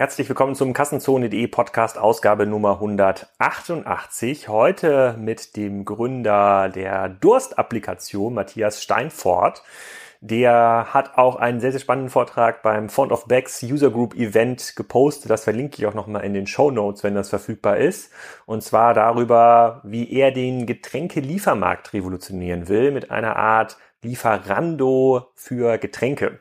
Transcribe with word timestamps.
Herzlich 0.00 0.30
willkommen 0.30 0.54
zum 0.54 0.72
Kassenzone.de 0.72 1.46
Podcast 1.48 1.98
Ausgabe 1.98 2.46
Nummer 2.46 2.72
188. 2.76 4.48
Heute 4.48 5.14
mit 5.18 5.56
dem 5.56 5.84
Gründer 5.84 6.70
der 6.70 7.10
Durst-Applikation, 7.10 8.32
Matthias 8.32 8.82
Steinfort. 8.82 9.62
Der 10.22 10.86
hat 10.94 11.18
auch 11.18 11.36
einen 11.36 11.60
sehr, 11.60 11.72
sehr 11.72 11.82
spannenden 11.82 12.08
Vortrag 12.08 12.62
beim 12.62 12.88
Font 12.88 13.12
of 13.12 13.26
Bags 13.26 13.62
User 13.62 13.90
Group 13.90 14.14
Event 14.14 14.74
gepostet. 14.74 15.30
Das 15.30 15.44
verlinke 15.44 15.76
ich 15.76 15.86
auch 15.86 15.92
nochmal 15.92 16.24
in 16.24 16.32
den 16.32 16.46
Show 16.46 16.70
Notes, 16.70 17.04
wenn 17.04 17.14
das 17.14 17.28
verfügbar 17.28 17.76
ist. 17.76 18.10
Und 18.46 18.62
zwar 18.62 18.94
darüber, 18.94 19.82
wie 19.84 20.10
er 20.10 20.30
den 20.30 20.64
Getränkeliefermarkt 20.64 21.92
revolutionieren 21.92 22.68
will 22.68 22.90
mit 22.90 23.10
einer 23.10 23.36
Art 23.36 23.76
Lieferando 24.00 25.26
für 25.34 25.76
Getränke. 25.76 26.38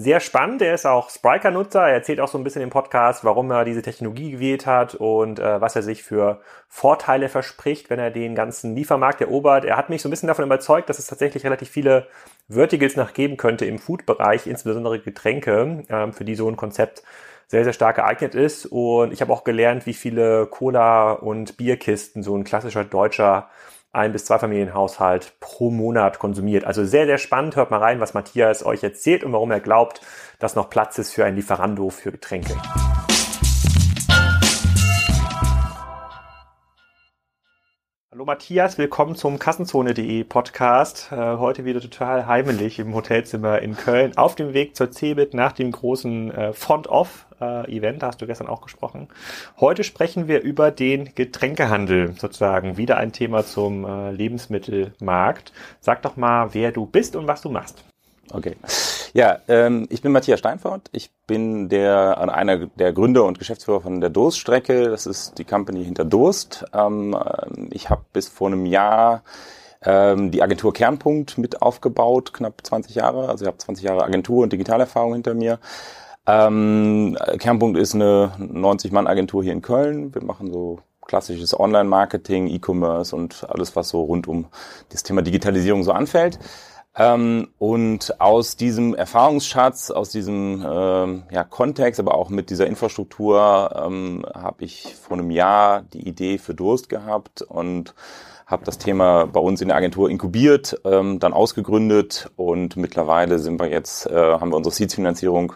Sehr 0.00 0.20
spannend, 0.20 0.62
er 0.62 0.74
ist 0.74 0.86
auch 0.86 1.10
Spriker-Nutzer, 1.10 1.80
er 1.80 1.94
erzählt 1.94 2.20
auch 2.20 2.28
so 2.28 2.38
ein 2.38 2.44
bisschen 2.44 2.62
im 2.62 2.70
Podcast, 2.70 3.24
warum 3.24 3.50
er 3.50 3.64
diese 3.64 3.82
Technologie 3.82 4.30
gewählt 4.30 4.64
hat 4.64 4.94
und 4.94 5.40
äh, 5.40 5.60
was 5.60 5.74
er 5.74 5.82
sich 5.82 6.04
für 6.04 6.40
Vorteile 6.68 7.28
verspricht, 7.28 7.90
wenn 7.90 7.98
er 7.98 8.12
den 8.12 8.36
ganzen 8.36 8.76
Liefermarkt 8.76 9.20
erobert. 9.20 9.64
Er 9.64 9.76
hat 9.76 9.90
mich 9.90 10.00
so 10.00 10.08
ein 10.08 10.10
bisschen 10.10 10.28
davon 10.28 10.44
überzeugt, 10.44 10.88
dass 10.88 11.00
es 11.00 11.08
tatsächlich 11.08 11.44
relativ 11.44 11.68
viele 11.68 12.06
Verticals 12.48 12.94
nachgeben 12.94 13.36
könnte 13.36 13.64
im 13.64 13.80
Food-Bereich, 13.80 14.46
insbesondere 14.46 15.00
Getränke, 15.00 15.82
ähm, 15.88 16.12
für 16.12 16.24
die 16.24 16.36
so 16.36 16.48
ein 16.48 16.56
Konzept 16.56 17.02
sehr, 17.48 17.64
sehr 17.64 17.72
stark 17.72 17.96
geeignet 17.96 18.36
ist. 18.36 18.66
Und 18.66 19.12
ich 19.12 19.20
habe 19.20 19.32
auch 19.32 19.42
gelernt, 19.42 19.84
wie 19.86 19.94
viele 19.94 20.46
Cola- 20.46 21.10
und 21.10 21.56
Bierkisten 21.56 22.22
so 22.22 22.36
ein 22.36 22.44
klassischer 22.44 22.84
deutscher 22.84 23.48
ein- 23.92 24.12
bis 24.12 24.24
zwei 24.24 24.38
Familienhaushalt 24.38 25.34
pro 25.40 25.70
Monat 25.70 26.18
konsumiert. 26.18 26.64
Also 26.64 26.84
sehr, 26.84 27.06
sehr 27.06 27.18
spannend. 27.18 27.56
Hört 27.56 27.70
mal 27.70 27.78
rein, 27.78 28.00
was 28.00 28.14
Matthias 28.14 28.64
euch 28.64 28.82
erzählt 28.82 29.24
und 29.24 29.32
warum 29.32 29.50
er 29.50 29.60
glaubt, 29.60 30.00
dass 30.38 30.54
noch 30.54 30.70
Platz 30.70 30.98
ist 30.98 31.12
für 31.12 31.24
ein 31.24 31.36
Lieferando 31.36 31.90
für 31.90 32.12
Getränke. 32.12 32.54
Hallo 38.18 38.24
Matthias, 38.24 38.78
willkommen 38.78 39.14
zum 39.14 39.38
Kassenzone.de 39.38 40.24
Podcast. 40.24 41.12
Äh, 41.12 41.36
heute 41.36 41.64
wieder 41.64 41.80
total 41.80 42.26
heimelig 42.26 42.80
im 42.80 42.92
Hotelzimmer 42.92 43.62
in 43.62 43.76
Köln 43.76 44.16
auf 44.16 44.34
dem 44.34 44.54
Weg 44.54 44.74
zur 44.74 44.90
CeBIT 44.90 45.34
nach 45.34 45.52
dem 45.52 45.70
großen 45.70 46.32
äh, 46.32 46.52
Front-Off 46.52 47.26
äh, 47.40 47.92
da 47.92 48.08
hast 48.08 48.20
du 48.20 48.26
gestern 48.26 48.48
auch 48.48 48.62
gesprochen. 48.62 49.06
Heute 49.60 49.84
sprechen 49.84 50.26
wir 50.26 50.40
über 50.40 50.72
den 50.72 51.14
Getränkehandel 51.14 52.14
sozusagen, 52.18 52.76
wieder 52.76 52.96
ein 52.96 53.12
Thema 53.12 53.46
zum 53.46 53.84
äh, 53.84 54.10
Lebensmittelmarkt. 54.10 55.52
Sag 55.80 56.02
doch 56.02 56.16
mal, 56.16 56.54
wer 56.54 56.72
du 56.72 56.86
bist 56.86 57.14
und 57.14 57.28
was 57.28 57.42
du 57.42 57.50
machst. 57.50 57.84
Okay. 58.32 58.56
Ja, 59.14 59.38
ähm, 59.48 59.86
ich 59.90 60.02
bin 60.02 60.12
Matthias 60.12 60.38
Steinfort. 60.38 60.90
Ich 60.92 61.10
bin 61.26 61.68
der 61.68 62.18
einer 62.18 62.66
der 62.66 62.92
Gründer 62.92 63.24
und 63.24 63.38
Geschäftsführer 63.38 63.80
von 63.80 64.00
der 64.00 64.10
Durststrecke. 64.10 64.90
Das 64.90 65.06
ist 65.06 65.38
die 65.38 65.44
Company 65.44 65.84
hinter 65.84 66.04
Durst. 66.04 66.64
Ähm, 66.72 67.16
ich 67.70 67.90
habe 67.90 68.02
bis 68.12 68.28
vor 68.28 68.48
einem 68.48 68.66
Jahr 68.66 69.22
ähm, 69.82 70.30
die 70.30 70.42
Agentur 70.42 70.72
Kernpunkt 70.72 71.38
mit 71.38 71.62
aufgebaut, 71.62 72.32
knapp 72.32 72.64
20 72.64 72.94
Jahre. 72.94 73.28
Also 73.28 73.44
ich 73.44 73.46
habe 73.46 73.58
20 73.58 73.84
Jahre 73.84 74.04
Agentur 74.04 74.42
und 74.42 74.52
Digitalerfahrung 74.52 75.14
hinter 75.14 75.34
mir. 75.34 75.58
Ähm, 76.26 77.16
Kernpunkt 77.38 77.78
ist 77.78 77.94
eine 77.94 78.32
90-Mann-Agentur 78.38 79.42
hier 79.42 79.52
in 79.52 79.62
Köln. 79.62 80.14
Wir 80.14 80.22
machen 80.22 80.52
so 80.52 80.80
klassisches 81.06 81.58
Online-Marketing, 81.58 82.48
E-Commerce 82.48 83.16
und 83.16 83.46
alles, 83.48 83.74
was 83.74 83.88
so 83.88 84.02
rund 84.02 84.28
um 84.28 84.46
das 84.90 85.02
Thema 85.02 85.22
Digitalisierung 85.22 85.82
so 85.82 85.92
anfällt. 85.92 86.38
Ähm, 86.98 87.48
und 87.58 88.20
aus 88.20 88.56
diesem 88.56 88.94
Erfahrungsschatz, 88.94 89.92
aus 89.92 90.10
diesem 90.10 90.66
ähm, 90.68 91.22
ja, 91.30 91.44
Kontext, 91.44 92.00
aber 92.00 92.14
auch 92.14 92.28
mit 92.28 92.50
dieser 92.50 92.66
Infrastruktur, 92.66 93.70
ähm, 93.86 94.26
habe 94.34 94.64
ich 94.64 94.96
vor 94.96 95.16
einem 95.16 95.30
Jahr 95.30 95.82
die 95.82 96.08
Idee 96.08 96.38
für 96.38 96.54
Durst 96.54 96.88
gehabt 96.88 97.42
und 97.42 97.94
habe 98.46 98.64
das 98.64 98.78
Thema 98.78 99.26
bei 99.26 99.38
uns 99.38 99.60
in 99.60 99.68
der 99.68 99.76
Agentur 99.76 100.10
inkubiert, 100.10 100.80
ähm, 100.84 101.20
dann 101.20 101.32
ausgegründet 101.32 102.30
und 102.34 102.76
mittlerweile 102.76 103.38
sind 103.38 103.60
wir 103.60 103.68
jetzt, 103.68 104.06
äh, 104.06 104.14
haben 104.14 104.50
wir 104.50 104.56
unsere 104.56 104.74
Seeds-Finanzierung 104.74 105.52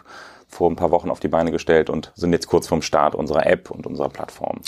vor 0.47 0.69
ein 0.69 0.75
paar 0.77 0.91
Wochen 0.91 1.09
auf 1.09 1.19
die 1.19 1.27
Beine 1.27 1.51
gestellt 1.51 1.89
und 1.89 2.13
sind 2.15 2.31
jetzt 2.31 2.47
kurz 2.47 2.67
vorm 2.67 2.83
Start 2.83 3.15
unserer 3.15 3.47
App 3.47 3.69
und 3.69 3.85
unserer 3.85 4.09
Plattform. 4.09 4.61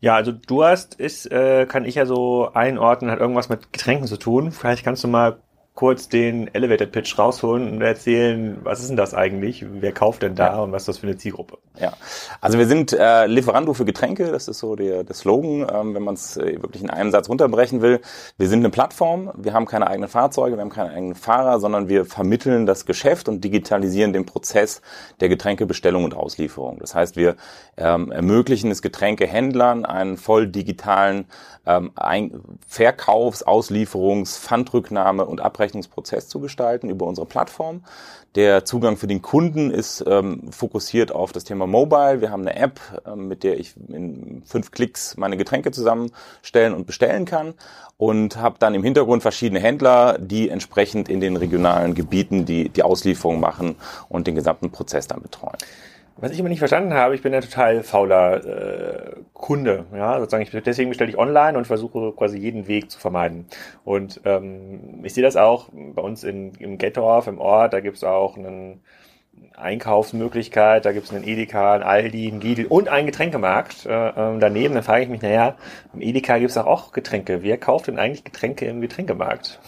Ja, 0.00 0.14
also 0.14 0.30
Durst 0.30 0.94
ist, 0.94 1.30
äh, 1.32 1.66
kann 1.66 1.84
ich 1.84 1.96
ja 1.96 2.06
so 2.06 2.50
einordnen, 2.54 3.10
hat 3.10 3.18
irgendwas 3.18 3.48
mit 3.48 3.72
Getränken 3.72 4.06
zu 4.06 4.16
tun. 4.16 4.52
Vielleicht 4.52 4.84
kannst 4.84 5.02
du 5.02 5.08
mal 5.08 5.40
kurz 5.78 6.08
den 6.08 6.52
Elevator 6.52 6.88
Pitch 6.88 7.16
rausholen 7.20 7.70
und 7.70 7.82
erzählen, 7.82 8.58
was 8.64 8.80
ist 8.80 8.88
denn 8.88 8.96
das 8.96 9.14
eigentlich? 9.14 9.64
Wer 9.64 9.92
kauft 9.92 10.24
denn 10.24 10.34
da 10.34 10.54
ja. 10.54 10.58
und 10.58 10.72
was 10.72 10.82
ist 10.82 10.88
das 10.88 10.98
für 10.98 11.06
eine 11.06 11.16
Zielgruppe? 11.16 11.58
Ja, 11.78 11.92
also 12.40 12.58
wir 12.58 12.66
sind 12.66 12.92
äh, 12.92 13.26
Lieferando 13.26 13.74
für 13.74 13.84
Getränke, 13.84 14.32
das 14.32 14.48
ist 14.48 14.58
so 14.58 14.74
der, 14.74 15.04
der 15.04 15.14
Slogan, 15.14 15.68
ähm, 15.72 15.94
wenn 15.94 16.02
man 16.02 16.14
es 16.14 16.36
äh, 16.36 16.60
wirklich 16.60 16.82
in 16.82 16.90
einem 16.90 17.12
Satz 17.12 17.28
runterbrechen 17.28 17.80
will. 17.80 18.00
Wir 18.38 18.48
sind 18.48 18.58
eine 18.58 18.70
Plattform, 18.70 19.30
wir 19.36 19.52
haben 19.52 19.66
keine 19.66 19.86
eigenen 19.86 20.08
Fahrzeuge, 20.08 20.56
wir 20.56 20.62
haben 20.62 20.70
keine 20.70 20.90
eigenen 20.90 21.14
Fahrer, 21.14 21.60
sondern 21.60 21.88
wir 21.88 22.04
vermitteln 22.06 22.66
das 22.66 22.84
Geschäft 22.84 23.28
und 23.28 23.44
digitalisieren 23.44 24.12
den 24.12 24.26
Prozess 24.26 24.82
der 25.20 25.28
Getränkebestellung 25.28 26.02
und 26.02 26.12
Auslieferung. 26.12 26.80
Das 26.80 26.96
heißt, 26.96 27.14
wir 27.14 27.36
ähm, 27.76 28.10
ermöglichen 28.10 28.72
es 28.72 28.82
Getränkehändlern, 28.82 29.84
einen 29.84 30.16
voll 30.16 30.48
digitalen 30.48 31.26
ähm, 31.68 31.92
Ein 31.94 32.40
Verkaufs-, 32.66 33.46
Auslieferungs-, 33.46 34.40
Pfandrücknahme 34.40 35.26
und 35.26 35.40
Abrechnungsprozess 35.68 36.28
zu 36.28 36.40
gestalten 36.40 36.88
über 36.88 37.06
unsere 37.06 37.26
Plattform. 37.26 37.82
Der 38.34 38.64
Zugang 38.64 38.96
für 38.96 39.06
den 39.06 39.22
Kunden 39.22 39.70
ist 39.70 40.04
ähm, 40.06 40.50
fokussiert 40.50 41.12
auf 41.12 41.32
das 41.32 41.44
Thema 41.44 41.66
Mobile. 41.66 42.20
Wir 42.20 42.30
haben 42.30 42.46
eine 42.46 42.56
App, 42.56 42.80
ähm, 43.06 43.28
mit 43.28 43.42
der 43.42 43.58
ich 43.58 43.74
in 43.88 44.42
fünf 44.46 44.70
Klicks 44.70 45.16
meine 45.16 45.36
Getränke 45.36 45.70
zusammenstellen 45.70 46.74
und 46.74 46.86
bestellen 46.86 47.24
kann 47.24 47.54
und 47.96 48.36
habe 48.36 48.56
dann 48.58 48.74
im 48.74 48.82
Hintergrund 48.82 49.22
verschiedene 49.22 49.60
Händler, 49.60 50.18
die 50.18 50.48
entsprechend 50.48 51.08
in 51.08 51.20
den 51.20 51.36
regionalen 51.36 51.94
Gebieten 51.94 52.44
die, 52.44 52.68
die 52.68 52.82
Auslieferung 52.82 53.40
machen 53.40 53.76
und 54.08 54.26
den 54.26 54.34
gesamten 54.34 54.70
Prozess 54.70 55.06
dann 55.06 55.20
betreuen. 55.20 55.58
Was 56.20 56.32
ich 56.32 56.40
immer 56.40 56.48
nicht 56.48 56.58
verstanden 56.58 56.94
habe, 56.94 57.14
ich 57.14 57.22
bin 57.22 57.32
ja 57.32 57.40
total 57.40 57.84
fauler 57.84 58.44
äh, 58.44 59.16
Kunde. 59.34 59.86
Ja, 59.94 60.18
sozusagen 60.18 60.42
ich, 60.42 60.50
deswegen 60.50 60.90
bestelle 60.90 61.10
ich 61.10 61.16
online 61.16 61.56
und 61.56 61.66
versuche 61.66 62.12
quasi 62.12 62.38
jeden 62.38 62.66
Weg 62.66 62.90
zu 62.90 62.98
vermeiden. 62.98 63.46
Und 63.84 64.20
ähm, 64.24 65.00
ich 65.04 65.14
sehe 65.14 65.22
das 65.22 65.36
auch 65.36 65.68
bei 65.72 66.02
uns 66.02 66.24
in, 66.24 66.54
im 66.58 66.76
Gettorf, 66.76 67.28
im 67.28 67.38
Ort, 67.38 67.72
da 67.72 67.78
gibt 67.78 67.98
es 67.98 68.04
auch 68.04 68.36
einen 68.36 68.80
Einkaufsmöglichkeit, 69.60 70.84
da 70.84 70.92
gibt 70.92 71.06
es 71.06 71.12
einen 71.12 71.26
Edeka, 71.26 71.74
einen 71.74 71.82
Aldi, 71.82 72.28
einen 72.28 72.40
Lidl 72.40 72.66
und 72.66 72.88
einen 72.88 73.06
Getränkemarkt 73.06 73.86
äh, 73.86 74.08
ähm, 74.08 74.40
daneben. 74.40 74.74
Dann 74.74 74.82
frage 74.82 75.04
ich 75.04 75.08
mich, 75.08 75.22
naja, 75.22 75.56
im 75.92 76.00
Edeka 76.00 76.38
gibt 76.38 76.50
es 76.50 76.56
auch, 76.56 76.66
auch 76.66 76.92
Getränke. 76.92 77.42
Wer 77.42 77.58
kauft 77.58 77.88
denn 77.88 77.98
eigentlich 77.98 78.24
Getränke 78.24 78.66
im 78.66 78.80
Getränkemarkt? 78.80 79.58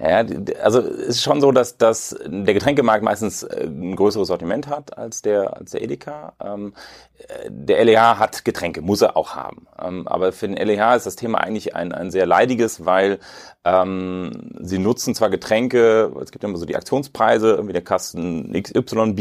Ja, 0.00 0.24
also 0.62 0.80
es 0.80 1.08
ist 1.08 1.22
schon 1.22 1.40
so, 1.40 1.52
dass, 1.52 1.78
dass 1.78 2.16
der 2.26 2.54
Getränkemarkt 2.54 3.02
meistens 3.02 3.42
äh, 3.42 3.64
ein 3.64 3.96
größeres 3.96 4.28
Sortiment 4.28 4.68
hat 4.68 4.96
als 4.96 5.22
der, 5.22 5.56
als 5.56 5.72
der 5.72 5.82
Edeka. 5.82 6.34
Ähm, 6.42 6.74
der 7.48 7.84
LEH 7.84 8.18
hat 8.18 8.44
Getränke, 8.44 8.82
muss 8.82 9.00
er 9.00 9.16
auch 9.16 9.34
haben. 9.34 9.66
Ähm, 9.80 10.06
aber 10.08 10.32
für 10.32 10.48
den 10.48 10.56
LEH 10.56 10.96
ist 10.96 11.06
das 11.06 11.16
Thema 11.16 11.38
eigentlich 11.38 11.74
ein, 11.74 11.92
ein 11.92 12.10
sehr 12.10 12.26
leidiges, 12.26 12.84
weil 12.84 13.18
ähm, 13.64 14.50
sie 14.60 14.78
nutzen 14.78 15.14
zwar 15.14 15.30
Getränke, 15.30 16.12
es 16.22 16.32
gibt 16.32 16.44
immer 16.44 16.58
so 16.58 16.66
die 16.66 16.76
Aktionspreise, 16.76 17.52
irgendwie 17.52 17.72
der 17.72 17.82
Kasten 17.82 18.50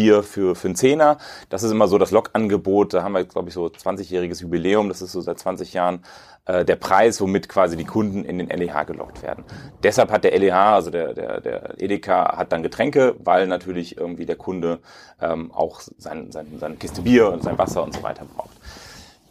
XY-Bier 0.04 0.24
für, 0.24 0.56
für 0.56 0.68
einen 0.68 0.76
Zehner. 0.76 1.18
Das 1.50 1.64
ist 1.64 1.72
immer 1.72 1.88
so 1.88 1.98
das 1.98 2.12
Lokangebot. 2.12 2.94
Da 2.94 3.04
haben 3.04 3.14
wir, 3.14 3.24
glaube 3.24 3.50
ich, 3.50 3.54
so 3.54 3.66
20-jähriges 3.66 4.42
Jubiläum. 4.42 4.90
Das 4.90 5.02
ist 5.02 5.12
so 5.12 5.22
seit 5.22 5.40
20 5.40 5.74
Jahren 5.74 6.04
äh, 6.46 6.66
der 6.66 6.76
Preis, 6.76 7.22
womit 7.22 7.50
quasi 7.50 7.78
die 7.78 7.86
Kunden 7.86 8.24
in 8.26 8.38
den 8.38 8.50
LEH 8.50 8.84
gelockt 8.86 9.24
werden. 9.24 9.44
Deshalb 9.84 10.12
hat 10.12 10.24
der 10.24 10.38
LEH, 10.38 10.54
also 10.54 10.92
der, 10.92 11.14
der, 11.14 11.42
der 11.42 11.82
Edeka, 11.82 12.38
hat 12.38 12.52
dann 12.52 12.64
Getränke, 12.64 13.16
weil 13.20 13.48
natürlich 13.48 13.98
irgendwie 13.98 14.26
der 14.26 14.36
Kunde 14.36 14.80
ähm, 15.22 15.52
auch 15.52 15.82
sein, 15.98 16.32
sein, 16.32 16.48
seine 16.60 16.76
Kiste 16.76 17.02
Bier 17.02 17.30
und 17.30 17.44
sein 17.44 17.58
Wasser 17.58 17.84
und 17.84 17.96
so 17.96 18.04
weiter 18.04 18.26
braucht. 18.26 18.58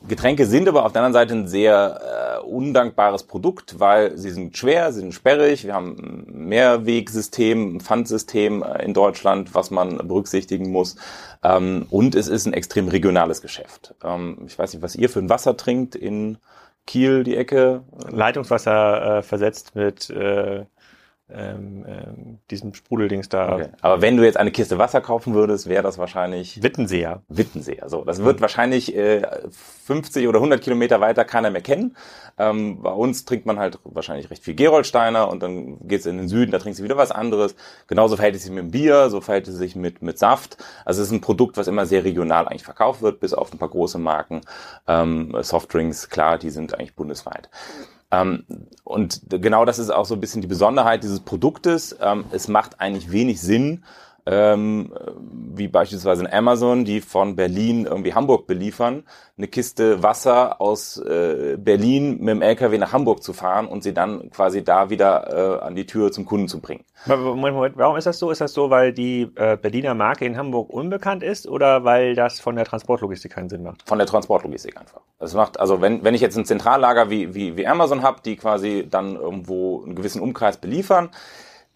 Getränke 0.09 0.47
sind 0.47 0.69
aber 0.69 0.85
auf 0.85 0.93
der 0.93 1.03
anderen 1.03 1.13
Seite 1.13 1.35
ein 1.35 1.49
sehr 1.49 2.41
äh, 2.41 2.45
undankbares 2.45 3.25
Produkt, 3.25 3.79
weil 3.79 4.17
sie 4.19 4.31
sind 4.31 4.57
schwer, 4.57 4.93
sie 4.93 5.01
sind 5.01 5.15
sperrig. 5.15 5.65
Wir 5.65 5.75
haben 5.75 6.27
ein 6.29 6.49
Mehrwegsystem, 6.49 7.77
ein 7.77 7.81
Pfandsystem 7.81 8.63
äh, 8.63 8.85
in 8.85 8.95
Deutschland, 8.95 9.55
was 9.55 9.71
man 9.71 9.97
berücksichtigen 9.99 10.71
muss. 10.71 10.97
Ähm, 11.43 11.87
und 11.91 12.15
es 12.15 12.29
ist 12.29 12.47
ein 12.47 12.53
extrem 12.53 12.89
regionales 12.89 13.43
Geschäft. 13.43 13.95
Ähm, 14.03 14.39
ich 14.47 14.59
weiß 14.59 14.73
nicht, 14.75 14.83
was 14.83 14.97
ihr 14.97 15.09
für 15.09 15.21
ein 15.21 15.31
Wasser 15.31 15.57
trinkt 15.57 15.95
in 15.95 16.39
Kiel, 16.87 17.23
die 17.23 17.37
Ecke. 17.37 17.83
Leitungswasser 18.11 19.19
äh, 19.19 19.23
versetzt 19.23 19.75
mit 19.75 20.11
äh, 20.11 20.65
ähm, 21.35 21.85
ähm, 21.87 22.39
diesem 22.51 22.75
Sprudeldings 22.75 23.29
da. 23.29 23.55
Okay. 23.55 23.69
Aber 23.81 24.03
wenn 24.03 24.17
du 24.17 24.25
jetzt 24.25 24.37
eine 24.37 24.51
Kiste 24.51 24.79
Wasser 24.79 25.01
kaufen 25.01 25.35
würdest, 25.35 25.69
wäre 25.69 25.83
das 25.83 25.99
wahrscheinlich 25.99 26.63
Wittenseer. 26.63 27.23
Wittenseer. 27.29 27.89
So, 27.89 28.05
das 28.05 28.23
wird 28.23 28.39
mhm. 28.39 28.43
wahrscheinlich 28.43 28.97
äh, 28.97 29.23
50 29.87 30.29
oder 30.29 30.39
100 30.39 30.63
Kilometer 30.63 31.01
weiter 31.01 31.25
keiner 31.25 31.51
mehr 31.51 31.63
kennen. 31.63 31.97
Ähm, 32.39 32.83
bei 32.83 32.93
uns 32.93 33.25
trinkt 33.25 33.47
man 33.47 33.59
halt 33.59 33.79
wahrscheinlich 33.85 34.31
recht 34.31 34.43
viel 34.43 34.55
Gerolsteiner 34.55 35.29
und 35.29 35.43
dann 35.43 35.87
geht's 35.87 36.07
in 36.07 36.17
den 36.17 36.29
Süden, 36.29 36.53
da 36.53 36.59
trinkst 36.59 36.81
du 36.81 36.85
wieder 36.85 36.97
was 36.97 37.11
anderes. 37.11 37.55
Genauso 37.87 38.17
verhält 38.17 38.37
es 38.37 38.43
sich 38.43 38.51
mit 38.51 38.65
dem 38.65 38.71
Bier, 38.71 39.11
so 39.11 39.21
verhält 39.21 39.49
es 39.49 39.57
sich 39.57 39.77
mit 39.77 40.03
mit 40.03 40.19
Saft. 40.19 40.57
Also 40.85 41.03
es 41.03 41.09
ist 41.09 41.13
ein 41.13 41.21
Produkt, 41.21 41.57
was 41.57 41.69
immer 41.69 41.87
sehr 41.87 42.05
regional 42.05 42.49
eigentlich 42.49 42.65
verkauft 42.65 43.03
wird, 43.03 43.21
bis 43.21 43.35
auf 43.35 43.53
ein 43.53 43.59
paar 43.59 43.69
große 43.69 43.99
Marken. 43.99 44.43
Ähm, 44.87 45.35
Softdrinks, 45.41 46.09
klar, 46.09 46.39
die 46.39 46.51
sind 46.51 46.75
eigentlich 46.75 46.95
bundesweit. 46.95 47.49
Und 48.85 49.21
genau 49.29 49.65
das 49.65 49.79
ist 49.79 49.91
auch 49.91 50.05
so 50.05 50.15
ein 50.15 50.21
bisschen 50.21 50.43
die 50.43 50.49
Besonderheit 50.49 51.03
dieses 51.03 51.21
Produktes. 51.21 51.97
Ähm, 52.01 52.25
es 52.31 52.47
macht 52.47 52.79
eigentlich 52.81 53.11
wenig 53.11 53.41
Sinn, 53.41 53.85
ähm, 54.25 54.93
wie 55.55 55.69
beispielsweise 55.69 56.25
in 56.25 56.33
Amazon, 56.33 56.85
die 56.85 57.01
von 57.01 57.35
Berlin 57.35 57.87
irgendwie 57.87 58.15
Hamburg 58.15 58.47
beliefern, 58.47 59.05
eine 59.37 59.49
Kiste 59.49 60.03
Wasser 60.03 60.61
aus 60.61 60.97
äh, 60.99 61.57
Berlin 61.59 62.19
mit 62.21 62.29
dem 62.29 62.43
LKW 62.43 62.79
nach 62.79 62.93
Hamburg 62.93 63.23
zu 63.23 63.33
fahren 63.33 63.67
und 63.67 63.83
sie 63.83 63.93
dann 63.93 64.31
quasi 64.31 64.63
da 64.63 64.91
wieder 64.91 65.61
äh, 65.61 65.65
an 65.65 65.75
die 65.75 65.87
Tür 65.87 66.13
zum 66.13 66.25
Kunden 66.25 66.47
zu 66.47 66.61
bringen. 66.61 66.85
Moment, 67.07 67.57
Moment, 67.57 67.77
warum 67.77 67.97
ist 67.97 68.07
das 68.07 68.19
so? 68.19 68.31
Ist 68.31 68.41
das 68.41 68.53
so, 68.53 68.71
weil 68.71 68.93
die 68.93 69.29
äh, 69.35 69.57
Berliner 69.57 69.95
Marke 69.95 70.25
in 70.25 70.37
Hamburg 70.37 70.71
unbekannt 70.71 71.25
ist 71.25 71.49
oder 71.49 71.83
weil 71.83 72.15
das 72.15 72.39
von 72.39 72.55
der 72.55 72.65
Transportlogistik 72.65 73.33
keinen 73.33 73.49
Sinn 73.49 73.65
macht? 73.65 73.83
Von 73.89 73.99
der 73.99 74.07
Transportlogistik 74.07 74.77
einfach. 74.77 75.01
Das 75.19 75.35
macht, 75.35 75.59
also 75.59 75.81
wenn, 75.81 76.05
wenn 76.05 76.15
ich 76.15 76.21
jetzt 76.21 76.37
ein 76.37 76.45
Zentrallager 76.45 77.11
wie, 77.11 77.35
wie, 77.35 77.57
wie 77.57 77.67
Amazon 77.67 78.03
habe, 78.03 78.21
die 78.25 78.37
quasi 78.37 78.87
dann 78.89 79.17
irgendwo 79.17 79.83
einen 79.83 79.97
gewissen 79.97 80.21
Umkreis 80.21 80.59
beliefern, 80.59 81.11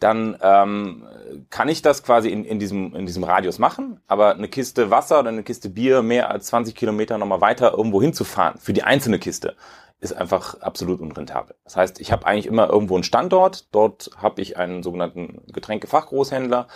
dann 0.00 0.37
ähm, 0.43 1.06
kann 1.48 1.69
ich 1.69 1.82
das 1.82 2.02
quasi 2.02 2.28
in, 2.28 2.44
in, 2.44 2.58
diesem, 2.58 2.94
in 2.94 3.06
diesem 3.06 3.25
Radius 3.25 3.58
machen, 3.58 4.00
aber 4.06 4.34
eine 4.34 4.48
Kiste 4.48 4.90
Wasser 4.90 5.20
oder 5.20 5.31
eine 5.31 5.43
Kiste 5.43 5.70
Bier 5.70 6.02
mehr 6.02 6.31
als 6.31 6.46
20 6.46 6.75
Kilometer 6.75 7.16
nochmal 7.19 7.40
weiter 7.40 7.72
irgendwo 7.72 8.02
hinzufahren 8.02 8.58
für 8.58 8.72
die 8.72 8.82
einzelne 8.82 9.19
Kiste 9.19 9.56
ist 9.98 10.12
einfach 10.12 10.60
absolut 10.60 11.00
unrentabel. 11.00 11.56
Das 11.64 11.76
heißt, 11.76 12.00
ich 12.00 12.12
habe 12.12 12.26
eigentlich 12.26 12.46
immer 12.46 12.69
irgendwo 12.69 12.94
einen 12.94 13.02
Standort, 13.02 13.75
dort 13.75 14.10
habe 14.19 14.43
ich 14.43 14.56
einen 14.58 14.82
sogenannten 14.82 15.40
Getränkefachgroßhändler, 15.52 16.69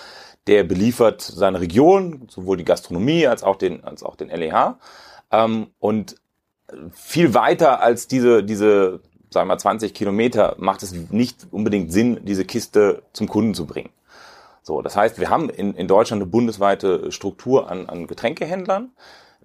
der 0.46 0.64
beliefert 0.64 1.20
seine 1.20 1.60
Region, 1.60 2.26
sowohl 2.30 2.56
die 2.56 2.64
Gastronomie 2.64 3.26
als 3.26 3.42
auch 3.42 3.56
den, 3.56 3.84
als 3.84 4.02
auch 4.02 4.16
den 4.16 4.30
LEH. 4.30 4.78
Ähm, 5.30 5.68
und 5.78 6.16
viel 6.92 7.34
weiter 7.34 7.80
als 7.80 8.08
diese, 8.08 8.42
diese 8.42 9.00
sagen 9.30 9.48
wir 9.48 9.56
20 9.56 9.94
Kilometer, 9.94 10.56
macht 10.58 10.82
es 10.82 10.92
nicht 10.92 11.46
unbedingt 11.50 11.92
Sinn, 11.92 12.20
diese 12.24 12.44
Kiste 12.44 13.02
zum 13.12 13.28
Kunden 13.28 13.54
zu 13.54 13.66
bringen. 13.66 13.90
So, 14.62 14.82
das 14.82 14.96
heißt, 14.96 15.18
wir 15.18 15.30
haben 15.30 15.48
in, 15.48 15.74
in 15.74 15.88
Deutschland 15.88 16.22
eine 16.22 16.30
bundesweite 16.30 17.10
Struktur 17.12 17.70
an, 17.70 17.88
an 17.88 18.06
Getränkehändlern, 18.06 18.90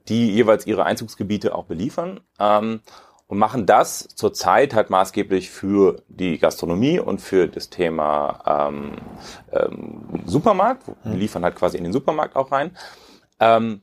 die 0.07 0.31
jeweils 0.31 0.67
ihre 0.67 0.85
Einzugsgebiete 0.85 1.55
auch 1.55 1.65
beliefern 1.65 2.19
ähm, 2.39 2.81
und 3.27 3.37
machen 3.37 3.65
das 3.65 4.07
zurzeit 4.13 4.73
halt 4.73 4.89
maßgeblich 4.89 5.49
für 5.49 6.03
die 6.09 6.37
Gastronomie 6.37 6.99
und 6.99 7.21
für 7.21 7.47
das 7.47 7.69
Thema 7.69 8.69
ähm, 8.69 8.97
ähm, 9.51 10.21
Supermarkt. 10.25 10.87
Wir 11.03 11.13
mhm. 11.13 11.19
liefern 11.19 11.43
halt 11.43 11.55
quasi 11.55 11.77
in 11.77 11.83
den 11.83 11.93
Supermarkt 11.93 12.35
auch 12.35 12.51
rein. 12.51 12.75
Ähm, 13.39 13.81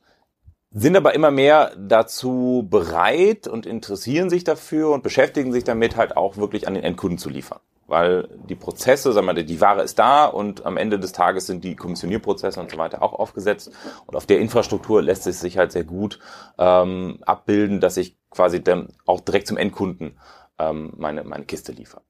sind 0.74 0.96
aber 0.96 1.14
immer 1.14 1.30
mehr 1.30 1.72
dazu 1.76 2.66
bereit 2.70 3.46
und 3.46 3.66
interessieren 3.66 4.30
sich 4.30 4.44
dafür 4.44 4.90
und 4.90 5.02
beschäftigen 5.02 5.52
sich 5.52 5.64
damit 5.64 5.96
halt 5.96 6.16
auch 6.16 6.36
wirklich 6.36 6.66
an 6.66 6.74
den 6.74 6.82
Endkunden 6.82 7.18
zu 7.18 7.28
liefern. 7.28 7.60
Weil 7.86 8.28
die 8.48 8.54
Prozesse, 8.54 9.12
sagen 9.12 9.26
wir, 9.26 9.34
die 9.34 9.60
Ware 9.60 9.82
ist 9.82 9.98
da 9.98 10.24
und 10.24 10.64
am 10.64 10.78
Ende 10.78 10.98
des 10.98 11.12
Tages 11.12 11.46
sind 11.46 11.62
die 11.62 11.76
Kommissionierprozesse 11.76 12.58
und 12.58 12.70
so 12.70 12.78
weiter 12.78 13.02
auch 13.02 13.12
aufgesetzt. 13.12 13.70
Und 14.06 14.16
auf 14.16 14.24
der 14.24 14.38
Infrastruktur 14.38 15.02
lässt 15.02 15.26
es 15.26 15.40
sich 15.40 15.58
halt 15.58 15.72
sehr 15.72 15.84
gut 15.84 16.18
ähm, 16.58 17.18
abbilden, 17.26 17.80
dass 17.80 17.98
ich 17.98 18.16
quasi 18.30 18.62
dann 18.62 18.88
auch 19.04 19.20
direkt 19.20 19.48
zum 19.48 19.58
Endkunden 19.58 20.18
ähm, 20.58 20.94
meine, 20.96 21.22
meine 21.24 21.44
Kiste 21.44 21.72
liefere. 21.72 22.00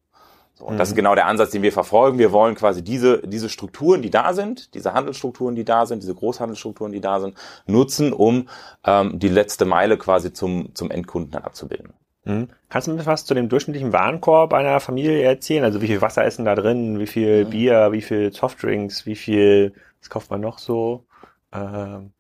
So, 0.63 0.69
und 0.69 0.75
mhm. 0.75 0.79
das 0.79 0.91
ist 0.91 0.95
genau 0.95 1.15
der 1.15 1.27
Ansatz, 1.27 1.51
den 1.51 1.63
wir 1.63 1.73
verfolgen. 1.73 2.19
Wir 2.19 2.31
wollen 2.31 2.55
quasi 2.55 2.83
diese, 2.85 3.19
diese 3.27 3.49
Strukturen, 3.49 4.01
die 4.01 4.11
da 4.11 4.33
sind, 4.33 4.75
diese 4.75 4.95
Handelsstrukturen, 4.95 5.57
die 5.57 5.65
da 5.65 5.87
sind, 5.87 6.03
diese 6.03 6.15
Großhandelsstrukturen, 6.15 6.93
die 6.93 7.01
da 7.01 7.19
sind, 7.21 7.35
nutzen, 7.67 8.13
um 8.13 8.49
ähm, 8.85 9.19
die 9.19 9.29
letzte 9.29 9.65
Meile 9.65 9.99
quasi 9.99 10.33
zum, 10.33 10.73
zum 10.75 10.91
Endkunden 10.91 11.43
abzubilden. 11.43 11.95
Mhm. 12.25 12.49
Kannst 12.69 12.87
du 12.87 12.93
mir 12.93 13.05
was 13.05 13.25
zu 13.25 13.35
dem 13.35 13.49
durchschnittlichen 13.49 13.93
Warenkorb 13.93 14.53
einer 14.53 14.79
Familie 14.79 15.23
erzählen? 15.23 15.65
Also 15.65 15.83
wie 15.83 15.89
viel 15.89 16.01
Wasser 16.01 16.25
ist 16.25 16.39
denn 16.39 16.45
da 16.45 16.55
drin? 16.55 17.01
Wie 17.01 17.09
viel 17.09 17.45
mhm. 17.45 17.51
Bier? 17.51 17.93
Wie 17.93 18.03
viel 18.03 18.33
Softdrinks? 18.33 19.05
Wie 19.05 19.17
viel, 19.17 19.73
was 20.01 20.11
kauft 20.11 20.31
man 20.31 20.41
noch 20.41 20.59
so? 20.59 21.05
Ähm 21.53 22.13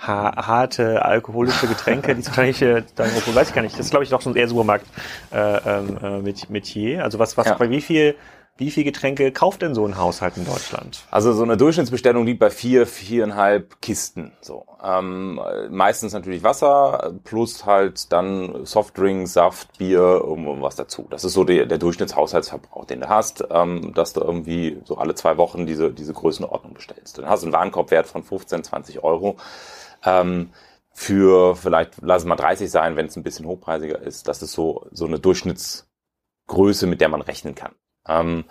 harte 0.00 1.04
alkoholische 1.04 1.66
Getränke, 1.66 2.14
die 2.14 2.26
wahrscheinlich, 2.26 2.62
äh, 2.62 2.82
weiß 2.96 3.48
ich 3.48 3.54
gar 3.54 3.62
nicht, 3.62 3.74
das 3.74 3.86
ist 3.86 3.90
glaube 3.90 4.04
ich 4.04 4.10
doch 4.10 4.22
schon 4.22 4.36
eher 4.36 4.48
Supermarkt 4.48 4.86
äh, 5.32 5.36
ähm, 5.38 5.98
äh, 6.02 6.18
mit 6.20 6.50
Metier. 6.50 7.04
Also 7.04 7.18
was, 7.18 7.36
was 7.36 7.46
ja. 7.46 7.54
bei 7.54 7.70
wie 7.70 7.80
viel 7.80 8.16
wie 8.60 8.70
viel 8.70 8.84
Getränke 8.84 9.32
kauft 9.32 9.62
denn 9.62 9.74
so 9.74 9.86
ein 9.86 9.96
Haushalt 9.96 10.36
in 10.36 10.44
Deutschland? 10.44 11.04
Also 11.10 11.32
so 11.32 11.42
eine 11.42 11.56
Durchschnittsbestellung 11.56 12.26
liegt 12.26 12.40
bei 12.40 12.50
vier, 12.50 12.86
viereinhalb 12.86 13.80
Kisten. 13.80 14.32
So 14.42 14.66
ähm, 14.84 15.40
meistens 15.70 16.12
natürlich 16.12 16.42
Wasser 16.42 17.14
plus 17.24 17.64
halt 17.64 18.12
dann 18.12 18.66
Softdrinks, 18.66 19.32
Saft, 19.32 19.78
Bier, 19.78 20.00
irgendwas 20.22 20.76
dazu. 20.76 21.06
Das 21.08 21.24
ist 21.24 21.32
so 21.32 21.44
der, 21.44 21.64
der 21.64 21.78
Durchschnittshaushaltsverbrauch, 21.78 22.84
den 22.84 23.00
du 23.00 23.08
hast, 23.08 23.42
ähm, 23.50 23.94
dass 23.94 24.12
du 24.12 24.20
irgendwie 24.20 24.78
so 24.84 24.98
alle 24.98 25.14
zwei 25.14 25.38
Wochen 25.38 25.66
diese 25.66 25.90
diese 25.90 26.12
Größenordnung 26.12 26.74
bestellst. 26.74 27.16
Dann 27.16 27.30
hast 27.30 27.42
du 27.42 27.46
einen 27.46 27.54
Warenkorbwert 27.54 28.08
von 28.08 28.22
15, 28.22 28.62
20 28.64 29.02
Euro. 29.02 29.38
Ähm, 30.04 30.50
für 30.92 31.56
vielleicht, 31.56 31.94
lass 32.02 32.22
es 32.22 32.28
mal 32.28 32.36
30 32.36 32.70
sein, 32.70 32.96
wenn 32.96 33.06
es 33.06 33.16
ein 33.16 33.22
bisschen 33.22 33.46
hochpreisiger 33.46 34.00
ist. 34.00 34.28
Das 34.28 34.42
ist 34.42 34.52
so, 34.52 34.86
so 34.90 35.06
eine 35.06 35.18
Durchschnittsgröße, 35.18 36.86
mit 36.86 37.00
der 37.00 37.08
man 37.08 37.22
rechnen 37.22 37.54
kann. 37.54 37.74
Ähm, 38.06 38.44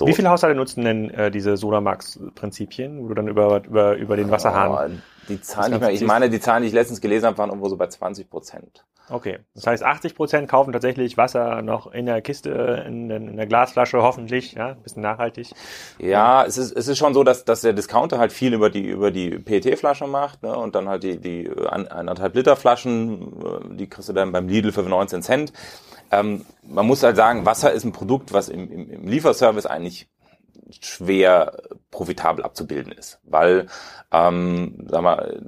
so. 0.00 0.06
Wie 0.06 0.14
viele 0.14 0.30
Haushalte 0.30 0.56
nutzen 0.56 0.84
denn 0.84 1.10
äh, 1.10 1.30
diese 1.30 1.56
Sodamax-Prinzipien, 1.56 3.02
wo 3.02 3.08
du 3.08 3.14
dann 3.14 3.28
über, 3.28 3.62
über, 3.64 3.96
über 3.96 4.16
den 4.16 4.30
Wasserhahn... 4.30 4.92
Oh, 4.96 5.00
die 5.28 5.40
Zahlen 5.40 5.72
nicht 5.72 5.80
mehr, 5.80 5.92
ich 5.92 6.02
meine, 6.02 6.28
die 6.28 6.40
Zahlen, 6.40 6.62
die 6.62 6.68
ich 6.68 6.74
letztens 6.74 7.00
gelesen 7.00 7.26
habe, 7.26 7.38
waren 7.38 7.50
irgendwo 7.50 7.68
so 7.68 7.76
bei 7.76 7.86
20 7.86 8.28
Prozent. 8.28 8.84
Okay, 9.10 9.40
das 9.54 9.66
heißt 9.66 9.82
80 9.82 10.14
Prozent 10.14 10.48
kaufen 10.48 10.72
tatsächlich 10.72 11.16
Wasser 11.16 11.62
noch 11.62 11.92
in 11.92 12.06
der 12.06 12.22
Kiste, 12.22 12.84
in, 12.86 13.10
in 13.10 13.36
der 13.36 13.46
Glasflasche, 13.46 14.02
hoffentlich, 14.02 14.52
ja, 14.52 14.70
ein 14.70 14.82
bisschen 14.82 15.02
nachhaltig. 15.02 15.50
Ja, 15.98 16.44
es 16.44 16.58
ist, 16.58 16.76
es 16.76 16.86
ist 16.86 16.98
schon 16.98 17.12
so, 17.12 17.24
dass, 17.24 17.44
dass 17.44 17.60
der 17.60 17.72
Discounter 17.72 18.18
halt 18.18 18.32
viel 18.32 18.54
über 18.54 18.70
die, 18.70 18.86
über 18.86 19.10
die 19.10 19.30
PET-Flasche 19.30 20.06
macht, 20.06 20.42
ne, 20.42 20.56
und 20.56 20.74
dann 20.76 20.88
halt 20.88 21.02
die, 21.02 21.18
die 21.18 21.50
anderthalb 21.68 22.34
Liter 22.36 22.56
Flaschen, 22.56 23.42
äh, 23.44 23.74
die 23.74 23.88
kriegst 23.88 24.08
du 24.08 24.12
dann 24.12 24.30
beim 24.32 24.48
Lidl 24.48 24.72
für 24.72 24.82
19 24.82 25.22
Cent. 25.22 25.52
Ähm, 26.10 26.44
man 26.62 26.86
muss 26.86 27.02
halt 27.02 27.16
sagen, 27.16 27.46
Wasser 27.46 27.72
ist 27.72 27.84
ein 27.84 27.92
Produkt, 27.92 28.32
was 28.32 28.48
im, 28.48 28.70
im, 28.70 28.90
im 28.90 29.06
Lieferservice 29.06 29.66
eigentlich 29.66 30.08
schwer 30.80 31.62
profitabel 31.90 32.44
abzubilden 32.44 32.92
ist, 32.92 33.18
weil 33.24 33.66
ähm, 34.12 34.86
sag 34.88 35.02
mal, 35.02 35.40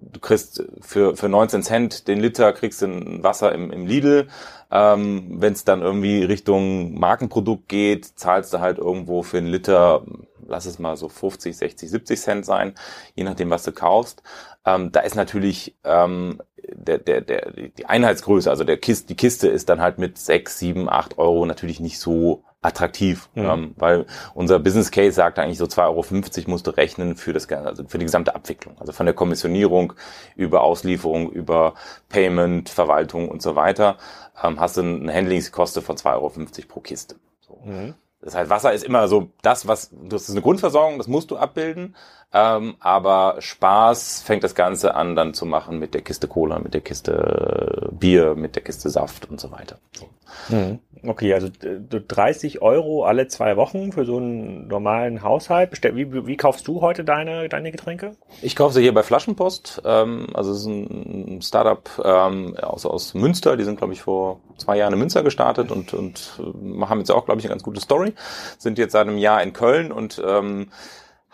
du 0.00 0.20
kriegst 0.20 0.62
für 0.80 1.16
für 1.16 1.28
19 1.28 1.62
Cent 1.62 2.08
den 2.08 2.20
Liter 2.20 2.52
kriegst 2.52 2.82
du 2.82 2.86
ein 2.86 3.22
Wasser 3.22 3.52
im, 3.52 3.70
im 3.70 3.86
Lidl. 3.86 4.28
Ähm, 4.70 5.36
Wenn 5.40 5.52
es 5.52 5.64
dann 5.64 5.80
irgendwie 5.82 6.24
Richtung 6.24 6.98
Markenprodukt 6.98 7.68
geht, 7.68 8.04
zahlst 8.04 8.52
du 8.52 8.60
halt 8.60 8.78
irgendwo 8.78 9.22
für 9.22 9.38
einen 9.38 9.46
Liter, 9.46 10.04
lass 10.46 10.66
es 10.66 10.78
mal 10.78 10.96
so 10.96 11.08
50, 11.08 11.56
60, 11.56 11.90
70 11.90 12.20
Cent 12.20 12.46
sein, 12.46 12.74
je 13.14 13.24
nachdem, 13.24 13.50
was 13.50 13.62
du 13.62 13.72
kaufst. 13.72 14.22
Ähm, 14.64 14.90
da 14.92 15.00
ist 15.00 15.14
natürlich 15.14 15.76
ähm, 15.84 16.42
der, 16.72 16.98
der, 16.98 17.20
der, 17.20 17.52
die 17.52 17.86
Einheitsgröße, 17.86 18.50
also 18.50 18.64
der 18.64 18.76
Kiste, 18.76 19.08
die 19.08 19.16
Kiste 19.16 19.48
ist 19.48 19.68
dann 19.68 19.80
halt 19.80 19.98
mit 19.98 20.18
6, 20.18 20.58
7, 20.58 20.88
8 20.88 21.18
Euro 21.18 21.46
natürlich 21.46 21.80
nicht 21.80 21.98
so 21.98 22.42
attraktiv, 22.62 23.28
mhm. 23.34 23.44
ähm, 23.44 23.74
weil 23.76 24.06
unser 24.34 24.58
Business 24.58 24.90
Case 24.90 25.12
sagt 25.12 25.38
eigentlich 25.38 25.58
so 25.58 25.66
2,50 25.66 25.82
Euro 25.84 26.50
musst 26.50 26.66
du 26.66 26.70
rechnen 26.72 27.16
für 27.16 27.32
das 27.32 27.50
also 27.50 27.84
für 27.86 27.98
die 27.98 28.04
gesamte 28.04 28.34
Abwicklung. 28.34 28.76
Also 28.78 28.92
von 28.92 29.06
der 29.06 29.14
Kommissionierung 29.14 29.92
über 30.34 30.62
Auslieferung, 30.62 31.30
über 31.30 31.74
Payment, 32.08 32.68
Verwaltung 32.68 33.28
und 33.28 33.42
so 33.42 33.54
weiter, 33.54 33.98
ähm, 34.42 34.58
hast 34.58 34.76
du 34.76 34.82
eine 34.82 35.14
Handlingskoste 35.14 35.82
von 35.82 35.96
2,50 35.96 36.14
Euro 36.14 36.32
pro 36.68 36.80
Kiste. 36.80 37.16
So. 37.40 37.60
Mhm. 37.64 37.94
Das 38.20 38.34
heißt, 38.34 38.50
Wasser 38.50 38.72
ist 38.72 38.82
immer 38.82 39.06
so 39.06 39.30
das, 39.42 39.68
was, 39.68 39.90
das 39.92 40.24
ist 40.24 40.30
eine 40.30 40.42
Grundversorgung, 40.42 40.98
das 40.98 41.06
musst 41.06 41.30
du 41.30 41.36
abbilden. 41.36 41.94
Ähm, 42.32 42.76
aber 42.80 43.36
Spaß 43.38 44.22
fängt 44.22 44.44
das 44.44 44.54
Ganze 44.54 44.94
an, 44.94 45.16
dann 45.16 45.34
zu 45.34 45.46
machen 45.46 45.78
mit 45.78 45.94
der 45.94 46.02
Kiste 46.02 46.28
Cola, 46.28 46.58
mit 46.58 46.74
der 46.74 46.80
Kiste 46.80 47.88
Bier, 47.92 48.34
mit 48.34 48.54
der 48.56 48.62
Kiste 48.62 48.90
Saft 48.90 49.30
und 49.30 49.40
so 49.40 49.50
weiter. 49.52 49.78
So. 49.92 50.08
Mhm. 50.48 50.78
Okay, 51.06 51.34
also 51.34 51.48
30 51.50 52.62
Euro 52.62 53.04
alle 53.04 53.28
zwei 53.28 53.56
Wochen 53.56 53.92
für 53.92 54.04
so 54.04 54.16
einen 54.16 54.66
normalen 54.66 55.22
Haushalt. 55.22 55.70
Wie, 55.94 56.26
wie 56.26 56.36
kaufst 56.36 56.66
du 56.66 56.80
heute 56.80 57.04
deine, 57.04 57.48
deine 57.48 57.70
Getränke? 57.70 58.16
Ich 58.42 58.56
kaufe 58.56 58.74
sie 58.74 58.82
hier 58.82 58.94
bei 58.94 59.02
Flaschenpost. 59.02 59.82
Ähm, 59.84 60.28
also 60.34 60.50
es 60.50 60.60
ist 60.60 60.66
ein 60.66 61.40
Startup 61.42 61.88
ähm, 62.02 62.56
aus, 62.56 62.86
aus 62.86 63.14
Münster. 63.14 63.56
Die 63.56 63.64
sind, 63.64 63.78
glaube 63.78 63.92
ich, 63.92 64.02
vor 64.02 64.40
zwei 64.56 64.78
Jahren 64.78 64.94
in 64.94 64.98
Münster 64.98 65.22
gestartet 65.22 65.70
und, 65.70 65.94
und 65.94 66.40
äh, 66.40 66.84
haben 66.86 66.98
jetzt 66.98 67.12
auch, 67.12 67.24
glaube 67.24 67.40
ich, 67.40 67.46
eine 67.46 67.52
ganz 67.52 67.62
gute 67.62 67.80
Story. 67.80 67.96
Story, 67.96 68.12
sind 68.58 68.78
jetzt 68.78 68.92
seit 68.92 69.06
einem 69.06 69.18
Jahr 69.18 69.42
in 69.42 69.52
Köln 69.52 69.92
und 69.92 70.22
ähm, 70.24 70.68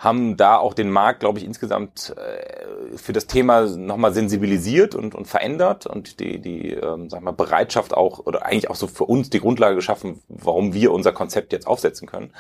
haben 0.02 0.36
da 0.36 0.56
auch 0.56 0.74
den 0.74 0.90
Markt, 0.90 1.20
glaube 1.20 1.38
ich, 1.38 1.44
insgesamt 1.44 2.12
äh, 2.16 2.96
für 2.96 3.12
das 3.12 3.28
Thema 3.28 3.66
nochmal 3.66 4.12
sensibilisiert 4.12 4.96
und, 4.96 5.14
und 5.14 5.26
verändert 5.26 5.86
und 5.86 6.18
die, 6.18 6.40
die 6.40 6.72
ähm, 6.72 7.08
sag 7.08 7.22
mal, 7.22 7.30
Bereitschaft 7.30 7.94
auch 7.94 8.18
oder 8.18 8.44
eigentlich 8.44 8.68
auch 8.68 8.74
so 8.74 8.88
für 8.88 9.04
uns 9.04 9.30
die 9.30 9.38
Grundlage 9.38 9.76
geschaffen, 9.76 10.20
warum 10.26 10.74
wir 10.74 10.92
unser 10.92 11.12
Konzept 11.12 11.52
jetzt 11.52 11.68
aufsetzen 11.68 12.08
können. 12.08 12.32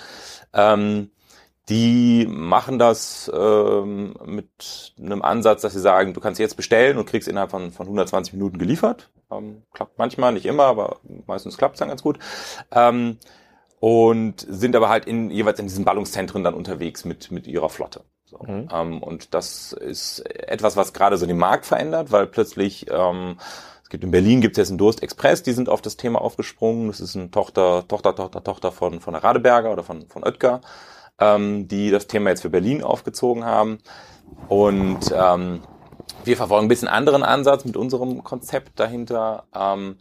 Ähm, 0.52 1.10
die 1.68 2.26
machen 2.28 2.80
das 2.80 3.30
ähm, 3.32 4.14
mit 4.24 4.94
einem 4.98 5.22
Ansatz, 5.22 5.62
dass 5.62 5.72
sie 5.72 5.80
sagen, 5.80 6.14
du 6.14 6.20
kannst 6.20 6.40
jetzt 6.40 6.56
bestellen 6.56 6.98
und 6.98 7.06
kriegst 7.06 7.28
innerhalb 7.28 7.52
von, 7.52 7.70
von 7.70 7.86
120 7.86 8.34
Minuten 8.34 8.58
geliefert. 8.58 9.08
Ähm, 9.30 9.62
klappt 9.72 9.98
manchmal, 9.98 10.32
nicht 10.32 10.46
immer, 10.46 10.64
aber 10.64 10.96
meistens 11.28 11.56
klappt 11.56 11.76
es 11.76 11.78
dann 11.78 11.90
ganz 11.90 12.02
gut. 12.02 12.18
Ähm, 12.72 13.18
und 13.82 14.46
sind 14.48 14.76
aber 14.76 14.88
halt 14.88 15.06
in, 15.06 15.28
jeweils 15.32 15.58
in 15.58 15.66
diesen 15.66 15.84
Ballungszentren 15.84 16.44
dann 16.44 16.54
unterwegs 16.54 17.04
mit, 17.04 17.32
mit 17.32 17.48
ihrer 17.48 17.68
Flotte. 17.68 18.04
So. 18.26 18.38
Mhm. 18.38 18.68
Ähm, 18.72 19.02
und 19.02 19.34
das 19.34 19.72
ist 19.72 20.20
etwas, 20.20 20.76
was 20.76 20.92
gerade 20.92 21.16
so 21.16 21.26
den 21.26 21.36
Markt 21.36 21.66
verändert, 21.66 22.12
weil 22.12 22.28
plötzlich 22.28 22.86
ähm, 22.88 23.38
es 23.82 23.88
gibt 23.88 24.04
in 24.04 24.12
Berlin 24.12 24.40
gibt 24.40 24.56
es 24.56 24.58
jetzt 24.58 24.68
einen 24.68 24.78
Durst 24.78 25.02
Express, 25.02 25.42
die 25.42 25.50
sind 25.50 25.68
auf 25.68 25.82
das 25.82 25.96
Thema 25.96 26.20
aufgesprungen. 26.20 26.86
Das 26.86 27.00
ist 27.00 27.16
eine 27.16 27.32
Tochter, 27.32 27.84
Tochter, 27.88 28.14
Tochter, 28.14 28.44
Tochter 28.44 28.70
von, 28.70 29.00
von 29.00 29.14
der 29.14 29.24
Radeberger 29.24 29.72
oder 29.72 29.82
von, 29.82 30.06
von 30.06 30.22
Oetker, 30.22 30.60
ähm, 31.18 31.66
die 31.66 31.90
das 31.90 32.06
Thema 32.06 32.30
jetzt 32.30 32.42
für 32.42 32.50
Berlin 32.50 32.84
aufgezogen 32.84 33.44
haben. 33.44 33.78
Und 34.46 35.12
ähm, 35.12 35.62
wir 36.22 36.36
verfolgen 36.36 36.66
ein 36.66 36.68
bisschen 36.68 36.86
anderen 36.86 37.24
Ansatz 37.24 37.64
mit 37.64 37.76
unserem 37.76 38.22
Konzept 38.22 38.78
dahinter. 38.78 39.42
Ähm, 39.52 39.96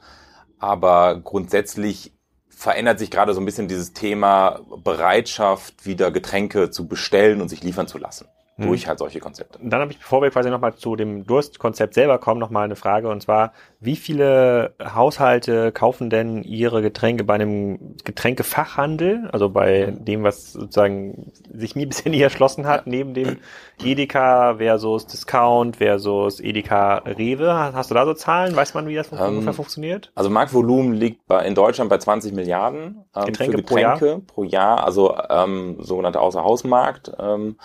aber 0.59 1.19
grundsätzlich 1.19 2.13
verändert 2.61 2.99
sich 2.99 3.09
gerade 3.09 3.33
so 3.33 3.41
ein 3.41 3.45
bisschen 3.45 3.67
dieses 3.67 3.91
Thema 3.91 4.59
Bereitschaft, 4.83 5.83
wieder 5.83 6.11
Getränke 6.11 6.69
zu 6.69 6.87
bestellen 6.87 7.41
und 7.41 7.49
sich 7.49 7.63
liefern 7.63 7.87
zu 7.87 7.97
lassen 7.97 8.27
hm. 8.57 8.67
durch 8.67 8.87
halt 8.87 8.99
solche 8.99 9.19
Konzepte. 9.19 9.57
Dann 9.63 9.81
habe 9.81 9.91
ich, 9.91 9.97
bevor 9.97 10.21
wir 10.21 10.29
quasi 10.29 10.51
nochmal 10.51 10.75
zu 10.75 10.95
dem 10.95 11.25
Durstkonzept 11.25 11.95
selber 11.95 12.19
kommen, 12.19 12.39
nochmal 12.39 12.65
eine 12.65 12.75
Frage 12.75 13.09
und 13.09 13.23
zwar, 13.23 13.53
wie 13.83 13.95
viele 13.95 14.75
Haushalte 14.79 15.71
kaufen 15.71 16.11
denn 16.11 16.43
ihre 16.43 16.83
Getränke 16.83 17.23
bei 17.23 17.33
einem 17.33 17.95
Getränkefachhandel, 18.03 19.27
also 19.31 19.49
bei 19.49 19.91
dem, 19.97 20.23
was 20.23 20.53
sozusagen 20.53 21.31
sich 21.51 21.75
mir 21.75 21.87
bisher 21.89 22.11
nie 22.11 22.21
erschlossen 22.21 22.67
hat, 22.67 22.85
neben 22.85 23.15
dem 23.15 23.37
Edeka 23.83 24.57
versus 24.57 25.07
Discount 25.07 25.77
versus 25.77 26.39
Edeka 26.39 26.97
Rewe? 26.99 27.51
Hast 27.51 27.89
du 27.89 27.95
da 27.95 28.05
so 28.05 28.13
Zahlen? 28.13 28.55
Weiß 28.55 28.75
man, 28.75 28.87
wie 28.87 28.93
das 28.93 29.11
ähm, 29.11 29.19
ungefähr 29.19 29.53
funktioniert? 29.53 30.11
Also 30.13 30.29
Marktvolumen 30.29 30.93
liegt 30.93 31.25
bei, 31.25 31.43
in 31.43 31.55
Deutschland 31.55 31.89
bei 31.89 31.97
20 31.97 32.33
Milliarden 32.33 33.03
ähm, 33.15 33.25
Getränke, 33.25 33.57
für 33.57 33.63
Getränke 33.63 33.63
pro 33.63 34.03
Jahr, 34.07 34.19
pro 34.27 34.43
Jahr 34.43 34.83
also 34.83 35.17
ähm, 35.27 35.77
sogenannte 35.79 36.19
Außerhausmarkt. 36.19 37.13
Ähm, 37.19 37.55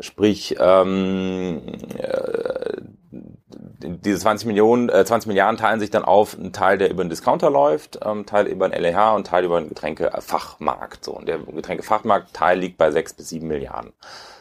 sprich, 0.00 0.56
ähm, 0.58 1.60
äh, 1.98 2.80
diese 3.80 4.18
20 4.18 4.46
Millionen, 4.46 4.88
äh, 4.88 5.04
20 5.04 5.28
Milliarden 5.28 5.58
teilen 5.58 5.80
sich 5.80 5.90
dann 5.90 6.04
auf 6.04 6.36
einen 6.38 6.52
Teil, 6.52 6.78
der 6.78 6.90
über 6.90 7.02
einen 7.02 7.10
Discounter 7.10 7.50
läuft, 7.50 7.98
ähm, 8.04 8.26
Teil 8.26 8.46
über 8.46 8.66
einen 8.66 8.74
LEH 8.74 9.14
und 9.14 9.26
Teil 9.26 9.44
über 9.44 9.56
einen 9.56 9.68
Getränkefachmarkt. 9.68 11.04
So, 11.04 11.12
und 11.12 11.26
der 11.26 11.38
Getränkefachmarkt-Teil 11.38 12.58
liegt 12.58 12.78
bei 12.78 12.90
6 12.90 13.14
bis 13.14 13.28
7 13.30 13.46
Milliarden. 13.46 13.92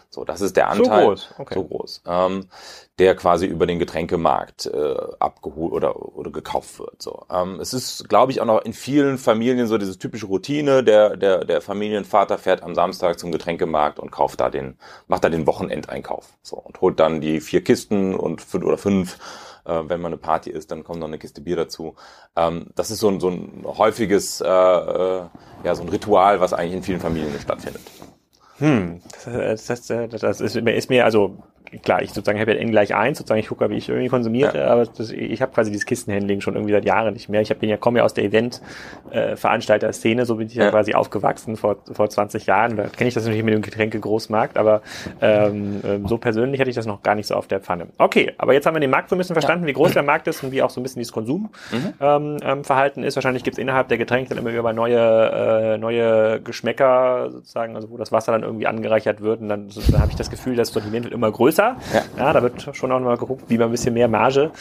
So, 0.09 0.23
das 0.23 0.41
ist 0.41 0.55
der 0.57 0.69
Anteil. 0.69 1.01
So 1.01 1.07
groß, 1.07 1.33
okay. 1.37 1.53
so 1.53 1.63
groß 1.63 2.01
ähm, 2.05 2.47
der 2.99 3.15
quasi 3.15 3.45
über 3.45 3.67
den 3.67 3.77
Getränkemarkt 3.77 4.65
äh, 4.65 4.95
abgeholt 5.19 5.71
oder, 5.71 6.15
oder 6.15 6.31
gekauft 6.31 6.79
wird. 6.79 7.01
So, 7.01 7.25
ähm, 7.31 7.59
es 7.59 7.73
ist, 7.73 8.09
glaube 8.09 8.31
ich, 8.31 8.41
auch 8.41 8.45
noch 8.45 8.61
in 8.61 8.73
vielen 8.73 9.19
Familien 9.19 9.67
so 9.67 9.77
diese 9.77 9.99
typische 9.99 10.25
Routine. 10.25 10.83
Der, 10.83 11.15
der, 11.15 11.45
der 11.45 11.61
Familienvater 11.61 12.39
fährt 12.39 12.63
am 12.63 12.73
Samstag 12.73 13.19
zum 13.19 13.31
Getränkemarkt 13.31 13.99
und 13.99 14.11
kauft 14.11 14.39
da 14.39 14.49
den, 14.49 14.77
macht 15.07 15.23
da 15.23 15.29
den 15.29 15.45
Wochenendeinkauf. 15.45 16.27
So, 16.41 16.57
und 16.57 16.81
holt 16.81 16.99
dann 16.99 17.21
die 17.21 17.39
vier 17.39 17.63
Kisten 17.63 18.15
und 18.15 18.41
fünf 18.41 18.65
oder 18.65 18.77
fünf 18.77 19.17
äh, 19.65 19.83
wenn 19.87 20.01
man 20.01 20.13
eine 20.13 20.17
Party 20.17 20.49
ist, 20.49 20.71
dann 20.71 20.83
kommt 20.83 20.99
noch 20.99 21.07
eine 21.07 21.19
Kiste 21.19 21.41
Bier 21.41 21.57
dazu. 21.57 21.95
Ähm, 22.35 22.67
das 22.75 22.89
ist 22.89 22.99
so 22.99 23.09
ein, 23.09 23.19
so 23.19 23.29
ein 23.29 23.63
häufiges, 23.65 24.41
äh, 24.41 24.47
äh, 24.47 25.21
ja, 25.63 25.75
so 25.75 25.83
ein 25.83 25.89
Ritual, 25.89 26.39
was 26.39 26.53
eigentlich 26.53 26.73
in 26.73 26.83
vielen 26.83 26.99
Familien 26.99 27.39
stattfindet. 27.39 27.81
Hm, 28.59 29.01
das, 29.25 29.65
das, 29.65 29.85
das, 29.87 30.21
das 30.21 30.41
ist, 30.41 30.55
ist 30.55 30.89
mir, 30.89 31.05
also 31.05 31.37
klar, 31.83 32.01
ich 32.01 32.13
sozusagen 32.13 32.39
habe 32.39 32.53
ja 32.53 32.57
N 32.57 32.71
gleich 32.71 32.95
eins, 32.95 33.17
sozusagen 33.17 33.39
ich 33.39 33.47
gucke, 33.47 33.69
wie 33.69 33.75
ich 33.75 33.89
irgendwie 33.89 34.09
konsumiert, 34.09 34.55
ja. 34.55 34.67
aber 34.67 34.85
das, 34.85 35.11
ich 35.11 35.41
habe 35.41 35.51
quasi 35.51 35.71
dieses 35.71 35.85
Kistenhandling 35.85 36.41
schon 36.41 36.55
irgendwie 36.55 36.73
seit 36.73 36.85
Jahren 36.85 37.13
nicht 37.13 37.29
mehr. 37.29 37.41
Ich 37.41 37.55
bin 37.57 37.69
ja 37.69 37.77
komme 37.77 37.99
ja 37.99 38.05
aus 38.05 38.13
der 38.13 38.23
Event-Veranstalter-Szene, 38.23 40.25
so 40.25 40.35
bin 40.35 40.47
ich 40.47 40.55
ja, 40.55 40.65
ja, 40.65 40.71
quasi 40.71 40.93
aufgewachsen 40.93 41.57
vor 41.57 41.77
vor 41.91 42.09
20 42.09 42.45
Jahren. 42.45 42.77
Da 42.77 42.83
kenne 42.83 43.07
ich 43.07 43.13
das 43.13 43.23
natürlich 43.23 43.43
mit 43.43 43.53
dem 43.53 43.61
Getränke-Großmarkt, 43.61 44.57
aber 44.57 44.81
ähm, 45.21 45.81
ähm, 45.83 46.07
so 46.07 46.17
persönlich 46.17 46.59
hatte 46.59 46.69
ich 46.69 46.75
das 46.75 46.85
noch 46.85 47.03
gar 47.03 47.15
nicht 47.15 47.27
so 47.27 47.35
auf 47.35 47.47
der 47.47 47.59
Pfanne. 47.59 47.87
Okay, 47.97 48.33
aber 48.37 48.53
jetzt 48.53 48.65
haben 48.65 48.75
wir 48.75 48.79
den 48.79 48.89
Markt 48.89 49.09
so 49.09 49.15
ein 49.15 49.17
bisschen 49.17 49.35
verstanden, 49.35 49.63
ja. 49.63 49.69
wie 49.69 49.73
groß 49.73 49.93
der 49.93 50.03
Markt 50.03 50.27
ist 50.27 50.43
und 50.43 50.51
wie 50.51 50.61
auch 50.61 50.69
so 50.69 50.79
ein 50.79 50.83
bisschen 50.83 50.99
dieses 50.99 51.13
Konsumverhalten 51.13 52.41
mhm. 52.41 52.41
ähm, 52.41 52.93
ähm, 52.95 53.03
ist. 53.03 53.15
Wahrscheinlich 53.15 53.43
gibt 53.43 53.57
es 53.57 53.61
innerhalb 53.61 53.89
der 53.89 53.97
Getränke 53.97 54.29
dann 54.29 54.39
immer 54.39 54.51
über 54.51 54.73
neue 54.73 54.97
äh, 54.97 55.77
neue 55.77 56.41
Geschmäcker 56.41 57.29
sozusagen, 57.31 57.75
also 57.75 57.89
wo 57.89 57.97
das 57.97 58.11
Wasser 58.11 58.31
dann 58.31 58.43
irgendwie 58.43 58.67
angereichert 58.67 59.21
wird 59.21 59.41
und 59.41 59.49
dann, 59.49 59.69
so, 59.69 59.81
dann 59.91 60.01
habe 60.01 60.11
ich 60.11 60.17
das 60.17 60.29
Gefühl, 60.29 60.55
das 60.55 60.69
Sortiment 60.69 61.05
wird 61.05 61.13
immer 61.13 61.31
größer 61.31 61.56
größer. 61.57 61.75
Ja. 62.17 62.33
da 62.33 62.41
wird 62.41 62.75
schon 62.75 62.91
auch 62.91 62.99
mal 62.99 63.17
geguckt, 63.17 63.45
wie 63.47 63.57
man 63.57 63.69
ein 63.69 63.71
bisschen 63.71 63.93
mehr 63.93 64.07
Marge 64.07 64.51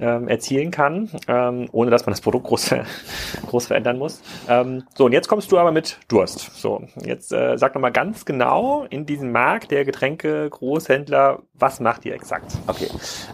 ähm, 0.00 0.28
erzielen 0.28 0.70
kann, 0.70 1.10
ähm, 1.28 1.68
ohne 1.72 1.90
dass 1.90 2.06
man 2.06 2.12
das 2.12 2.20
Produkt 2.20 2.46
groß, 2.46 2.74
groß 3.46 3.66
verändern 3.66 3.98
muss. 3.98 4.22
Ähm, 4.48 4.84
so, 4.94 5.06
und 5.06 5.12
jetzt 5.12 5.28
kommst 5.28 5.52
du 5.52 5.58
aber 5.58 5.72
mit 5.72 5.98
Durst. 6.08 6.50
So, 6.56 6.82
jetzt 7.04 7.32
äh, 7.32 7.56
sag 7.56 7.74
nochmal 7.74 7.92
ganz 7.92 8.24
genau 8.24 8.86
in 8.90 9.06
diesem 9.06 9.32
Markt 9.32 9.70
der 9.70 9.84
Getränke 9.84 10.48
Großhändler, 10.50 11.40
was 11.58 11.80
macht 11.80 12.04
ihr 12.04 12.14
exakt? 12.14 12.52
Okay, 12.66 12.88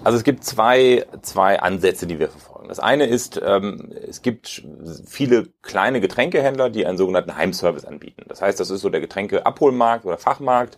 also 0.04 0.16
es 0.16 0.24
gibt 0.24 0.44
zwei, 0.44 1.06
zwei 1.22 1.60
Ansätze, 1.60 2.06
die 2.06 2.18
wir 2.18 2.28
verfolgen. 2.28 2.68
Das 2.68 2.78
eine 2.78 3.06
ist, 3.06 3.40
ähm, 3.44 3.92
es 4.08 4.22
gibt 4.22 4.64
viele 5.06 5.48
kleine 5.62 6.00
Getränkehändler, 6.00 6.70
die 6.70 6.86
einen 6.86 6.98
sogenannten 6.98 7.36
Heimservice 7.36 7.84
anbieten. 7.84 8.24
Das 8.28 8.40
heißt, 8.40 8.60
das 8.60 8.70
ist 8.70 8.80
so 8.80 8.88
der 8.90 9.00
Getränkeabholmarkt 9.00 10.04
oder 10.04 10.18
Fachmarkt, 10.18 10.76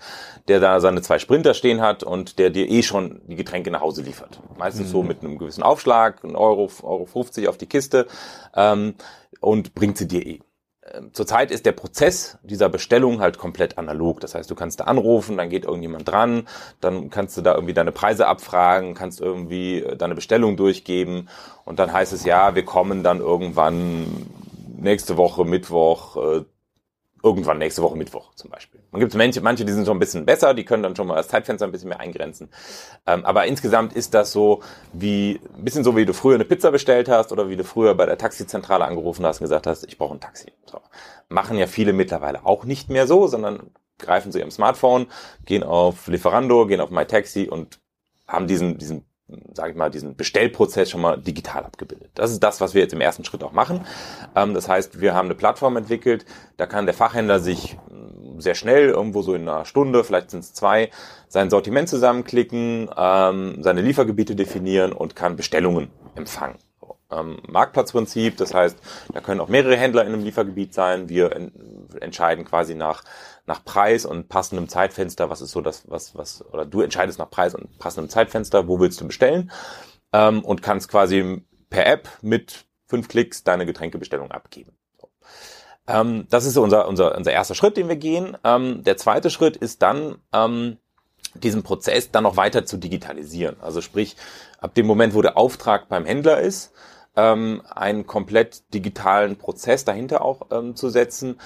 der 0.48 0.60
da 0.60 0.80
seine 0.80 1.02
zwei 1.02 1.18
Sprinter 1.18 1.54
stehen 1.54 1.80
hat 1.80 2.02
und 2.02 2.38
der 2.38 2.50
dir 2.50 2.68
eh 2.68 2.82
schon 2.82 3.20
die 3.26 3.36
Getränke 3.36 3.70
nach 3.70 3.80
Hause 3.80 4.02
liefert. 4.02 4.40
Meistens 4.56 4.88
mhm. 4.88 4.92
so 4.92 5.02
mit 5.02 5.22
einem 5.22 5.38
gewissen 5.38 5.62
Aufschlag, 5.62 6.24
ein 6.24 6.36
Euro, 6.36 6.70
Euro 6.82 7.06
50 7.06 7.48
auf 7.48 7.58
die 7.58 7.66
Kiste 7.66 8.06
ähm, 8.54 8.94
und 9.40 9.74
bringt 9.74 9.98
sie 9.98 10.08
dir 10.08 10.26
eh. 10.26 10.40
Ähm, 10.96 11.10
zurzeit 11.12 11.50
ist 11.50 11.66
der 11.66 11.72
Prozess 11.72 12.38
dieser 12.42 12.68
Bestellung 12.68 13.20
halt 13.20 13.38
komplett 13.38 13.78
analog. 13.78 14.20
Das 14.20 14.34
heißt, 14.34 14.50
du 14.50 14.54
kannst 14.54 14.80
da 14.80 14.84
anrufen, 14.84 15.36
dann 15.36 15.50
geht 15.50 15.64
irgendjemand 15.64 16.08
dran, 16.08 16.46
dann 16.80 17.10
kannst 17.10 17.36
du 17.36 17.42
da 17.42 17.54
irgendwie 17.54 17.74
deine 17.74 17.92
Preise 17.92 18.26
abfragen, 18.26 18.94
kannst 18.94 19.20
irgendwie 19.20 19.80
äh, 19.80 19.96
deine 19.96 20.14
Bestellung 20.14 20.56
durchgeben 20.56 21.28
und 21.64 21.78
dann 21.78 21.92
heißt 21.92 22.12
es 22.12 22.24
ja, 22.24 22.54
wir 22.54 22.64
kommen 22.64 23.02
dann 23.02 23.20
irgendwann 23.20 24.26
nächste 24.76 25.16
Woche 25.16 25.44
Mittwoch 25.44 26.16
äh, 26.16 26.44
irgendwann 27.22 27.58
nächste 27.58 27.82
Woche 27.82 27.96
Mittwoch 27.96 28.34
zum 28.34 28.50
Beispiel. 28.50 28.73
Man 28.94 29.00
gibt 29.00 29.12
manche, 29.16 29.40
manche, 29.40 29.64
die 29.64 29.72
sind 29.72 29.86
schon 29.86 29.96
ein 29.96 29.98
bisschen 30.00 30.24
besser, 30.24 30.54
die 30.54 30.64
können 30.64 30.84
dann 30.84 30.94
schon 30.94 31.08
mal 31.08 31.16
das 31.16 31.26
Zeitfenster 31.26 31.66
ein 31.66 31.72
bisschen 31.72 31.88
mehr 31.88 31.98
eingrenzen. 31.98 32.48
Ähm, 33.08 33.24
aber 33.24 33.44
insgesamt 33.44 33.92
ist 33.92 34.14
das 34.14 34.30
so 34.30 34.62
wie 34.92 35.40
ein 35.56 35.64
bisschen 35.64 35.82
so, 35.82 35.96
wie 35.96 36.04
du 36.04 36.14
früher 36.14 36.36
eine 36.36 36.44
Pizza 36.44 36.70
bestellt 36.70 37.08
hast 37.08 37.32
oder 37.32 37.48
wie 37.48 37.56
du 37.56 37.64
früher 37.64 37.96
bei 37.96 38.06
der 38.06 38.18
Taxizentrale 38.18 38.84
angerufen 38.84 39.26
hast 39.26 39.40
und 39.40 39.46
gesagt 39.46 39.66
hast, 39.66 39.82
ich 39.82 39.98
brauche 39.98 40.14
ein 40.14 40.20
Taxi. 40.20 40.52
So. 40.66 40.78
Machen 41.28 41.58
ja 41.58 41.66
viele 41.66 41.92
mittlerweile 41.92 42.46
auch 42.46 42.62
nicht 42.62 42.88
mehr 42.88 43.08
so, 43.08 43.26
sondern 43.26 43.72
greifen 43.98 44.30
zu 44.30 44.38
ihrem 44.38 44.52
Smartphone, 44.52 45.08
gehen 45.44 45.64
auf 45.64 46.06
Lieferando, 46.06 46.64
gehen 46.68 46.80
auf 46.80 46.90
MyTaxi 46.90 47.48
und 47.50 47.80
haben 48.28 48.46
diesen, 48.46 48.78
diesen 48.78 49.04
sage 49.54 49.70
ich 49.70 49.76
mal, 49.76 49.90
diesen 49.90 50.16
Bestellprozess 50.16 50.90
schon 50.90 51.00
mal 51.00 51.16
digital 51.18 51.64
abgebildet. 51.64 52.10
Das 52.14 52.30
ist 52.30 52.42
das, 52.42 52.60
was 52.60 52.74
wir 52.74 52.82
jetzt 52.82 52.92
im 52.92 53.00
ersten 53.00 53.24
Schritt 53.24 53.42
auch 53.42 53.52
machen. 53.52 53.80
Ähm, 54.36 54.54
das 54.54 54.68
heißt, 54.68 55.00
wir 55.00 55.14
haben 55.14 55.26
eine 55.26 55.34
Plattform 55.34 55.76
entwickelt, 55.76 56.26
da 56.56 56.66
kann 56.66 56.84
der 56.84 56.94
Fachhändler 56.94 57.40
sich 57.40 57.76
mm, 57.88 58.40
sehr 58.40 58.54
schnell, 58.54 58.90
irgendwo 58.90 59.22
so 59.22 59.34
in 59.34 59.48
einer 59.48 59.64
Stunde, 59.64 60.04
vielleicht 60.04 60.30
sind 60.30 60.40
es 60.40 60.52
zwei, 60.52 60.90
sein 61.28 61.48
Sortiment 61.50 61.88
zusammenklicken, 61.88 62.90
ähm, 62.96 63.62
seine 63.62 63.80
Liefergebiete 63.80 64.36
definieren 64.36 64.92
und 64.92 65.16
kann 65.16 65.36
Bestellungen 65.36 65.90
empfangen. 66.14 66.56
Ähm, 67.10 67.38
Marktplatzprinzip, 67.48 68.36
das 68.36 68.52
heißt, 68.52 68.78
da 69.12 69.20
können 69.20 69.40
auch 69.40 69.48
mehrere 69.48 69.76
Händler 69.76 70.02
in 70.02 70.12
einem 70.12 70.24
Liefergebiet 70.24 70.74
sein. 70.74 71.08
Wir 71.08 71.34
entscheiden 72.00 72.44
quasi 72.44 72.74
nach 72.74 73.04
nach 73.46 73.64
Preis 73.64 74.06
und 74.06 74.28
passendem 74.28 74.68
Zeitfenster, 74.68 75.28
was 75.30 75.40
ist 75.40 75.50
so 75.50 75.60
das, 75.60 75.90
was, 75.90 76.16
was, 76.16 76.44
oder 76.52 76.64
du 76.64 76.80
entscheidest 76.80 77.18
nach 77.18 77.30
Preis 77.30 77.54
und 77.54 77.78
passendem 77.78 78.08
Zeitfenster, 78.08 78.68
wo 78.68 78.80
willst 78.80 79.00
du 79.00 79.06
bestellen 79.06 79.50
ähm, 80.12 80.42
und 80.44 80.62
kannst 80.62 80.88
quasi 80.88 81.44
per 81.68 81.86
App 81.86 82.08
mit 82.22 82.64
fünf 82.86 83.08
Klicks 83.08 83.44
deine 83.44 83.66
Getränkebestellung 83.66 84.30
abgeben. 84.30 84.72
So. 84.98 85.10
Ähm, 85.86 86.26
das 86.30 86.46
ist 86.46 86.56
unser, 86.56 86.88
unser, 86.88 87.16
unser 87.16 87.32
erster 87.32 87.54
Schritt, 87.54 87.76
den 87.76 87.88
wir 87.88 87.96
gehen. 87.96 88.36
Ähm, 88.44 88.82
der 88.82 88.96
zweite 88.96 89.30
Schritt 89.30 89.56
ist 89.56 89.82
dann, 89.82 90.16
ähm, 90.32 90.78
diesen 91.34 91.64
Prozess 91.64 92.12
dann 92.12 92.22
noch 92.22 92.36
weiter 92.36 92.64
zu 92.64 92.76
digitalisieren. 92.76 93.56
Also 93.60 93.80
sprich, 93.80 94.16
ab 94.60 94.74
dem 94.74 94.86
Moment, 94.86 95.14
wo 95.14 95.22
der 95.22 95.36
Auftrag 95.36 95.88
beim 95.88 96.04
Händler 96.04 96.40
ist, 96.40 96.72
ähm, 97.16 97.62
einen 97.74 98.06
komplett 98.06 98.72
digitalen 98.72 99.36
Prozess 99.36 99.84
dahinter 99.84 100.22
auch 100.22 100.46
ähm, 100.52 100.76
zu 100.76 100.88
setzen, 100.90 101.40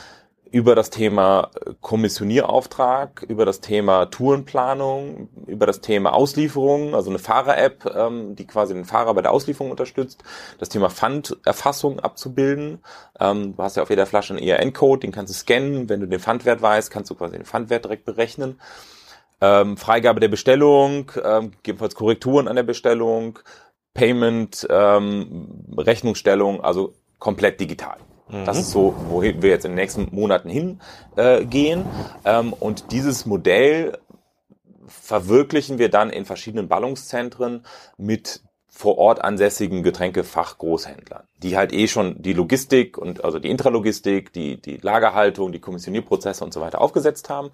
über 0.51 0.75
das 0.75 0.91
Thema 0.91 1.51
Kommissionierauftrag, 1.81 3.23
über 3.29 3.45
das 3.45 3.61
Thema 3.61 4.07
Tourenplanung, 4.07 5.29
über 5.47 5.67
das 5.67 5.81
Thema 5.81 6.15
Auslieferung, 6.15 6.95
also 6.95 7.11
eine 7.11 7.19
Fahrer-App, 7.19 7.85
ähm, 7.95 8.35
die 8.35 8.47
quasi 8.47 8.75
den 8.75 8.85
Fahrer 8.85 9.15
bei 9.15 9.23
der 9.23 9.33
Auslieferung 9.33 9.71
unterstützt, 9.71 10.23
das 10.59 10.69
Thema 10.69 10.91
Pfanderfassung 10.91 12.01
abzubilden. 12.01 12.81
Ähm, 13.21 13.57
du 13.57 13.63
hast 13.63 13.77
ja 13.77 13.83
auf 13.83 13.91
jeder 13.91 14.07
Flasche 14.07 14.35
einen 14.35 14.43
ERN-Code, 14.43 15.01
den 15.01 15.13
kannst 15.13 15.35
du 15.35 15.39
scannen. 15.39 15.89
Wenn 15.89 16.01
du 16.01 16.07
den 16.07 16.21
Pfandwert 16.21 16.63
weißt, 16.63 16.91
kannst 16.91 17.11
du 17.11 17.15
quasi 17.15 17.37
den 17.37 17.45
Pfandwert 17.45 17.85
direkt 17.85 18.05
berechnen. 18.05 18.61
Ähm, 19.41 19.77
Freigabe 19.77 20.21
der 20.21 20.29
Bestellung, 20.29 21.13
ähm, 21.23 21.53
gegebenenfalls 21.53 21.95
Korrekturen 21.95 22.49
an 22.49 22.57
der 22.57 22.65
Bestellung, 22.65 23.39
Payment, 23.95 24.67
ähm, 24.71 25.75
Rechnungsstellung, 25.77 26.61
also 26.63 26.95
komplett 27.19 27.61
digital. 27.61 27.99
Das 28.31 28.57
mhm. 28.57 28.61
ist 28.61 28.71
so, 28.71 28.95
wohin 29.09 29.43
wir 29.43 29.51
jetzt 29.51 29.65
in 29.65 29.73
den 29.73 29.77
nächsten 29.77 30.09
Monaten 30.11 30.49
hingehen. 30.49 30.81
Äh, 31.17 32.31
ähm, 32.39 32.53
und 32.53 32.93
dieses 32.93 33.27
Modell 33.27 33.99
verwirklichen 34.87 35.79
wir 35.79 35.89
dann 35.89 36.11
in 36.11 36.25
verschiedenen 36.25 36.69
Ballungszentren 36.69 37.65
mit 37.97 38.43
vor 38.79 38.99
Ort 38.99 39.25
ansässigen 39.25 39.83
Getränkefachgroßhändlern, 39.83 41.25
die 41.43 41.57
halt 41.57 41.73
eh 41.73 41.89
schon 41.89 42.23
die 42.23 42.33
Logistik 42.33 42.97
und 42.97 43.25
also 43.25 43.39
die 43.39 43.51
Intralogistik, 43.51 44.33
die, 44.33 44.61
die 44.61 44.77
Lagerhaltung, 44.77 45.51
die 45.51 45.59
Kommissionierprozesse 45.59 46.45
und 46.45 46.53
so 46.53 46.61
weiter 46.61 46.81
aufgesetzt 46.81 47.29
haben, 47.29 47.51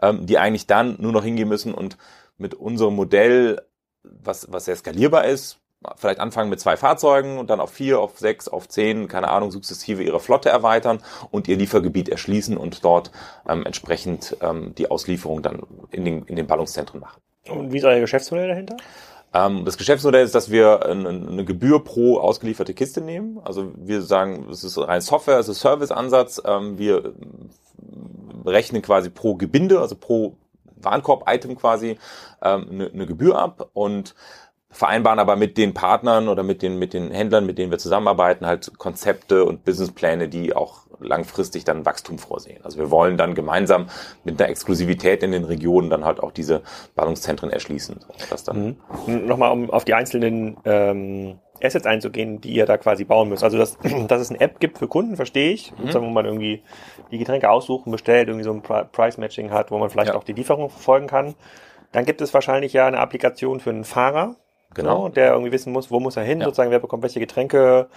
ähm, 0.00 0.26
die 0.26 0.38
eigentlich 0.38 0.66
dann 0.66 0.96
nur 1.00 1.12
noch 1.12 1.24
hingehen 1.24 1.48
müssen 1.48 1.74
und 1.74 1.96
mit 2.38 2.54
unserem 2.54 2.94
Modell, 2.94 3.62
was, 4.02 4.52
was 4.52 4.66
sehr 4.66 4.76
skalierbar 4.76 5.24
ist, 5.24 5.59
vielleicht 5.96 6.20
anfangen 6.20 6.50
mit 6.50 6.60
zwei 6.60 6.76
Fahrzeugen 6.76 7.38
und 7.38 7.48
dann 7.48 7.60
auf 7.60 7.70
vier, 7.70 8.00
auf 8.00 8.18
sechs, 8.18 8.48
auf 8.48 8.68
zehn, 8.68 9.08
keine 9.08 9.28
Ahnung, 9.28 9.50
sukzessive 9.50 10.02
ihre 10.02 10.20
Flotte 10.20 10.50
erweitern 10.50 11.02
und 11.30 11.48
ihr 11.48 11.56
Liefergebiet 11.56 12.08
erschließen 12.08 12.56
und 12.56 12.84
dort 12.84 13.10
ähm, 13.48 13.64
entsprechend 13.64 14.36
ähm, 14.42 14.74
die 14.76 14.90
Auslieferung 14.90 15.42
dann 15.42 15.62
in 15.90 16.04
den, 16.04 16.24
in 16.24 16.36
den 16.36 16.46
Ballungszentren 16.46 17.00
machen. 17.00 17.20
Und 17.48 17.72
wie 17.72 17.78
ist 17.78 17.84
euer 17.84 18.00
Geschäftsmodell 18.00 18.48
dahinter? 18.48 18.76
Ähm, 19.32 19.64
das 19.64 19.78
Geschäftsmodell 19.78 20.24
ist, 20.24 20.34
dass 20.34 20.50
wir 20.50 20.84
eine, 20.84 21.44
Gebühr 21.44 21.82
pro 21.82 22.18
ausgelieferte 22.18 22.74
Kiste 22.74 23.00
nehmen. 23.00 23.40
Also 23.44 23.72
wir 23.76 24.02
sagen, 24.02 24.48
es 24.50 24.64
ist 24.64 24.76
rein 24.76 25.00
Software, 25.00 25.38
es 25.38 25.48
ist 25.48 25.60
Serviceansatz. 25.60 26.42
Ähm, 26.44 26.78
wir 26.78 27.14
rechnen 28.44 28.82
quasi 28.82 29.08
pro 29.08 29.36
Gebinde, 29.36 29.80
also 29.80 29.96
pro 29.96 30.36
Warenkorb-Item 30.82 31.56
quasi 31.56 31.98
ähm, 32.42 32.66
eine, 32.70 32.90
eine 32.90 33.06
Gebühr 33.06 33.38
ab 33.38 33.70
und 33.72 34.14
vereinbaren 34.70 35.18
aber 35.18 35.36
mit 35.36 35.58
den 35.58 35.74
Partnern 35.74 36.28
oder 36.28 36.42
mit 36.42 36.62
den, 36.62 36.78
mit 36.78 36.94
den 36.94 37.10
Händlern, 37.10 37.44
mit 37.44 37.58
denen 37.58 37.70
wir 37.70 37.78
zusammenarbeiten, 37.78 38.46
halt 38.46 38.78
Konzepte 38.78 39.44
und 39.44 39.64
Businesspläne, 39.64 40.28
die 40.28 40.54
auch 40.54 40.86
langfristig 41.00 41.64
dann 41.64 41.84
Wachstum 41.84 42.18
vorsehen. 42.18 42.64
Also 42.64 42.78
wir 42.78 42.90
wollen 42.90 43.16
dann 43.16 43.34
gemeinsam 43.34 43.88
mit 44.24 44.40
einer 44.40 44.50
Exklusivität 44.50 45.22
in 45.22 45.32
den 45.32 45.44
Regionen 45.44 45.90
dann 45.90 46.04
halt 46.04 46.20
auch 46.20 46.30
diese 46.30 46.62
Ballungszentren 46.94 47.50
erschließen. 47.50 47.96
Das 48.28 48.44
dann 48.44 48.76
mhm. 49.06 49.26
Nochmal, 49.26 49.50
um 49.50 49.70
auf 49.70 49.84
die 49.84 49.94
einzelnen 49.94 50.56
ähm, 50.64 51.38
Assets 51.62 51.86
einzugehen, 51.86 52.40
die 52.40 52.52
ihr 52.52 52.66
da 52.66 52.76
quasi 52.78 53.04
bauen 53.04 53.28
müsst. 53.28 53.42
Also 53.42 53.58
dass, 53.58 53.78
dass 54.08 54.20
es 54.20 54.30
eine 54.30 54.40
App 54.40 54.60
gibt 54.60 54.78
für 54.78 54.88
Kunden, 54.88 55.16
verstehe 55.16 55.52
ich, 55.52 55.72
mhm. 55.72 55.92
wo 55.94 56.00
man 56.00 56.26
irgendwie 56.26 56.62
die 57.10 57.18
Getränke 57.18 57.50
aussuchen, 57.50 57.90
bestellt, 57.90 58.28
irgendwie 58.28 58.44
so 58.44 58.52
ein 58.52 58.62
Price-Matching 58.62 59.50
hat, 59.50 59.70
wo 59.70 59.78
man 59.78 59.90
vielleicht 59.90 60.12
ja. 60.12 60.14
auch 60.14 60.24
die 60.24 60.32
Lieferung 60.32 60.70
verfolgen 60.70 61.06
kann. 61.06 61.34
Dann 61.92 62.04
gibt 62.04 62.20
es 62.20 62.32
wahrscheinlich 62.32 62.72
ja 62.72 62.86
eine 62.86 62.98
Applikation 62.98 63.58
für 63.58 63.70
einen 63.70 63.84
Fahrer, 63.84 64.36
Genau. 64.74 65.08
Ne, 65.08 65.14
der 65.14 65.32
irgendwie 65.32 65.52
wissen 65.52 65.72
muss, 65.72 65.90
wo 65.90 66.00
muss 66.00 66.16
er 66.16 66.22
hin, 66.22 66.40
ja. 66.40 66.46
sozusagen, 66.46 66.70
wer 66.70 66.78
bekommt 66.78 67.02
welche 67.02 67.20
Getränke, 67.20 67.88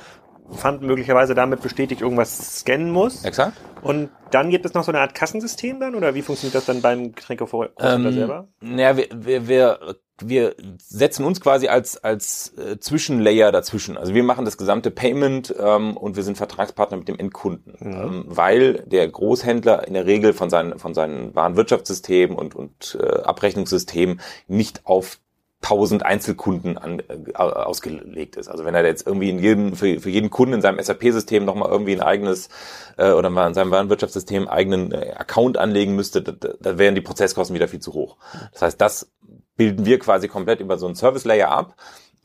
Pfand 0.52 0.82
möglicherweise 0.82 1.36
damit 1.36 1.62
bestätigt 1.62 2.02
irgendwas 2.02 2.60
scannen 2.60 2.92
muss. 2.92 3.24
Exakt. 3.24 3.54
Und 3.82 4.10
dann 4.32 4.50
gibt 4.50 4.66
es 4.66 4.74
noch 4.74 4.84
so 4.84 4.92
eine 4.92 5.00
Art 5.00 5.16
Kassensystem 5.16 5.80
dann 5.80 5.96
oder 5.96 6.16
wie 6.16 6.22
funktioniert 6.22 6.56
das 6.56 6.66
dann 6.66 6.82
beim 6.82 7.14
Getränkevorhändler 7.14 7.96
ähm, 7.96 8.14
selber? 8.14 8.48
Naja, 8.62 8.98
wir, 8.98 9.08
wir, 9.12 9.48
wir, 9.48 9.80
wir 10.22 10.56
setzen 10.78 11.26
uns 11.26 11.40
quasi 11.42 11.68
als, 11.68 12.04
als 12.04 12.54
äh, 12.58 12.78
Zwischenlayer 12.80 13.52
dazwischen. 13.52 13.98
Also 13.98 14.14
wir 14.14 14.24
machen 14.24 14.46
das 14.46 14.58
gesamte 14.58 14.92
Payment 14.92 15.54
ähm, 15.58 15.98
und 15.98 16.16
wir 16.16 16.24
sind 16.24 16.38
Vertragspartner 16.38 16.98
mit 16.98 17.08
dem 17.08 17.18
Endkunden, 17.18 17.76
mhm. 17.80 17.94
ähm, 17.94 18.24
weil 18.28 18.84
der 18.86 19.08
Großhändler 19.08 19.88
in 19.88 19.94
der 19.94 20.06
Regel 20.06 20.34
von 20.34 20.50
seinen, 20.50 20.78
von 20.78 20.94
seinen 20.94 21.34
Warenwirtschaftssystemen 21.36 22.38
und, 22.38 22.56
und 22.56 22.98
äh, 23.02 23.22
Abrechnungssystemen 23.22 24.20
nicht 24.48 24.82
auf 24.86 25.20
tausend 25.64 26.06
Einzelkunden 26.06 26.78
an, 26.78 27.00
äh, 27.00 27.34
ausgelegt 27.34 28.36
ist. 28.36 28.50
Also 28.50 28.66
wenn 28.66 28.76
er 28.76 28.86
jetzt 28.86 29.08
irgendwie 29.08 29.30
in 29.30 29.40
jedem, 29.40 29.76
für, 29.76 30.00
für 30.00 30.10
jeden 30.10 30.30
Kunden 30.30 30.56
in 30.56 30.62
seinem 30.62 30.80
SAP-System 30.80 31.46
nochmal 31.46 31.70
irgendwie 31.70 31.94
ein 31.94 32.02
eigenes 32.02 32.50
äh, 32.98 33.12
oder 33.12 33.32
mal 33.32 33.48
in 33.48 33.54
seinem 33.54 33.72
Warenwirtschaftssystem 33.72 34.48
eigenen 34.48 34.92
äh, 34.92 35.14
Account 35.18 35.58
anlegen 35.58 35.96
müsste, 35.96 36.22
da, 36.22 36.34
da 36.60 36.78
wären 36.78 36.96
die 36.96 37.02
Prozesskosten 37.02 37.56
wieder 37.56 37.70
viel 37.70 37.80
zu 37.80 37.94
hoch. 37.94 38.18
Das 38.52 38.62
heißt, 38.62 38.82
das 38.82 39.12
bilden 39.56 39.86
wir 39.86 40.00
quasi 40.00 40.28
komplett 40.28 40.60
über 40.60 40.78
so 40.78 40.86
einen 40.86 40.96
Service-Layer 40.96 41.50
ab 41.50 41.76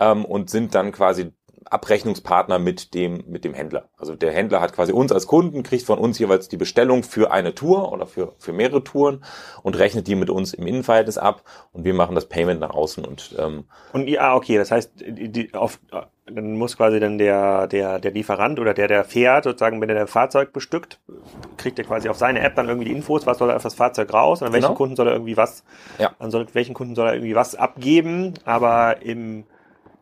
ähm, 0.00 0.24
und 0.24 0.50
sind 0.50 0.74
dann 0.74 0.90
quasi 0.90 1.32
Abrechnungspartner 1.70 2.58
mit 2.58 2.94
dem, 2.94 3.24
mit 3.26 3.44
dem 3.44 3.54
Händler. 3.54 3.88
Also 3.96 4.14
der 4.14 4.32
Händler 4.32 4.60
hat 4.60 4.72
quasi 4.72 4.92
uns 4.92 5.12
als 5.12 5.26
Kunden, 5.26 5.62
kriegt 5.62 5.84
von 5.84 5.98
uns 5.98 6.18
jeweils 6.18 6.48
die 6.48 6.56
Bestellung 6.56 7.02
für 7.02 7.30
eine 7.30 7.54
Tour 7.54 7.92
oder 7.92 8.06
für, 8.06 8.34
für 8.38 8.52
mehrere 8.52 8.82
Touren 8.82 9.24
und 9.62 9.78
rechnet 9.78 10.06
die 10.06 10.14
mit 10.14 10.30
uns 10.30 10.54
im 10.54 10.66
Innenverhältnis 10.66 11.18
ab 11.18 11.42
und 11.72 11.84
wir 11.84 11.94
machen 11.94 12.14
das 12.14 12.28
Payment 12.28 12.60
nach 12.60 12.70
außen 12.70 13.04
und 13.04 13.34
ähm, 13.38 13.64
Und 13.92 14.08
ja, 14.08 14.34
okay, 14.34 14.56
das 14.56 14.70
heißt, 14.70 14.92
die, 14.96 15.52
auf, 15.54 15.78
dann 16.26 16.56
muss 16.56 16.76
quasi 16.76 17.00
dann 17.00 17.18
der, 17.18 17.66
der, 17.66 17.98
der 17.98 18.10
Lieferant 18.12 18.58
oder 18.60 18.74
der, 18.74 18.88
der 18.88 19.04
fährt, 19.04 19.44
sozusagen, 19.44 19.80
wenn 19.80 19.88
er 19.88 19.94
das 19.94 20.10
Fahrzeug 20.10 20.52
bestückt, 20.52 21.00
kriegt 21.56 21.78
er 21.78 21.84
quasi 21.84 22.08
auf 22.08 22.16
seine 22.16 22.40
App 22.40 22.54
dann 22.54 22.68
irgendwie 22.68 22.88
die 22.88 22.94
Infos, 22.94 23.26
was 23.26 23.38
soll 23.38 23.50
er 23.50 23.56
auf 23.56 23.62
das 23.62 23.74
Fahrzeug 23.74 24.12
raus 24.12 24.40
und 24.40 24.48
an 24.48 24.52
welchen 24.52 24.66
genau. 24.66 24.76
Kunden 24.76 24.96
soll 24.96 25.08
er 25.08 25.14
irgendwie 25.14 25.36
was, 25.36 25.64
ja. 25.98 26.12
an 26.18 26.32
welchen 26.52 26.74
Kunden 26.74 26.94
soll 26.94 27.08
er 27.08 27.14
irgendwie 27.14 27.34
was 27.34 27.54
abgeben, 27.54 28.34
aber 28.44 29.02
im 29.02 29.44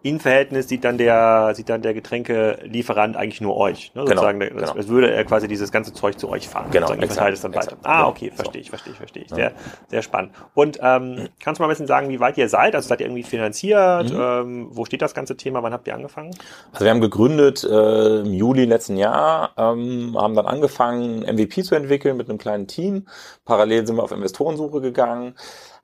Innenverhältnis 0.06 0.68
sieht 0.68 0.84
dann 0.84 0.98
der, 0.98 1.52
sieht 1.54 1.68
dann 1.68 1.82
der 1.82 1.92
Getränkelieferant 1.94 3.16
eigentlich 3.16 3.40
nur 3.40 3.56
euch. 3.56 3.92
Ne? 3.94 4.04
Genau, 4.04 4.22
sozusagen, 4.22 4.40
genau. 4.40 4.72
Als 4.72 4.88
würde 4.88 5.10
er 5.10 5.24
quasi 5.24 5.48
dieses 5.48 5.72
ganze 5.72 5.92
Zeug 5.92 6.18
zu 6.18 6.28
euch 6.28 6.48
fahren. 6.48 6.70
Genau. 6.70 6.86
Exakt, 6.92 7.12
verteilt 7.12 7.34
es 7.34 7.40
dann 7.40 7.54
weiter. 7.54 7.76
Ah, 7.82 7.98
genau. 7.98 8.08
okay, 8.10 8.30
verstehe 8.34 8.60
ich, 8.60 8.70
verstehe 8.70 8.92
ich, 8.92 8.98
verstehe 8.98 9.22
ich. 9.24 9.30
Sehr, 9.30 9.52
sehr 9.88 10.02
spannend. 10.02 10.32
Und 10.54 10.78
ähm, 10.80 11.28
kannst 11.40 11.58
du 11.58 11.62
mal 11.62 11.68
ein 11.68 11.70
bisschen 11.70 11.86
sagen, 11.86 12.08
wie 12.08 12.20
weit 12.20 12.38
ihr 12.38 12.48
seid? 12.48 12.74
Also 12.74 12.88
seid 12.88 13.00
ihr 13.00 13.06
irgendwie 13.06 13.24
finanziert? 13.24 14.12
Mhm. 14.12 14.20
Ähm, 14.20 14.68
wo 14.70 14.84
steht 14.84 15.02
das 15.02 15.14
ganze 15.14 15.36
Thema? 15.36 15.62
Wann 15.62 15.72
habt 15.72 15.86
ihr 15.88 15.94
angefangen? 15.94 16.30
Also 16.72 16.84
wir 16.84 16.90
haben 16.90 17.00
gegründet 17.00 17.64
äh, 17.64 18.20
im 18.20 18.32
Juli 18.32 18.64
letzten 18.64 18.96
Jahr, 18.96 19.50
ähm, 19.56 20.16
haben 20.16 20.34
dann 20.34 20.46
angefangen, 20.46 21.20
MVP 21.20 21.62
zu 21.62 21.74
entwickeln 21.74 22.16
mit 22.16 22.28
einem 22.28 22.38
kleinen 22.38 22.66
Team. 22.66 23.06
Parallel 23.44 23.86
sind 23.86 23.96
wir 23.96 24.02
auf 24.02 24.12
Investorensuche 24.12 24.80
gegangen 24.80 25.34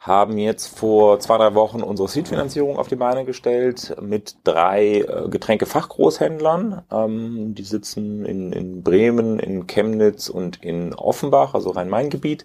haben 0.03 0.37
jetzt 0.37 0.77
vor 0.77 1.21
zwei, 1.21 1.39
drei 1.39 1.55
Wochen 1.55 1.81
unsere 1.81 2.09
Seed-Finanzierung 2.09 2.77
auf 2.77 2.89
die 2.89 2.97
Beine 2.97 3.25
gestellt 3.25 3.95
mit 4.03 4.35
drei 4.43 4.99
äh, 4.99 5.29
Getränkefachgroßhändlern. 5.29 6.83
Ähm, 6.91 7.55
die 7.55 7.63
sitzen 7.63 8.25
in, 8.25 8.53
in 8.53 8.83
Bremen, 8.83 9.39
in 9.39 9.69
Chemnitz 9.69 10.29
und 10.29 10.61
in 10.65 10.93
Offenbach, 10.93 11.55
also 11.55 11.71
Rhein-Main-Gebiet. 11.71 12.45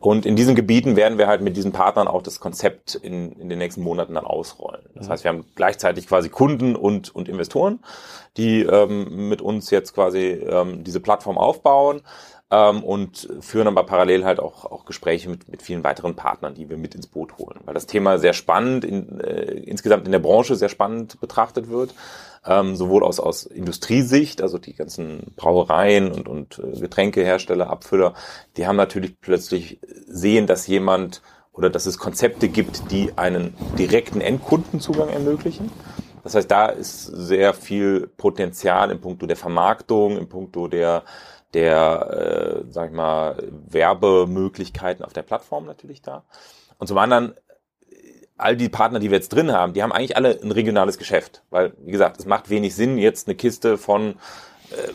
Und 0.00 0.26
in 0.26 0.36
diesen 0.36 0.54
Gebieten 0.54 0.94
werden 0.94 1.16
wir 1.16 1.28
halt 1.28 1.40
mit 1.40 1.56
diesen 1.56 1.72
Partnern 1.72 2.08
auch 2.08 2.20
das 2.20 2.40
Konzept 2.40 2.94
in, 2.94 3.32
in 3.32 3.48
den 3.48 3.58
nächsten 3.58 3.80
Monaten 3.80 4.12
dann 4.12 4.26
ausrollen. 4.26 4.82
Das 4.94 5.08
heißt, 5.08 5.24
wir 5.24 5.30
haben 5.30 5.46
gleichzeitig 5.54 6.06
quasi 6.06 6.28
Kunden 6.28 6.76
und, 6.76 7.14
und 7.14 7.26
Investoren, 7.26 7.80
die 8.36 8.64
ähm, 8.64 9.30
mit 9.30 9.40
uns 9.40 9.70
jetzt 9.70 9.94
quasi 9.94 10.26
ähm, 10.26 10.84
diese 10.84 11.00
Plattform 11.00 11.38
aufbauen 11.38 12.02
ähm, 12.52 12.84
und 12.84 13.28
führen 13.40 13.66
aber 13.66 13.84
parallel 13.84 14.24
halt 14.24 14.38
auch, 14.38 14.66
auch 14.66 14.84
Gespräche 14.84 15.30
mit, 15.30 15.48
mit 15.48 15.62
vielen 15.62 15.82
weiteren 15.82 16.14
Partnern, 16.14 16.54
die 16.54 16.68
wir 16.68 16.76
mit 16.76 16.94
ins 16.94 17.06
Boot 17.06 17.38
holen, 17.38 17.58
weil 17.64 17.72
das 17.72 17.86
Thema 17.86 18.18
sehr 18.18 18.34
spannend, 18.34 18.84
in, 18.84 19.20
äh, 19.20 19.52
insgesamt 19.64 20.04
in 20.04 20.12
der 20.12 20.18
Branche 20.18 20.54
sehr 20.54 20.68
spannend 20.68 21.18
betrachtet 21.20 21.70
wird. 21.70 21.94
Ähm, 22.44 22.74
sowohl 22.74 23.04
aus, 23.04 23.20
aus 23.20 23.44
Industriesicht, 23.44 24.42
also 24.42 24.58
die 24.58 24.74
ganzen 24.74 25.32
Brauereien 25.36 26.10
und, 26.10 26.28
und 26.28 26.58
äh, 26.58 26.80
Getränkehersteller, 26.80 27.70
Abfüller, 27.70 28.14
die 28.56 28.66
haben 28.66 28.76
natürlich 28.76 29.18
plötzlich 29.20 29.78
sehen, 30.06 30.48
dass 30.48 30.66
jemand 30.66 31.22
oder 31.52 31.70
dass 31.70 31.86
es 31.86 31.98
Konzepte 31.98 32.48
gibt, 32.48 32.90
die 32.90 33.12
einen 33.16 33.54
direkten 33.78 34.20
Endkundenzugang 34.20 35.08
ermöglichen. 35.08 35.70
Das 36.24 36.34
heißt, 36.34 36.50
da 36.50 36.66
ist 36.66 37.04
sehr 37.04 37.54
viel 37.54 38.08
Potenzial 38.16 38.90
im 38.90 39.00
Punkto 39.00 39.26
der 39.26 39.36
Vermarktung, 39.36 40.18
im 40.18 40.28
Punkto 40.28 40.66
der 40.66 41.04
der, 41.54 42.62
äh, 42.66 42.72
sag 42.72 42.90
ich 42.90 42.96
mal, 42.96 43.36
Werbemöglichkeiten 43.68 45.04
auf 45.04 45.12
der 45.12 45.22
Plattform 45.22 45.66
natürlich 45.66 46.02
da. 46.02 46.24
Und 46.78 46.86
zum 46.86 46.98
anderen, 46.98 47.34
all 48.36 48.56
die 48.56 48.68
Partner, 48.68 48.98
die 48.98 49.10
wir 49.10 49.18
jetzt 49.18 49.32
drin 49.32 49.52
haben, 49.52 49.72
die 49.72 49.82
haben 49.82 49.92
eigentlich 49.92 50.16
alle 50.16 50.40
ein 50.42 50.50
regionales 50.50 50.98
Geschäft. 50.98 51.42
Weil, 51.50 51.74
wie 51.78 51.92
gesagt, 51.92 52.18
es 52.18 52.26
macht 52.26 52.50
wenig 52.50 52.74
Sinn, 52.74 52.98
jetzt 52.98 53.28
eine 53.28 53.36
Kiste 53.36 53.78
von, 53.78 54.16
äh, 54.70 54.92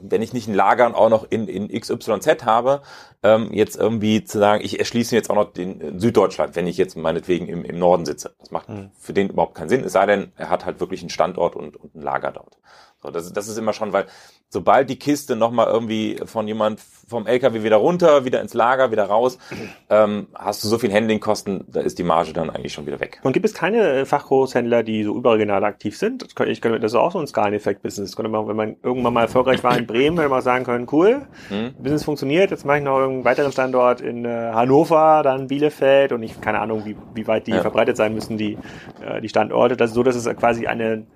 wenn 0.00 0.22
ich 0.22 0.32
nicht 0.32 0.48
ein 0.48 0.54
Lager 0.54 0.86
und 0.86 0.94
auch 0.94 1.08
noch 1.08 1.26
in, 1.28 1.48
in 1.48 1.68
XYZ 1.68 2.44
habe, 2.44 2.82
ähm, 3.26 3.52
jetzt 3.52 3.76
irgendwie 3.76 4.22
zu 4.22 4.38
sagen, 4.38 4.62
ich 4.64 4.78
erschließe 4.78 5.14
jetzt 5.14 5.30
auch 5.30 5.34
noch 5.34 5.52
den 5.52 5.80
äh, 5.80 5.98
Süddeutschland, 5.98 6.54
wenn 6.54 6.66
ich 6.66 6.76
jetzt 6.76 6.96
meinetwegen 6.96 7.48
im, 7.48 7.64
im 7.64 7.78
Norden 7.78 8.06
sitze. 8.06 8.34
Das 8.38 8.50
macht 8.50 8.68
mhm. 8.68 8.90
für 8.98 9.12
den 9.12 9.30
überhaupt 9.30 9.56
keinen 9.56 9.68
Sinn, 9.68 9.84
es 9.84 9.92
sei 9.92 10.06
denn, 10.06 10.32
er 10.36 10.50
hat 10.50 10.64
halt 10.64 10.78
wirklich 10.80 11.00
einen 11.00 11.10
Standort 11.10 11.56
und, 11.56 11.76
und 11.76 11.94
ein 11.94 12.02
Lager 12.02 12.30
dort. 12.30 12.58
So, 13.02 13.10
das, 13.10 13.32
das 13.32 13.48
ist 13.48 13.58
immer 13.58 13.72
schon, 13.72 13.92
weil 13.92 14.06
sobald 14.48 14.88
die 14.88 14.98
Kiste 14.98 15.36
nochmal 15.36 15.66
irgendwie 15.66 16.20
von 16.24 16.46
jemand 16.48 16.80
vom 16.80 17.26
LKW 17.26 17.62
wieder 17.62 17.76
runter, 17.76 18.24
wieder 18.24 18.40
ins 18.40 18.54
Lager, 18.54 18.90
wieder 18.90 19.04
raus, 19.04 19.38
ähm, 19.90 20.28
hast 20.34 20.64
du 20.64 20.68
so 20.68 20.78
viel 20.78 20.92
Handlingkosten, 20.92 21.64
da 21.68 21.80
ist 21.80 21.98
die 21.98 22.02
Marge 22.02 22.32
dann 22.32 22.50
eigentlich 22.50 22.72
schon 22.72 22.86
wieder 22.86 22.98
weg. 23.00 23.20
Und 23.22 23.32
gibt 23.32 23.44
es 23.44 23.54
keine 23.54 23.82
äh, 23.82 24.04
Fachgroßhändler, 24.04 24.82
die 24.82 25.04
so 25.04 25.14
überregional 25.14 25.62
aktiv 25.64 25.96
sind? 25.96 26.22
Das, 26.22 26.34
könnte, 26.34 26.52
ich 26.52 26.60
könnte, 26.60 26.80
das 26.80 26.92
ist 26.92 26.96
auch 26.96 27.12
so 27.12 27.18
ein 27.18 27.26
Skaleneffekt-Business. 27.26 28.16
Wenn 28.18 28.56
man 28.56 28.76
irgendwann 28.82 29.12
mal 29.12 29.22
erfolgreich 29.22 29.62
war 29.62 29.76
in 29.76 29.86
Bremen, 29.86 30.18
hätte 30.18 30.30
man 30.30 30.42
sagen 30.42 30.64
können, 30.64 30.86
cool, 30.90 31.26
hm. 31.48 31.74
Business 31.78 32.04
funktioniert, 32.04 32.50
jetzt 32.50 32.64
mache 32.64 32.78
ich 32.78 32.84
noch 32.84 32.98
einen 33.16 33.24
weiteren 33.24 33.52
Standort 33.52 34.00
in 34.00 34.24
äh, 34.24 34.50
Hannover, 34.52 35.22
dann 35.22 35.48
Bielefeld 35.48 36.12
und 36.12 36.22
ich 36.22 36.40
keine 36.40 36.60
Ahnung, 36.60 36.84
wie, 36.84 36.96
wie 37.14 37.26
weit 37.26 37.46
die 37.46 37.52
ja. 37.52 37.60
verbreitet 37.60 37.96
sein 37.96 38.14
müssen, 38.14 38.38
die, 38.38 38.58
äh, 39.04 39.20
die 39.20 39.28
Standorte. 39.28 39.76
Das 39.76 39.90
ist 39.90 39.94
so, 39.94 40.02
dass 40.02 40.16
es 40.16 40.24
quasi 40.36 40.66
eine 40.66 41.06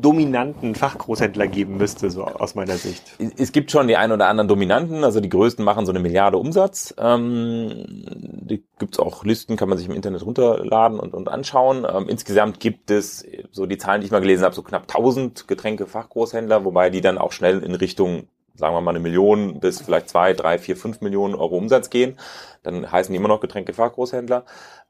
dominanten 0.00 0.74
Fachgroßhändler 0.74 1.48
geben 1.48 1.76
müsste, 1.76 2.10
so 2.10 2.24
aus 2.24 2.54
meiner 2.54 2.76
Sicht. 2.76 3.02
Es 3.36 3.52
gibt 3.52 3.70
schon 3.70 3.88
die 3.88 3.96
ein 3.96 4.10
oder 4.10 4.26
anderen 4.26 4.48
Dominanten, 4.48 5.04
also 5.04 5.20
die 5.20 5.28
größten 5.28 5.64
machen 5.64 5.84
so 5.84 5.92
eine 5.92 6.00
Milliarde 6.00 6.38
Umsatz. 6.38 6.94
Ähm, 6.98 7.84
die 7.86 8.64
gibt's 8.78 8.98
auch 8.98 9.24
Listen, 9.24 9.56
kann 9.56 9.68
man 9.68 9.78
sich 9.78 9.88
im 9.88 9.94
Internet 9.94 10.24
runterladen 10.24 10.98
und, 10.98 11.14
und 11.14 11.28
anschauen. 11.28 11.86
Ähm, 11.88 12.08
insgesamt 12.08 12.58
gibt 12.58 12.90
es, 12.90 13.24
so 13.50 13.66
die 13.66 13.78
Zahlen, 13.78 14.00
die 14.00 14.06
ich 14.06 14.12
mal 14.12 14.20
gelesen 14.20 14.44
habe, 14.44 14.54
so 14.54 14.62
knapp 14.62 14.82
1000 14.82 15.46
Getränke-Fachgroßhändler, 15.46 16.64
wobei 16.64 16.90
die 16.90 17.00
dann 17.00 17.18
auch 17.18 17.32
schnell 17.32 17.62
in 17.62 17.74
Richtung 17.74 18.28
sagen 18.54 18.74
wir 18.74 18.80
mal 18.80 18.90
eine 18.90 19.00
Million 19.00 19.60
bis 19.60 19.80
vielleicht 19.80 20.08
zwei, 20.08 20.32
drei, 20.32 20.58
vier, 20.58 20.76
fünf 20.76 21.00
Millionen 21.00 21.34
Euro 21.34 21.56
Umsatz 21.56 21.90
gehen. 21.90 22.18
Dann 22.62 22.90
heißen 22.90 23.12
die 23.12 23.16
immer 23.16 23.28
noch 23.28 23.40
Getränke-Fachgroßhändler. 23.40 24.44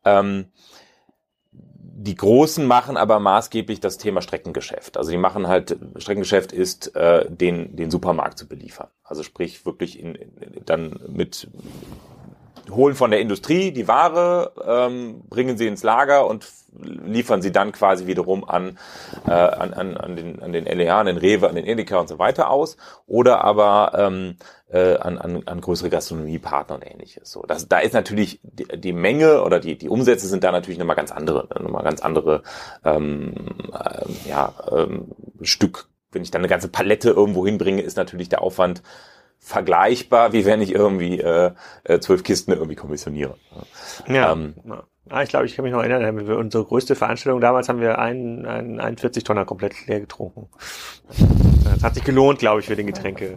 Ähm, 0.04 0.46
die 2.04 2.16
Großen 2.16 2.66
machen 2.66 2.96
aber 2.96 3.20
maßgeblich 3.20 3.78
das 3.78 3.96
Thema 3.96 4.22
Streckengeschäft. 4.22 4.96
Also 4.96 5.10
die 5.10 5.18
machen 5.18 5.46
halt, 5.46 5.76
Streckengeschäft 5.96 6.52
ist, 6.52 6.96
äh, 6.96 7.30
den, 7.30 7.76
den 7.76 7.90
Supermarkt 7.90 8.38
zu 8.38 8.48
beliefern. 8.48 8.88
Also 9.04 9.22
sprich 9.22 9.64
wirklich 9.66 10.00
in, 10.00 10.16
in, 10.16 10.64
dann 10.64 10.98
mit 11.08 11.48
holen 12.74 12.94
von 12.94 13.10
der 13.10 13.20
Industrie 13.20 13.72
die 13.72 13.88
Ware, 13.88 14.52
ähm, 14.66 15.22
bringen 15.28 15.56
sie 15.56 15.66
ins 15.66 15.82
Lager 15.82 16.26
und 16.26 16.46
liefern 16.80 17.42
sie 17.42 17.52
dann 17.52 17.72
quasi 17.72 18.06
wiederum 18.06 18.48
an, 18.48 18.78
äh, 19.26 19.30
an, 19.30 19.74
an, 19.74 19.96
an, 19.96 20.16
den, 20.16 20.42
an 20.42 20.52
den 20.52 20.64
LEH, 20.64 20.90
an 20.92 21.06
den 21.06 21.18
Rewe, 21.18 21.48
an 21.48 21.54
den 21.54 21.66
Edeka 21.66 21.98
und 21.98 22.08
so 22.08 22.18
weiter 22.18 22.50
aus. 22.50 22.76
Oder 23.06 23.44
aber 23.44 23.92
ähm, 23.94 24.36
äh, 24.70 24.96
an, 24.96 25.18
an, 25.18 25.42
an 25.46 25.60
größere 25.60 25.90
Gastronomiepartner 25.90 26.76
und 26.76 26.86
ähnliches. 26.86 27.30
So, 27.30 27.42
das, 27.46 27.68
da 27.68 27.78
ist 27.78 27.92
natürlich 27.92 28.40
die, 28.42 28.64
die 28.64 28.92
Menge 28.92 29.42
oder 29.42 29.60
die, 29.60 29.76
die 29.76 29.88
Umsätze 29.88 30.26
sind 30.26 30.44
da 30.44 30.52
natürlich 30.52 30.78
nochmal 30.78 30.96
ganz 30.96 31.12
andere, 31.12 31.48
nochmal 31.60 31.84
ganz 31.84 32.00
andere 32.00 32.42
ähm, 32.84 33.34
äh, 33.72 34.28
ja, 34.28 34.52
ähm, 34.70 35.12
Stück. 35.42 35.88
Wenn 36.10 36.22
ich 36.22 36.30
dann 36.30 36.40
eine 36.40 36.48
ganze 36.48 36.68
Palette 36.68 37.10
irgendwo 37.10 37.46
hinbringe, 37.46 37.82
ist 37.82 37.96
natürlich 37.96 38.28
der 38.28 38.42
Aufwand 38.42 38.82
vergleichbar, 39.42 40.32
wie 40.32 40.46
wenn 40.46 40.62
ich 40.62 40.72
irgendwie 40.72 41.18
äh, 41.18 41.50
äh, 41.84 41.98
zwölf 41.98 42.22
Kisten 42.22 42.52
irgendwie 42.52 42.76
kommissioniere. 42.76 43.36
Ja. 44.06 44.32
Ähm, 44.32 44.54
Ah, 45.10 45.22
ich 45.22 45.30
glaube, 45.30 45.46
ich 45.46 45.56
kann 45.56 45.64
mich 45.64 45.72
noch 45.72 45.82
erinnern, 45.82 46.26
wir 46.26 46.38
unsere 46.38 46.64
größte 46.64 46.94
Veranstaltung 46.94 47.40
damals 47.40 47.68
haben 47.68 47.80
wir 47.80 47.98
einen, 47.98 48.46
einen, 48.46 48.80
einen 48.80 48.96
40 48.96 49.24
Tonner 49.24 49.44
komplett 49.44 49.86
leer 49.86 50.00
getrunken. 50.00 50.48
Das 51.64 51.82
hat 51.82 51.94
sich 51.94 52.04
gelohnt, 52.04 52.38
glaube 52.38 52.60
ich, 52.60 52.66
für 52.66 52.76
den 52.76 52.86
Getränke, 52.86 53.36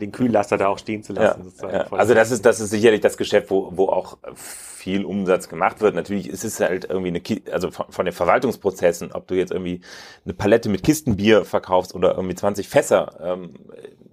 den 0.00 0.12
Kühllaster 0.12 0.56
da 0.56 0.68
auch 0.68 0.78
stehen 0.78 1.02
zu 1.02 1.12
lassen. 1.12 1.52
Ja, 1.60 1.72
ja. 1.72 1.92
Also 1.92 2.14
das 2.14 2.30
ist, 2.30 2.46
das 2.46 2.60
ist 2.60 2.70
sicherlich 2.70 3.00
das 3.00 3.16
Geschäft, 3.16 3.50
wo, 3.50 3.72
wo 3.76 3.88
auch 3.88 4.18
viel 4.34 5.04
Umsatz 5.04 5.48
gemacht 5.48 5.80
wird. 5.80 5.96
Natürlich 5.96 6.28
ist 6.28 6.44
es 6.44 6.60
halt 6.60 6.86
irgendwie 6.88 7.08
eine, 7.08 7.52
also 7.52 7.70
von, 7.72 7.86
von 7.90 8.04
den 8.04 8.14
Verwaltungsprozessen, 8.14 9.12
ob 9.12 9.26
du 9.26 9.34
jetzt 9.34 9.50
irgendwie 9.50 9.80
eine 10.24 10.34
Palette 10.34 10.68
mit 10.68 10.84
Kistenbier 10.84 11.44
verkaufst 11.44 11.94
oder 11.94 12.14
irgendwie 12.14 12.36
20 12.36 12.68
Fässer, 12.68 13.18
ähm, 13.20 13.54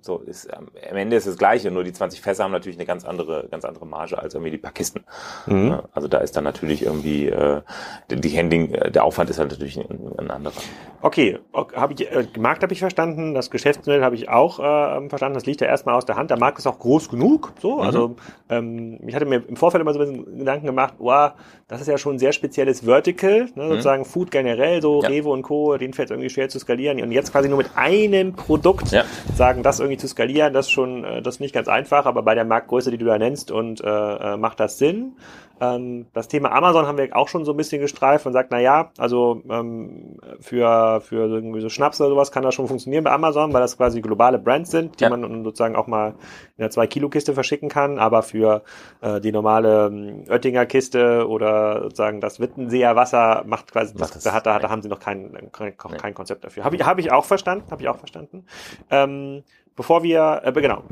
so 0.05 0.19
ist 0.19 0.53
am 0.53 0.67
Ende 0.75 1.15
ist 1.15 1.25
das 1.25 1.37
Gleiche, 1.37 1.71
nur 1.71 1.83
die 1.83 1.91
20 1.91 2.21
Fässer 2.21 2.43
haben 2.43 2.51
natürlich 2.51 2.77
eine 2.77 2.85
ganz 2.85 3.05
andere, 3.05 3.47
ganz 3.49 3.65
andere 3.65 3.87
Marge 3.87 4.19
als 4.19 4.35
irgendwie 4.35 4.51
die 4.51 4.57
paar 4.59 4.71
Kisten. 4.71 5.03
Mhm. 5.47 5.79
Also 5.93 6.07
da 6.07 6.19
ist 6.19 6.37
dann 6.37 6.43
natürlich 6.43 6.83
irgendwie 6.83 7.27
äh, 7.27 7.61
die 8.09 8.37
Handling, 8.37 8.71
äh, 8.73 8.91
der 8.91 9.03
Aufwand 9.03 9.31
ist 9.31 9.39
halt 9.39 9.49
natürlich 9.49 9.77
ein, 9.77 10.13
ein 10.17 10.29
anderer. 10.29 10.53
Okay, 11.01 11.39
habe 11.53 11.93
ich 11.93 12.11
äh, 12.11 12.27
Markt 12.37 12.61
habe 12.63 12.73
ich 12.73 12.79
verstanden, 12.79 13.33
das 13.33 13.49
Geschäftsmodell 13.49 14.03
habe 14.03 14.15
ich 14.15 14.29
auch 14.29 14.59
äh, 14.59 15.09
verstanden. 15.09 15.33
Das 15.33 15.45
liegt 15.45 15.61
ja 15.61 15.67
erstmal 15.67 15.95
aus 15.95 16.05
der 16.05 16.15
Hand. 16.15 16.29
Der 16.29 16.39
Markt 16.39 16.59
ist 16.59 16.67
auch 16.67 16.79
groß 16.79 17.09
genug. 17.09 17.53
So, 17.59 17.77
mhm. 17.77 17.81
also 17.81 18.15
ähm, 18.49 18.99
ich 19.07 19.15
hatte 19.15 19.25
mir 19.25 19.43
im 19.47 19.55
Vorfeld 19.55 19.81
immer 19.81 19.93
so 19.93 19.99
ein 19.99 20.05
bisschen 20.07 20.37
Gedanken 20.39 20.67
gemacht, 20.67 20.95
wow, 20.99 21.31
das 21.67 21.81
ist 21.81 21.87
ja 21.87 21.97
schon 21.97 22.15
ein 22.15 22.19
sehr 22.19 22.31
spezielles 22.31 22.85
Vertical, 22.85 23.49
ne, 23.55 23.63
mhm. 23.63 23.69
sozusagen 23.69 24.05
Food 24.05 24.29
generell, 24.29 24.81
so 24.81 25.01
ja. 25.01 25.09
Rewe 25.09 25.29
und 25.29 25.41
Co. 25.41 25.77
Den 25.77 25.93
fällt 25.93 26.11
irgendwie 26.11 26.29
schwer 26.29 26.47
zu 26.49 26.59
skalieren 26.59 27.01
und 27.01 27.11
jetzt 27.11 27.31
quasi 27.31 27.49
nur 27.49 27.57
mit 27.57 27.69
einem 27.75 28.33
Produkt 28.33 28.91
ja. 28.91 29.03
sagen, 29.35 29.63
das 29.63 29.79
irgendwie 29.79 29.94
irgendwie 29.95 29.97
zu 29.97 30.07
skalieren, 30.07 30.53
das 30.53 30.67
ist 30.67 30.71
schon, 30.71 31.03
äh, 31.03 31.21
das 31.21 31.35
ist 31.35 31.39
nicht 31.39 31.53
ganz 31.53 31.67
einfach, 31.67 32.05
aber 32.05 32.23
bei 32.23 32.35
der 32.35 32.45
Marktgröße, 32.45 32.91
die 32.91 32.97
du 32.97 33.05
da 33.05 33.17
nennst, 33.17 33.51
und 33.51 33.81
äh, 33.81 33.87
äh, 33.87 34.37
macht 34.37 34.59
das 34.59 34.77
Sinn. 34.77 35.15
Ähm, 35.61 36.07
das 36.13 36.27
Thema 36.27 36.51
Amazon 36.51 36.85
haben 36.85 36.97
wir 36.97 37.15
auch 37.15 37.29
schon 37.29 37.45
so 37.45 37.51
ein 37.51 37.57
bisschen 37.57 37.81
gestreift 37.81 38.25
und 38.25 38.33
sagt, 38.33 38.51
na 38.51 38.59
ja, 38.59 38.91
also 38.97 39.41
ähm, 39.49 40.17
für, 40.41 40.99
für 41.01 41.27
irgendwie 41.27 41.61
so 41.61 41.69
Schnaps 41.69 42.01
oder 42.01 42.09
sowas 42.09 42.31
kann 42.31 42.43
das 42.43 42.55
schon 42.55 42.67
funktionieren 42.67 43.05
bei 43.05 43.11
Amazon, 43.11 43.53
weil 43.53 43.61
das 43.61 43.77
quasi 43.77 44.01
globale 44.01 44.37
Brands 44.37 44.71
sind, 44.71 44.99
die 44.99 45.05
ja. 45.05 45.09
man 45.09 45.43
sozusagen 45.45 45.77
auch 45.77 45.87
mal 45.87 46.15
in 46.57 46.63
einer 46.63 46.73
2-Kilo-Kiste 46.73 47.33
verschicken 47.33 47.69
kann, 47.69 47.99
aber 47.99 48.21
für 48.21 48.63
äh, 49.01 49.21
die 49.21 49.31
normale 49.31 49.87
ähm, 49.87 50.25
Oettinger 50.29 50.65
Kiste 50.65 51.27
oder 51.27 51.83
sozusagen 51.83 52.19
das 52.19 52.39
Wittenseer 52.39 52.95
Wasser 52.97 53.43
macht 53.45 53.71
quasi, 53.71 53.95
das, 53.95 54.11
das, 54.11 54.23
da, 54.23 54.33
hat, 54.33 54.45
da, 54.45 54.59
da 54.59 54.69
haben 54.69 54.81
sie 54.81 54.89
noch 54.89 54.99
kein, 54.99 55.51
kein, 55.53 55.77
kein 55.77 56.13
Konzept 56.13 56.43
dafür. 56.43 56.65
Habe 56.65 56.75
ich, 56.75 56.85
hab 56.85 56.99
ich 56.99 57.11
auch 57.11 57.25
verstanden, 57.25 57.71
habe 57.71 57.81
ich 57.81 57.87
auch 57.87 57.97
verstanden. 57.97 58.45
Ähm, 58.91 59.43
bevor 59.75 60.03
wir, 60.03 60.41
äh, 60.43 60.51
genau, 60.51 60.83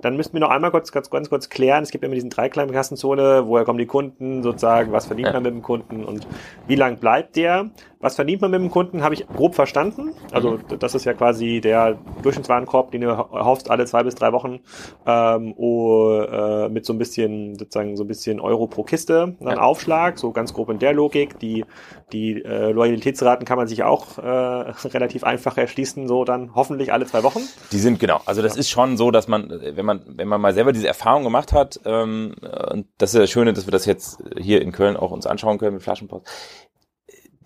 dann 0.00 0.16
müssten 0.16 0.34
wir 0.34 0.40
noch 0.40 0.50
einmal 0.50 0.70
kurz, 0.70 0.92
ganz, 0.92 1.10
ganz 1.10 1.28
kurz 1.28 1.48
klären. 1.48 1.82
Es 1.82 1.90
gibt 1.90 2.04
immer 2.04 2.14
diesen 2.14 2.30
Dreiklassenkassenzone, 2.30 3.46
woher 3.46 3.64
kommen 3.64 3.78
die 3.78 3.86
Kunden 3.86 4.42
sozusagen, 4.42 4.92
was 4.92 5.06
verdient 5.06 5.28
ja. 5.28 5.34
man 5.34 5.42
mit 5.42 5.52
dem 5.52 5.62
Kunden 5.62 6.04
und 6.04 6.26
wie 6.66 6.76
lang 6.76 6.98
bleibt 6.98 7.36
der? 7.36 7.70
Was 7.98 8.14
verdient 8.14 8.42
man 8.42 8.50
mit 8.50 8.60
dem 8.60 8.70
Kunden, 8.70 9.02
habe 9.02 9.14
ich 9.14 9.26
grob 9.26 9.54
verstanden. 9.54 10.12
Also 10.30 10.52
mhm. 10.52 10.78
das 10.78 10.94
ist 10.94 11.04
ja 11.04 11.14
quasi 11.14 11.60
der 11.60 11.98
Durchschnittswarenkorb, 12.22 12.90
den 12.90 13.00
du 13.00 13.08
erhoffst 13.08 13.70
alle 13.70 13.86
zwei 13.86 14.02
bis 14.02 14.14
drei 14.14 14.32
Wochen 14.32 14.60
ähm, 15.06 15.54
oh, 15.56 16.20
äh, 16.20 16.68
mit 16.68 16.84
so 16.84 16.92
ein 16.92 16.98
bisschen, 16.98 17.58
sozusagen 17.58 17.96
so 17.96 18.04
ein 18.04 18.08
bisschen 18.08 18.38
Euro 18.40 18.66
pro 18.66 18.82
Kiste, 18.82 19.36
dann 19.40 19.56
ja. 19.56 19.60
Aufschlag, 19.60 20.18
so 20.18 20.32
ganz 20.32 20.52
grob 20.52 20.68
in 20.70 20.78
der 20.78 20.92
Logik. 20.92 21.38
Die, 21.38 21.64
die 22.12 22.42
äh, 22.44 22.70
Loyalitätsraten 22.70 23.46
kann 23.46 23.56
man 23.56 23.66
sich 23.66 23.82
auch 23.82 24.18
äh, 24.18 24.22
relativ 24.88 25.24
einfach 25.24 25.56
erschließen, 25.56 26.06
so 26.06 26.24
dann 26.24 26.54
hoffentlich 26.54 26.92
alle 26.92 27.06
zwei 27.06 27.22
Wochen. 27.22 27.40
Die 27.72 27.78
sind 27.78 27.98
genau. 27.98 28.20
Also 28.26 28.42
das 28.42 28.54
ja. 28.54 28.60
ist 28.60 28.68
schon 28.68 28.96
so, 28.96 29.10
dass 29.10 29.26
man, 29.26 29.48
wenn 29.50 29.86
man, 29.86 30.02
wenn 30.06 30.28
man 30.28 30.40
mal 30.40 30.52
selber 30.52 30.72
diese 30.72 30.88
Erfahrung 30.88 31.24
gemacht 31.24 31.52
hat, 31.52 31.80
ähm, 31.84 32.34
und 32.70 32.86
das 32.98 33.14
ist 33.14 33.20
das 33.20 33.30
Schöne, 33.30 33.52
dass 33.52 33.66
wir 33.66 33.72
das 33.72 33.86
jetzt 33.86 34.22
hier 34.38 34.60
in 34.60 34.72
Köln 34.72 34.96
auch 34.96 35.10
uns 35.10 35.26
anschauen 35.26 35.58
können 35.58 35.74
mit 35.74 35.82
Flaschenpost, 35.82 36.26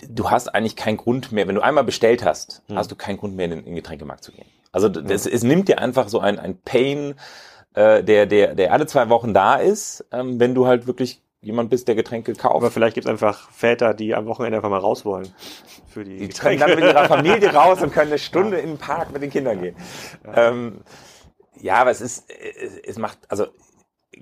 du 0.08 0.30
hast 0.30 0.48
eigentlich 0.54 0.76
keinen 0.76 0.96
Grund 0.96 1.32
mehr, 1.32 1.48
wenn 1.48 1.54
du 1.54 1.60
einmal 1.60 1.84
bestellt 1.84 2.24
hast, 2.24 2.62
mhm. 2.68 2.76
hast 2.76 2.90
du 2.90 2.96
keinen 2.96 3.18
Grund 3.18 3.36
mehr 3.36 3.46
in 3.46 3.64
den 3.64 3.74
Getränkemarkt 3.74 4.24
zu 4.24 4.32
gehen. 4.32 4.46
Also 4.72 4.88
das, 4.88 5.26
es 5.26 5.42
nimmt 5.42 5.68
dir 5.68 5.78
einfach 5.80 6.08
so 6.08 6.20
ein, 6.20 6.38
ein 6.38 6.60
Pain, 6.60 7.14
äh, 7.74 8.02
der, 8.04 8.26
der, 8.26 8.54
der 8.54 8.72
alle 8.72 8.86
zwei 8.86 9.08
Wochen 9.08 9.34
da 9.34 9.56
ist, 9.56 10.04
ähm, 10.12 10.38
wenn 10.38 10.54
du 10.54 10.66
halt 10.66 10.86
wirklich 10.86 11.22
jemand 11.40 11.70
bist, 11.70 11.88
der 11.88 11.94
Getränke 11.94 12.34
kauft. 12.34 12.54
Aber 12.54 12.70
vielleicht 12.70 12.94
gibt 12.94 13.06
es 13.06 13.10
einfach 13.10 13.50
Väter, 13.50 13.94
die 13.94 14.14
am 14.14 14.26
Wochenende 14.26 14.58
einfach 14.58 14.70
mal 14.70 14.78
raus 14.78 15.04
wollen. 15.04 15.32
Für 15.88 16.04
die, 16.04 16.18
die 16.18 16.28
Getränke. 16.28 16.66
dann 16.66 16.78
mit 16.78 16.84
ihrer 16.84 17.06
Familie 17.06 17.48
raus 17.54 17.82
und 17.82 17.92
können 17.92 18.10
eine 18.10 18.18
Stunde 18.18 18.58
ja. 18.58 18.62
in 18.62 18.70
den 18.70 18.78
Park 18.78 19.12
mit 19.12 19.22
den 19.22 19.30
Kindern 19.30 19.60
gehen. 19.60 19.76
Ja, 20.24 20.48
ähm, 20.48 20.80
ja 21.58 21.74
aber 21.76 21.90
es 21.90 22.00
ist, 22.00 22.30
es, 22.30 22.76
es 22.78 22.98
macht, 22.98 23.18
also 23.28 23.46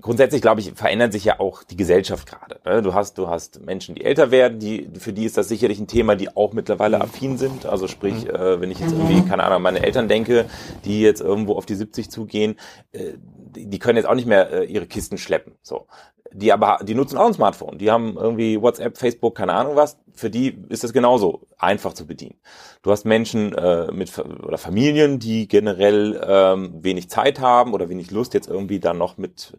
grundsätzlich, 0.01 0.43
glaube 0.43 0.61
ich, 0.61 0.73
verändert 0.73 1.13
sich 1.13 1.25
ja 1.25 1.41
auch 1.41 1.63
die 1.63 1.77
Gesellschaft 1.77 2.29
gerade. 2.29 2.61
Ne? 2.65 2.83
Du 2.83 2.95
hast, 2.95 3.19
du 3.19 3.29
hast 3.29 3.61
Menschen, 3.65 3.95
die 3.95 4.05
älter 4.05 4.31
werden, 4.31 4.59
die, 4.59 4.91
für 4.99 5.13
die 5.13 5.25
ist 5.25 5.37
das 5.37 5.49
sicherlich 5.49 5.79
ein 5.79 5.87
Thema, 5.87 6.15
die 6.15 6.37
auch 6.37 6.53
mittlerweile 6.53 7.01
affin 7.01 7.39
sind. 7.39 7.67
Also 7.67 7.89
sprich, 7.89 8.25
mhm. 8.25 8.31
äh, 8.31 8.61
wenn 8.61 8.71
ich 8.71 8.81
jetzt 8.81 8.93
irgendwie, 8.93 9.27
keine 9.29 9.45
Ahnung, 9.45 9.63
meine 9.63 9.83
Eltern 9.83 10.09
denke, 10.09 10.47
die 10.85 11.01
jetzt 11.01 11.21
irgendwo 11.21 11.55
auf 11.55 11.67
die 11.67 11.75
70 11.75 12.11
zugehen, 12.11 12.57
äh, 12.93 13.15
die, 13.17 13.67
die 13.67 13.79
können 13.79 13.97
jetzt 13.97 14.07
auch 14.07 14.15
nicht 14.15 14.29
mehr 14.29 14.51
äh, 14.53 14.65
ihre 14.65 14.87
Kisten 14.87 15.19
schleppen. 15.19 15.55
So. 15.63 15.87
Die 16.33 16.53
aber, 16.53 16.79
die 16.83 16.95
nutzen 16.95 17.17
auch 17.17 17.27
ein 17.27 17.35
Smartphone. 17.35 17.79
Die 17.79 17.91
haben 17.91 18.17
irgendwie 18.17 18.61
WhatsApp, 18.61 18.99
Facebook, 18.99 19.35
keine 19.35 19.55
Ahnung 19.55 19.77
was. 19.77 19.99
Für 20.15 20.31
die 20.31 20.59
ist 20.69 20.85
das 20.85 20.93
genauso 20.93 21.47
einfach 21.59 21.95
zu 21.95 22.07
bedienen. 22.07 22.37
Du 22.83 22.91
hast 22.91 23.05
Menschen 23.05 23.55
äh, 23.55 23.91
mit 23.93 24.17
oder 24.19 24.59
Familien, 24.59 25.19
die 25.19 25.49
generell 25.49 26.21
ähm, 26.27 26.83
wenig 26.83 27.09
Zeit 27.09 27.41
haben 27.41 27.73
oder 27.73 27.89
wenig 27.89 28.11
Lust, 28.11 28.35
jetzt 28.35 28.49
irgendwie 28.49 28.81
dann 28.81 28.99
noch 28.99 29.17
mit 29.17 29.57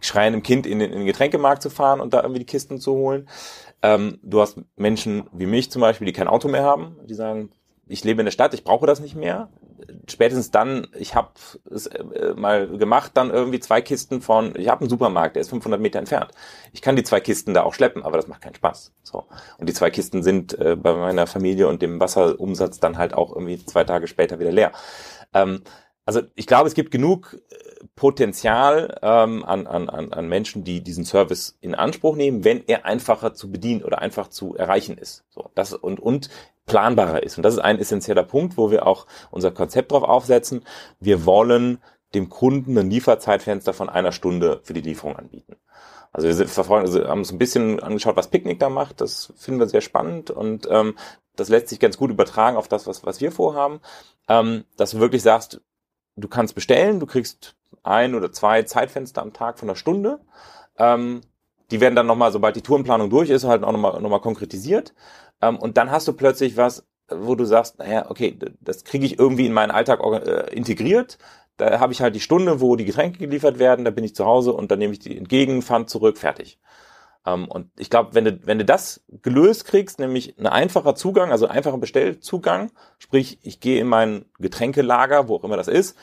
schreiendem 0.00 0.42
Kind 0.42 0.66
in 0.66 0.78
den, 0.78 0.90
in 0.90 0.98
den 0.98 1.06
Getränkemarkt 1.06 1.62
zu 1.62 1.70
fahren 1.70 2.00
und 2.00 2.14
da 2.14 2.20
irgendwie 2.20 2.40
die 2.40 2.46
Kisten 2.46 2.78
zu 2.78 2.92
holen. 2.94 3.28
Ähm, 3.82 4.18
du 4.22 4.40
hast 4.40 4.58
Menschen 4.76 5.24
wie 5.32 5.46
mich 5.46 5.70
zum 5.70 5.80
Beispiel, 5.80 6.06
die 6.06 6.12
kein 6.12 6.28
Auto 6.28 6.48
mehr 6.48 6.62
haben, 6.62 6.96
die 7.04 7.14
sagen, 7.14 7.50
ich 7.86 8.04
lebe 8.04 8.20
in 8.20 8.26
der 8.26 8.32
Stadt, 8.32 8.54
ich 8.54 8.64
brauche 8.64 8.86
das 8.86 9.00
nicht 9.00 9.14
mehr. 9.14 9.48
Spätestens 10.08 10.50
dann, 10.50 10.86
ich 10.98 11.14
habe 11.14 11.30
es 11.70 11.86
äh, 11.86 12.34
mal 12.36 12.68
gemacht, 12.68 13.12
dann 13.14 13.30
irgendwie 13.30 13.60
zwei 13.60 13.80
Kisten 13.80 14.20
von, 14.20 14.54
ich 14.56 14.68
habe 14.68 14.82
einen 14.82 14.90
Supermarkt, 14.90 15.36
der 15.36 15.40
ist 15.40 15.50
500 15.50 15.80
Meter 15.80 15.98
entfernt. 15.98 16.30
Ich 16.72 16.82
kann 16.82 16.96
die 16.96 17.04
zwei 17.04 17.20
Kisten 17.20 17.54
da 17.54 17.62
auch 17.62 17.74
schleppen, 17.74 18.02
aber 18.02 18.16
das 18.16 18.28
macht 18.28 18.42
keinen 18.42 18.54
Spaß. 18.54 18.92
So 19.02 19.24
und 19.58 19.68
die 19.68 19.74
zwei 19.74 19.90
Kisten 19.90 20.22
sind 20.22 20.58
äh, 20.58 20.76
bei 20.76 20.94
meiner 20.94 21.26
Familie 21.26 21.68
und 21.68 21.82
dem 21.82 22.00
Wasserumsatz 22.00 22.80
dann 22.80 22.98
halt 22.98 23.14
auch 23.14 23.32
irgendwie 23.32 23.64
zwei 23.64 23.84
Tage 23.84 24.06
später 24.06 24.38
wieder 24.38 24.52
leer. 24.52 24.72
Ähm, 25.32 25.62
also 26.06 26.22
ich 26.34 26.46
glaube, 26.46 26.68
es 26.68 26.74
gibt 26.74 26.90
genug 26.90 27.34
äh, 27.50 27.84
Potenzial 27.96 28.98
ähm, 29.02 29.44
an, 29.44 29.66
an, 29.66 29.88
an 29.88 30.28
Menschen, 30.28 30.64
die 30.64 30.82
diesen 30.82 31.04
Service 31.04 31.56
in 31.60 31.74
Anspruch 31.74 32.16
nehmen, 32.16 32.44
wenn 32.44 32.64
er 32.66 32.84
einfacher 32.84 33.34
zu 33.34 33.50
bedienen 33.50 33.84
oder 33.84 34.00
einfach 34.00 34.28
zu 34.28 34.54
erreichen 34.56 34.98
ist. 34.98 35.24
So, 35.30 35.50
das 35.54 35.72
und, 35.72 36.00
und 36.00 36.28
planbarer 36.66 37.22
ist. 37.22 37.36
Und 37.36 37.42
das 37.42 37.54
ist 37.54 37.60
ein 37.60 37.78
essentieller 37.78 38.22
Punkt, 38.22 38.56
wo 38.56 38.70
wir 38.70 38.86
auch 38.86 39.06
unser 39.30 39.50
Konzept 39.50 39.92
drauf 39.92 40.02
aufsetzen. 40.02 40.64
Wir 41.00 41.26
wollen 41.26 41.78
dem 42.14 42.28
Kunden 42.28 42.78
ein 42.78 42.90
Lieferzeitfenster 42.90 43.74
von 43.74 43.88
einer 43.88 44.12
Stunde 44.12 44.60
für 44.62 44.72
die 44.72 44.80
Lieferung 44.80 45.16
anbieten. 45.16 45.56
Also 46.12 46.28
wir 46.28 46.48
verfolgen, 46.48 46.86
also 46.86 47.06
haben 47.08 47.18
uns 47.18 47.32
ein 47.32 47.38
bisschen 47.38 47.80
angeschaut, 47.80 48.16
was 48.16 48.28
Picknick 48.28 48.60
da 48.60 48.68
macht. 48.68 49.00
Das 49.00 49.32
finden 49.36 49.58
wir 49.58 49.68
sehr 49.68 49.80
spannend 49.80 50.30
und 50.30 50.68
ähm, 50.70 50.96
das 51.34 51.48
lässt 51.48 51.68
sich 51.68 51.80
ganz 51.80 51.96
gut 51.96 52.10
übertragen 52.10 52.56
auf 52.56 52.68
das, 52.68 52.86
was, 52.86 53.04
was 53.04 53.20
wir 53.20 53.32
vorhaben. 53.32 53.80
Ähm, 54.28 54.64
dass 54.76 54.92
du 54.92 55.00
wirklich 55.00 55.22
sagst, 55.22 55.60
du 56.16 56.28
kannst 56.28 56.54
bestellen, 56.54 57.00
du 57.00 57.06
kriegst 57.06 57.56
ein 57.82 58.14
oder 58.14 58.30
zwei 58.30 58.62
Zeitfenster 58.62 59.22
am 59.22 59.32
Tag 59.32 59.58
von 59.58 59.68
einer 59.68 59.76
Stunde. 59.76 60.20
Ähm, 60.78 61.22
die 61.72 61.80
werden 61.80 61.96
dann 61.96 62.06
nochmal, 62.06 62.30
sobald 62.30 62.54
die 62.54 62.62
Tourenplanung 62.62 63.10
durch 63.10 63.30
ist, 63.30 63.44
halt 63.44 63.64
auch 63.64 63.72
nochmal 63.72 64.00
noch 64.00 64.10
mal 64.10 64.20
konkretisiert. 64.20 64.94
Ähm, 65.44 65.58
und 65.58 65.76
dann 65.76 65.90
hast 65.90 66.08
du 66.08 66.12
plötzlich 66.12 66.56
was, 66.56 66.86
wo 67.08 67.34
du 67.34 67.44
sagst, 67.44 67.78
naja, 67.78 68.10
okay, 68.10 68.38
das 68.60 68.84
kriege 68.84 69.04
ich 69.04 69.18
irgendwie 69.18 69.46
in 69.46 69.52
meinen 69.52 69.70
Alltag 69.70 70.00
äh, 70.00 70.54
integriert. 70.54 71.18
Da 71.56 71.78
habe 71.78 71.92
ich 71.92 72.00
halt 72.00 72.14
die 72.14 72.20
Stunde, 72.20 72.60
wo 72.60 72.76
die 72.76 72.84
Getränke 72.84 73.18
geliefert 73.18 73.58
werden, 73.58 73.84
da 73.84 73.90
bin 73.90 74.04
ich 74.04 74.14
zu 74.14 74.24
Hause 74.24 74.52
und 74.52 74.70
dann 74.70 74.78
nehme 74.78 74.92
ich 74.92 74.98
die 74.98 75.16
entgegen, 75.16 75.62
Pfand 75.62 75.90
zurück, 75.90 76.18
fertig. 76.18 76.58
Ähm, 77.26 77.46
und 77.48 77.70
ich 77.78 77.90
glaube, 77.90 78.14
wenn 78.14 78.24
du, 78.24 78.38
wenn 78.46 78.58
du 78.58 78.64
das 78.64 79.04
gelöst 79.22 79.66
kriegst, 79.66 79.98
nämlich 79.98 80.38
ein 80.38 80.46
einfacher 80.46 80.94
Zugang, 80.94 81.30
also 81.30 81.46
einfacher 81.46 81.78
Bestellzugang, 81.78 82.72
sprich, 82.98 83.38
ich 83.42 83.60
gehe 83.60 83.80
in 83.80 83.86
mein 83.86 84.24
Getränkelager, 84.38 85.28
wo 85.28 85.36
auch 85.36 85.44
immer 85.44 85.56
das 85.56 85.68
ist, 85.68 85.96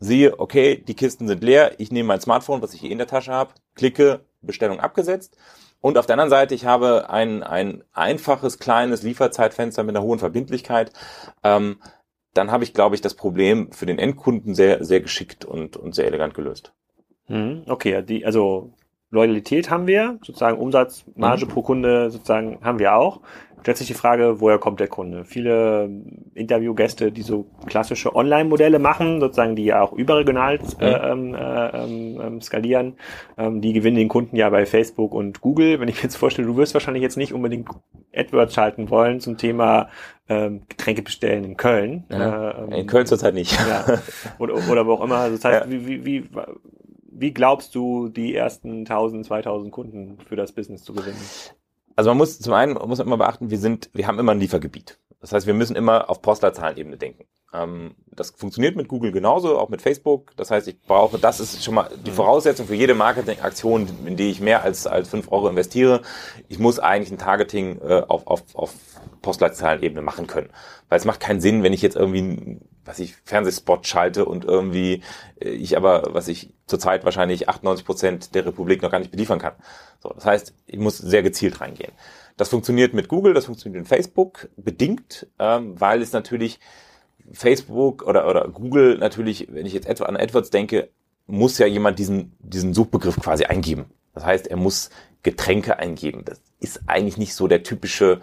sehe, 0.00 0.38
okay, 0.38 0.76
die 0.76 0.94
Kisten 0.94 1.26
sind 1.26 1.42
leer, 1.42 1.80
ich 1.80 1.90
nehme 1.90 2.06
mein 2.06 2.20
Smartphone, 2.20 2.62
was 2.62 2.74
ich 2.74 2.80
hier 2.80 2.92
in 2.92 2.98
der 2.98 3.08
Tasche 3.08 3.32
habe, 3.32 3.52
klicke, 3.74 4.20
Bestellung 4.40 4.78
abgesetzt. 4.78 5.36
Und 5.80 5.96
auf 5.96 6.06
der 6.06 6.14
anderen 6.14 6.30
Seite, 6.30 6.54
ich 6.54 6.66
habe 6.66 7.08
ein, 7.10 7.42
ein 7.42 7.84
einfaches, 7.92 8.58
kleines 8.58 9.02
Lieferzeitfenster 9.02 9.84
mit 9.84 9.96
einer 9.96 10.04
hohen 10.04 10.18
Verbindlichkeit. 10.18 10.92
Ähm, 11.44 11.80
dann 12.34 12.50
habe 12.50 12.64
ich, 12.64 12.74
glaube 12.74 12.94
ich, 12.94 13.00
das 13.00 13.14
Problem 13.14 13.72
für 13.72 13.86
den 13.86 13.98
Endkunden 13.98 14.54
sehr, 14.54 14.84
sehr 14.84 15.00
geschickt 15.00 15.44
und, 15.44 15.76
und 15.76 15.94
sehr 15.94 16.06
elegant 16.06 16.34
gelöst. 16.34 16.72
Mhm, 17.28 17.64
okay, 17.66 18.02
die, 18.02 18.24
also 18.24 18.72
Loyalität 19.10 19.70
haben 19.70 19.86
wir, 19.86 20.18
sozusagen 20.22 20.58
Umsatz, 20.58 21.04
Marge 21.16 21.46
mhm. 21.46 21.50
pro 21.50 21.62
Kunde 21.62 22.10
sozusagen 22.10 22.58
haben 22.62 22.78
wir 22.78 22.94
auch. 22.94 23.20
Stellt 23.62 23.76
sich 23.76 23.88
die 23.88 23.94
Frage, 23.94 24.40
woher 24.40 24.58
kommt 24.58 24.80
der 24.80 24.88
Kunde? 24.88 25.24
Viele 25.24 25.90
Interviewgäste, 26.34 27.10
die 27.10 27.22
so 27.22 27.46
klassische 27.66 28.14
Online-Modelle 28.14 28.78
machen, 28.78 29.20
sozusagen, 29.20 29.56
die 29.56 29.64
ja 29.64 29.82
auch 29.82 29.92
überregional 29.92 30.60
äh, 30.80 31.14
mhm. 31.14 31.34
äh, 31.34 31.68
ähm, 31.68 32.20
ähm, 32.20 32.40
skalieren, 32.40 32.94
ähm, 33.36 33.60
die 33.60 33.72
gewinnen 33.72 33.96
den 33.96 34.08
Kunden 34.08 34.36
ja 34.36 34.48
bei 34.48 34.64
Facebook 34.64 35.12
und 35.12 35.40
Google. 35.40 35.80
Wenn 35.80 35.88
ich 35.88 35.96
mir 35.96 36.04
jetzt 36.04 36.16
vorstelle, 36.16 36.46
du 36.46 36.56
wirst 36.56 36.74
wahrscheinlich 36.74 37.02
jetzt 37.02 37.16
nicht 37.16 37.32
unbedingt 37.32 37.68
AdWords 38.14 38.54
schalten 38.54 38.90
wollen 38.90 39.20
zum 39.20 39.36
Thema 39.36 39.88
ähm, 40.28 40.62
Getränke 40.68 41.02
bestellen 41.02 41.44
in 41.44 41.56
Köln. 41.56 42.04
Ja. 42.10 42.50
Äh, 42.50 42.64
ähm, 42.64 42.72
in 42.72 42.86
Köln 42.86 43.06
zurzeit 43.06 43.34
nicht. 43.34 43.58
Ja. 43.68 43.98
Oder, 44.38 44.54
oder 44.70 44.86
wo 44.86 44.92
auch 44.92 45.04
immer. 45.04 45.28
Das 45.30 45.44
heißt, 45.44 45.66
ja. 45.66 45.70
wie, 45.70 45.86
wie, 45.86 46.04
wie 46.04 46.24
wie 47.18 47.32
glaubst 47.32 47.74
du, 47.74 48.08
die 48.08 48.34
ersten 48.34 48.80
1000, 48.80 49.26
2000 49.26 49.72
Kunden 49.72 50.18
für 50.26 50.36
das 50.36 50.52
Business 50.52 50.84
zu 50.84 50.92
gewinnen? 50.92 51.18
Also 51.96 52.10
man 52.10 52.18
muss 52.18 52.38
zum 52.38 52.52
einen 52.52 52.74
muss 52.74 52.98
man 52.98 53.06
immer 53.08 53.18
beachten, 53.18 53.50
wir 53.50 53.58
sind, 53.58 53.90
wir 53.92 54.06
haben 54.06 54.18
immer 54.18 54.32
ein 54.32 54.40
Liefergebiet. 54.40 54.98
Das 55.20 55.32
heißt, 55.32 55.46
wir 55.48 55.54
müssen 55.54 55.74
immer 55.74 56.08
auf 56.08 56.22
Postleitzahlenebene 56.22 56.96
denken. 56.96 57.24
Ähm, 57.52 57.96
das 58.12 58.30
funktioniert 58.30 58.76
mit 58.76 58.88
Google 58.88 59.10
genauso, 59.10 59.58
auch 59.58 59.68
mit 59.68 59.82
Facebook. 59.82 60.36
Das 60.36 60.50
heißt, 60.50 60.68
ich 60.68 60.80
brauche, 60.80 61.18
das 61.18 61.40
ist 61.40 61.64
schon 61.64 61.74
mal 61.74 61.90
die 62.04 62.10
mhm. 62.10 62.14
Voraussetzung 62.14 62.66
für 62.66 62.74
jede 62.74 62.94
Marketingaktion, 62.94 63.88
in 64.04 64.16
die 64.16 64.30
ich 64.30 64.40
mehr 64.40 64.62
als, 64.62 64.86
als 64.86 65.08
fünf 65.08 65.32
Euro 65.32 65.48
investiere. 65.48 66.02
Ich 66.48 66.58
muss 66.58 66.78
eigentlich 66.78 67.10
ein 67.10 67.18
Targeting 67.18 67.80
äh, 67.80 68.02
auf, 68.06 68.26
auf, 68.26 68.42
auf 68.54 68.74
Postleitzahlenebene 69.22 70.02
machen 70.02 70.26
können. 70.26 70.50
Weil 70.88 70.98
es 70.98 71.04
macht 71.04 71.20
keinen 71.20 71.40
Sinn, 71.40 71.62
wenn 71.62 71.72
ich 71.72 71.82
jetzt 71.82 71.96
irgendwie 71.96 72.60
was 72.88 72.98
ich 72.98 73.14
Fernsehspot 73.24 73.86
schalte 73.86 74.24
und 74.24 74.44
irgendwie 74.46 75.02
äh, 75.40 75.50
ich 75.50 75.76
aber, 75.76 76.08
was 76.12 76.26
ich 76.26 76.50
zurzeit 76.66 77.04
wahrscheinlich 77.04 77.48
98 77.48 77.84
Prozent 77.84 78.34
der 78.34 78.46
Republik 78.46 78.82
noch 78.82 78.90
gar 78.90 78.98
nicht 78.98 79.10
beliefern 79.10 79.38
kann. 79.38 79.52
So, 80.00 80.08
das 80.08 80.24
heißt, 80.24 80.54
ich 80.66 80.78
muss 80.78 80.96
sehr 80.96 81.22
gezielt 81.22 81.60
reingehen. 81.60 81.92
Das 82.38 82.48
funktioniert 82.48 82.94
mit 82.94 83.08
Google, 83.08 83.34
das 83.34 83.44
funktioniert 83.44 83.82
mit 83.82 83.88
Facebook 83.88 84.48
bedingt, 84.56 85.26
ähm, 85.38 85.78
weil 85.78 86.00
es 86.00 86.12
natürlich 86.12 86.60
Facebook 87.32 88.04
oder, 88.04 88.26
oder 88.26 88.48
Google 88.48 88.96
natürlich, 88.96 89.48
wenn 89.50 89.66
ich 89.66 89.74
jetzt 89.74 89.86
etwa 89.86 90.06
an 90.06 90.16
AdWords 90.16 90.50
denke, 90.50 90.88
muss 91.26 91.58
ja 91.58 91.66
jemand 91.66 91.98
diesen, 91.98 92.34
diesen 92.38 92.72
Suchbegriff 92.72 93.20
quasi 93.20 93.44
eingeben. 93.44 93.84
Das 94.14 94.24
heißt, 94.24 94.46
er 94.46 94.56
muss 94.56 94.88
Getränke 95.22 95.78
eingeben. 95.78 96.24
Das 96.24 96.40
ist 96.58 96.80
eigentlich 96.86 97.18
nicht 97.18 97.34
so 97.34 97.48
der 97.48 97.62
typische 97.62 98.20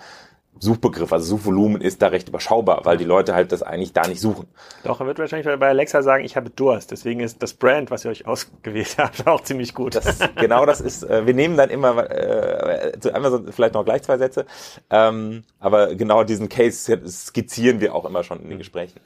Suchbegriff, 0.60 1.12
also 1.12 1.26
Suchvolumen 1.38 1.82
ist 1.82 2.02
da 2.02 2.08
recht 2.08 2.30
überschaubar, 2.30 2.82
weil 2.86 2.98
die 2.98 3.04
Leute 3.04 3.36
halt 3.36 3.52
das 3.52 3.62
eigentlich 3.62 3.94
da 3.94 4.08
nicht 4.08 4.22
suchen. 4.22 4.48
Doch, 4.84 5.00
er 5.02 5.08
wird 5.08 5.20
wahrscheinlich 5.20 5.60
bei 5.60 5.68
Alexa 5.68 6.02
sagen, 6.02 6.24
ich 6.24 6.36
habe 6.38 6.50
Durst. 6.50 6.92
Deswegen 6.92 7.20
ist 7.20 7.44
das 7.44 7.54
Brand, 7.54 7.92
was 7.92 8.06
ihr 8.06 8.12
euch 8.12 8.26
ausgewählt 8.26 8.96
habt, 8.98 9.28
auch 9.28 9.42
ziemlich 9.42 9.74
gut. 9.74 9.96
Das, 9.96 10.20
genau 10.36 10.66
das 10.66 10.82
ist, 10.82 11.04
äh, 11.04 11.26
wir 11.26 11.34
nehmen 11.34 11.58
dann 11.58 11.70
immer, 11.70 12.10
äh, 12.10 12.94
einmal 13.14 13.32
so, 13.32 13.44
vielleicht 13.52 13.74
noch 13.74 13.86
gleich 13.86 14.04
zwei 14.04 14.18
Sätze, 14.18 14.46
ähm, 14.90 15.44
aber 15.60 15.96
genau 15.96 16.24
diesen 16.24 16.50
Case 16.50 17.00
skizzieren 17.08 17.82
wir 17.82 17.94
auch 17.94 18.06
immer 18.06 18.24
schon 18.24 18.42
in 18.42 18.50
den 18.50 18.58
Gesprächen. 18.58 19.00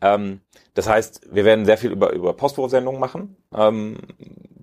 Ähm, 0.00 0.40
das 0.74 0.88
heißt, 0.88 1.28
wir 1.30 1.44
werden 1.44 1.64
sehr 1.64 1.78
viel 1.78 1.92
über, 1.92 2.12
über 2.12 2.32
Postwurfsendungen 2.34 3.00
machen, 3.00 3.36
ähm, 3.54 3.98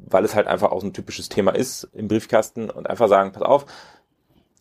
weil 0.07 0.25
es 0.25 0.35
halt 0.35 0.47
einfach 0.47 0.71
auch 0.71 0.83
ein 0.83 0.93
typisches 0.93 1.29
Thema 1.29 1.51
ist 1.55 1.87
im 1.93 2.07
Briefkasten 2.07 2.69
und 2.69 2.89
einfach 2.89 3.07
sagen, 3.07 3.31
pass 3.31 3.43
auf, 3.43 3.65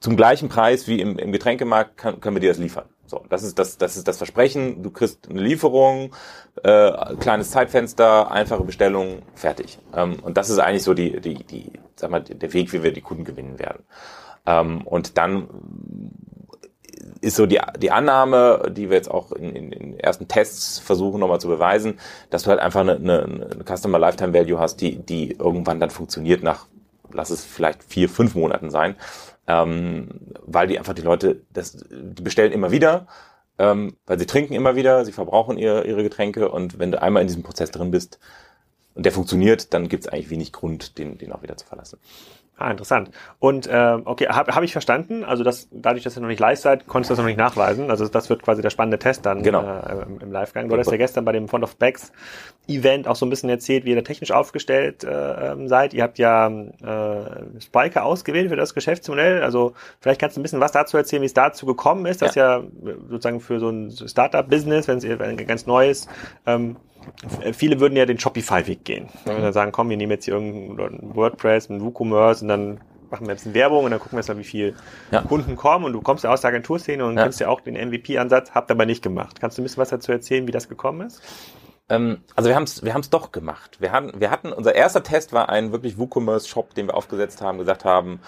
zum 0.00 0.16
gleichen 0.16 0.48
Preis 0.48 0.88
wie 0.88 1.00
im, 1.00 1.18
im 1.18 1.30
Getränkemarkt 1.30 1.96
kann, 1.96 2.20
können 2.20 2.36
wir 2.36 2.40
dir 2.40 2.50
das 2.50 2.58
liefern. 2.58 2.86
So, 3.06 3.24
das 3.28 3.42
ist 3.42 3.58
das, 3.58 3.76
das 3.76 3.96
ist 3.96 4.08
das 4.08 4.16
Versprechen. 4.18 4.82
Du 4.82 4.90
kriegst 4.90 5.28
eine 5.28 5.40
Lieferung, 5.40 6.14
äh, 6.62 7.16
kleines 7.16 7.50
Zeitfenster, 7.50 8.30
einfache 8.30 8.64
Bestellung, 8.64 9.22
fertig. 9.34 9.78
Ähm, 9.94 10.20
und 10.22 10.36
das 10.36 10.48
ist 10.48 10.58
eigentlich 10.58 10.84
so 10.84 10.94
die, 10.94 11.20
die, 11.20 11.44
die, 11.44 11.72
sag 11.96 12.10
mal, 12.10 12.22
der 12.22 12.52
Weg, 12.52 12.72
wie 12.72 12.82
wir 12.82 12.92
die 12.92 13.00
Kunden 13.00 13.24
gewinnen 13.24 13.58
werden. 13.58 13.84
Ähm, 14.46 14.82
und 14.86 15.18
dann 15.18 15.48
ist 17.20 17.36
so 17.36 17.46
die, 17.46 17.60
die 17.78 17.90
Annahme, 17.90 18.70
die 18.70 18.88
wir 18.88 18.96
jetzt 18.96 19.10
auch 19.10 19.32
in, 19.32 19.54
in, 19.54 19.72
in 19.72 19.98
ersten 19.98 20.28
Tests 20.28 20.78
versuchen 20.78 21.20
nochmal 21.20 21.40
zu 21.40 21.48
beweisen, 21.48 21.98
dass 22.30 22.44
du 22.44 22.50
halt 22.50 22.60
einfach 22.60 22.80
eine, 22.80 22.94
eine, 22.94 23.22
eine 23.24 23.64
Customer 23.64 23.98
Lifetime 23.98 24.32
Value 24.32 24.58
hast, 24.58 24.80
die, 24.80 24.96
die 24.96 25.32
irgendwann 25.32 25.80
dann 25.80 25.90
funktioniert 25.90 26.42
nach, 26.42 26.66
lass 27.12 27.30
es 27.30 27.44
vielleicht 27.44 27.82
vier, 27.84 28.08
fünf 28.08 28.34
Monaten 28.34 28.70
sein 28.70 28.96
ähm, 29.50 30.08
weil 30.42 30.68
die 30.68 30.78
einfach 30.78 30.94
die 30.94 31.02
Leute, 31.02 31.42
das, 31.52 31.76
die 31.90 32.22
bestellen 32.22 32.52
immer 32.52 32.70
wieder, 32.70 33.06
ähm, 33.58 33.96
weil 34.06 34.18
sie 34.18 34.26
trinken 34.26 34.54
immer 34.54 34.76
wieder, 34.76 35.04
sie 35.04 35.12
verbrauchen 35.12 35.58
ihre, 35.58 35.86
ihre 35.86 36.02
Getränke 36.02 36.50
und 36.50 36.78
wenn 36.78 36.92
du 36.92 37.02
einmal 37.02 37.22
in 37.22 37.26
diesem 37.26 37.42
Prozess 37.42 37.70
drin 37.70 37.90
bist 37.90 38.20
und 38.94 39.04
der 39.04 39.12
funktioniert, 39.12 39.74
dann 39.74 39.88
gibt 39.88 40.04
es 40.04 40.12
eigentlich 40.12 40.30
wenig 40.30 40.52
Grund, 40.52 40.98
den, 40.98 41.18
den 41.18 41.32
auch 41.32 41.42
wieder 41.42 41.56
zu 41.56 41.66
verlassen. 41.66 41.98
Ah, 42.60 42.70
interessant. 42.70 43.10
Und 43.38 43.66
äh, 43.68 43.98
okay, 44.04 44.26
habe 44.28 44.54
hab 44.54 44.62
ich 44.62 44.72
verstanden. 44.72 45.24
Also 45.24 45.42
das, 45.42 45.70
dadurch, 45.72 46.04
dass 46.04 46.18
ihr 46.18 46.20
noch 46.20 46.28
nicht 46.28 46.40
live 46.40 46.58
seid, 46.58 46.86
konntest 46.86 47.08
du 47.08 47.12
das 47.12 47.18
noch 47.18 47.26
nicht 47.26 47.38
nachweisen. 47.38 47.90
Also 47.90 48.06
das 48.06 48.28
wird 48.28 48.42
quasi 48.42 48.60
der 48.60 48.68
spannende 48.68 48.98
Test 48.98 49.24
dann 49.24 49.42
genau. 49.42 49.62
äh, 49.62 50.02
im, 50.02 50.20
im 50.20 50.30
Livegang. 50.30 50.68
Du 50.68 50.76
hast 50.76 50.90
ja 50.90 50.98
gestern 50.98 51.24
bei 51.24 51.32
dem 51.32 51.48
Fond 51.48 51.64
of 51.64 51.76
Bags 51.76 52.12
Event 52.68 53.08
auch 53.08 53.16
so 53.16 53.24
ein 53.24 53.30
bisschen 53.30 53.48
erzählt, 53.48 53.86
wie 53.86 53.90
ihr 53.90 53.96
da 53.96 54.02
technisch 54.02 54.30
aufgestellt 54.30 55.04
äh, 55.04 55.52
ähm, 55.52 55.68
seid. 55.68 55.94
Ihr 55.94 56.02
habt 56.02 56.18
ja 56.18 56.48
äh, 56.48 57.60
Spiker 57.62 58.04
ausgewählt 58.04 58.50
für 58.50 58.56
das 58.56 58.74
Geschäftsmodell. 58.74 59.42
Also 59.42 59.72
vielleicht 60.02 60.20
kannst 60.20 60.36
du 60.36 60.40
ein 60.40 60.42
bisschen 60.42 60.60
was 60.60 60.72
dazu 60.72 60.98
erzählen, 60.98 61.22
wie 61.22 61.26
es 61.26 61.34
dazu 61.34 61.64
gekommen 61.64 62.04
ist. 62.04 62.20
Das 62.20 62.34
ja, 62.34 62.58
ja 62.58 62.64
sozusagen 63.08 63.40
für 63.40 63.58
so 63.58 63.70
ein 63.70 63.90
Startup-Business, 63.90 64.86
wenn 64.86 64.98
es 64.98 65.46
ganz 65.46 65.64
neu 65.64 65.88
ist, 65.88 66.10
ähm, 66.44 66.76
viele 67.52 67.80
würden 67.80 67.96
ja 67.96 68.06
den 68.06 68.18
Shopify-Weg 68.18 68.84
gehen. 68.84 69.08
Wenn 69.24 69.36
wir 69.36 69.42
dann 69.42 69.52
sagen, 69.52 69.72
komm, 69.72 69.88
wir 69.90 69.96
nehmen 69.96 70.12
jetzt 70.12 70.24
hier 70.24 70.34
irgendein 70.34 71.14
WordPress, 71.14 71.68
ein 71.68 71.82
WooCommerce 71.82 72.42
und 72.42 72.48
dann 72.48 72.80
machen 73.10 73.26
wir 73.26 73.32
jetzt 73.32 73.44
eine 73.44 73.54
Werbung 73.54 73.84
und 73.84 73.90
dann 73.90 74.00
gucken 74.00 74.16
wir 74.16 74.20
jetzt 74.20 74.28
mal, 74.28 74.38
wie 74.38 74.44
viele 74.44 74.74
ja. 75.10 75.22
Kunden 75.22 75.56
kommen 75.56 75.84
und 75.84 75.92
du 75.92 76.00
kommst 76.00 76.24
ja 76.24 76.30
aus 76.30 76.40
der 76.40 76.48
Agenturszene 76.48 77.04
und 77.04 77.16
ja. 77.16 77.24
kennst 77.24 77.40
ja 77.40 77.48
auch 77.48 77.60
den 77.60 77.74
MVP-Ansatz, 77.74 78.52
habt 78.52 78.70
aber 78.70 78.86
nicht 78.86 79.02
gemacht. 79.02 79.40
Kannst 79.40 79.58
du 79.58 79.62
ein 79.62 79.64
bisschen 79.64 79.80
was 79.80 79.88
dazu 79.90 80.12
erzählen, 80.12 80.46
wie 80.46 80.52
das 80.52 80.68
gekommen 80.68 81.06
ist? 81.06 81.20
Ähm, 81.88 82.22
also 82.36 82.48
wir 82.48 82.56
haben 82.56 82.62
es 82.62 82.84
wir 82.84 82.94
haben's 82.94 83.10
doch 83.10 83.32
gemacht. 83.32 83.80
Wir 83.80 83.92
hatten, 83.92 84.20
wir 84.20 84.30
hatten, 84.30 84.52
unser 84.52 84.74
erster 84.74 85.02
Test 85.02 85.32
war 85.32 85.48
ein 85.48 85.72
wirklich 85.72 85.98
WooCommerce-Shop, 85.98 86.74
den 86.74 86.86
wir 86.86 86.94
aufgesetzt 86.94 87.42
haben, 87.42 87.58
gesagt 87.58 87.84
haben, 87.84 88.20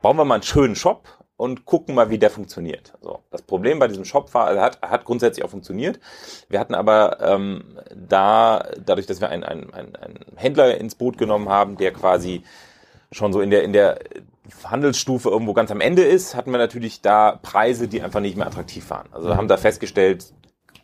bauen 0.00 0.16
wir 0.16 0.24
mal 0.24 0.34
einen 0.34 0.44
schönen 0.44 0.76
Shop, 0.76 1.08
und 1.38 1.64
gucken 1.64 1.94
mal, 1.94 2.10
wie 2.10 2.18
der 2.18 2.30
funktioniert. 2.30 2.94
So, 3.00 3.20
das 3.30 3.42
Problem 3.42 3.78
bei 3.78 3.86
diesem 3.86 4.04
Shop 4.04 4.34
war, 4.34 4.50
er 4.50 4.60
hat, 4.60 4.82
hat 4.82 5.04
grundsätzlich 5.04 5.44
auch 5.44 5.50
funktioniert. 5.50 6.00
Wir 6.48 6.58
hatten 6.58 6.74
aber 6.74 7.20
ähm, 7.20 7.78
da, 7.94 8.68
dadurch, 8.84 9.06
dass 9.06 9.20
wir 9.20 9.30
einen, 9.30 9.44
einen, 9.44 9.72
einen 9.72 10.18
Händler 10.34 10.76
ins 10.76 10.96
Boot 10.96 11.16
genommen 11.16 11.48
haben, 11.48 11.76
der 11.76 11.92
quasi 11.92 12.42
schon 13.12 13.32
so 13.32 13.40
in 13.40 13.50
der, 13.50 13.62
in 13.62 13.72
der 13.72 14.00
Handelsstufe 14.64 15.30
irgendwo 15.30 15.54
ganz 15.54 15.70
am 15.70 15.80
Ende 15.80 16.02
ist, 16.02 16.34
hatten 16.34 16.50
wir 16.50 16.58
natürlich 16.58 17.02
da 17.02 17.38
Preise, 17.40 17.86
die 17.86 18.02
einfach 18.02 18.20
nicht 18.20 18.36
mehr 18.36 18.46
attraktiv 18.48 18.90
waren. 18.90 19.06
Also 19.12 19.36
haben 19.36 19.46
da 19.46 19.56
festgestellt, 19.56 20.32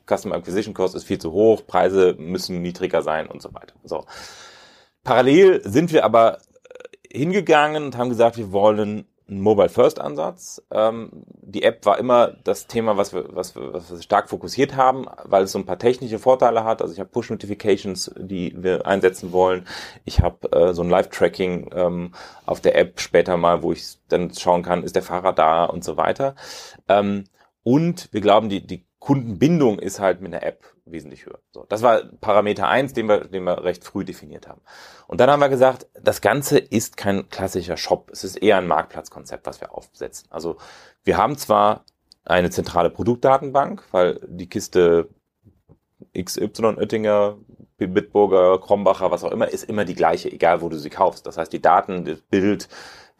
Customer 0.08 0.36
Acquisition 0.36 0.72
Cost 0.72 0.94
ist 0.94 1.04
viel 1.04 1.18
zu 1.18 1.32
hoch, 1.32 1.66
Preise 1.66 2.14
müssen 2.16 2.62
niedriger 2.62 3.02
sein 3.02 3.26
und 3.26 3.42
so 3.42 3.52
weiter. 3.54 3.74
So. 3.82 4.04
Parallel 5.02 5.62
sind 5.68 5.92
wir 5.92 6.04
aber 6.04 6.38
äh, 7.10 7.18
hingegangen 7.18 7.86
und 7.86 7.96
haben 7.98 8.10
gesagt, 8.10 8.36
wir 8.36 8.52
wollen 8.52 9.08
einen 9.28 9.40
Mobile 9.40 9.68
First 9.68 10.00
Ansatz. 10.00 10.62
Ähm, 10.70 11.10
die 11.40 11.62
App 11.62 11.86
war 11.86 11.98
immer 11.98 12.36
das 12.44 12.66
Thema, 12.66 12.96
was 12.96 13.14
wir, 13.14 13.34
was, 13.34 13.54
wir, 13.56 13.72
was 13.72 13.90
wir 13.90 14.02
stark 14.02 14.28
fokussiert 14.28 14.76
haben, 14.76 15.06
weil 15.24 15.44
es 15.44 15.52
so 15.52 15.58
ein 15.58 15.64
paar 15.64 15.78
technische 15.78 16.18
Vorteile 16.18 16.64
hat. 16.64 16.82
Also 16.82 16.92
ich 16.92 17.00
habe 17.00 17.10
Push 17.10 17.30
Notifications, 17.30 18.14
die 18.18 18.54
wir 18.56 18.86
einsetzen 18.86 19.32
wollen. 19.32 19.66
Ich 20.04 20.20
habe 20.20 20.52
äh, 20.52 20.74
so 20.74 20.82
ein 20.82 20.90
Live 20.90 21.08
Tracking 21.08 21.70
ähm, 21.74 22.12
auf 22.44 22.60
der 22.60 22.76
App 22.76 23.00
später 23.00 23.36
mal, 23.36 23.62
wo 23.62 23.72
ich 23.72 23.96
dann 24.08 24.32
schauen 24.34 24.62
kann, 24.62 24.82
ist 24.82 24.94
der 24.94 25.02
Fahrer 25.02 25.32
da 25.32 25.64
und 25.64 25.84
so 25.84 25.96
weiter. 25.96 26.34
Ähm, 26.88 27.24
und 27.62 28.12
wir 28.12 28.20
glauben, 28.20 28.50
die, 28.50 28.66
die 28.66 28.84
Kundenbindung 28.98 29.78
ist 29.78 30.00
halt 30.00 30.20
mit 30.20 30.34
einer 30.34 30.42
App 30.42 30.73
wesentlich 30.86 31.26
höher. 31.26 31.38
So, 31.52 31.64
das 31.68 31.82
war 31.82 32.02
Parameter 32.20 32.68
eins, 32.68 32.92
den 32.92 33.08
wir, 33.08 33.24
den 33.24 33.44
wir 33.44 33.64
recht 33.64 33.84
früh 33.84 34.04
definiert 34.04 34.48
haben. 34.48 34.60
Und 35.06 35.20
dann 35.20 35.30
haben 35.30 35.40
wir 35.40 35.48
gesagt, 35.48 35.86
das 36.00 36.20
Ganze 36.20 36.58
ist 36.58 36.96
kein 36.96 37.28
klassischer 37.28 37.76
Shop. 37.76 38.10
Es 38.12 38.24
ist 38.24 38.36
eher 38.36 38.58
ein 38.58 38.66
Marktplatzkonzept, 38.66 39.46
was 39.46 39.60
wir 39.60 39.74
aufsetzen. 39.74 40.28
Also 40.30 40.56
wir 41.04 41.16
haben 41.16 41.36
zwar 41.36 41.84
eine 42.24 42.50
zentrale 42.50 42.90
Produktdatenbank, 42.90 43.84
weil 43.92 44.20
die 44.26 44.48
Kiste 44.48 45.08
XY 46.16 46.76
Oettinger, 46.76 47.38
Bitburger, 47.76 48.58
Krombacher, 48.60 49.10
was 49.10 49.24
auch 49.24 49.32
immer, 49.32 49.48
ist 49.48 49.64
immer 49.64 49.84
die 49.84 49.94
gleiche, 49.94 50.30
egal 50.30 50.60
wo 50.60 50.68
du 50.68 50.78
sie 50.78 50.90
kaufst. 50.90 51.26
Das 51.26 51.36
heißt, 51.36 51.52
die 51.52 51.60
Daten, 51.60 52.04
das 52.04 52.20
Bild, 52.20 52.68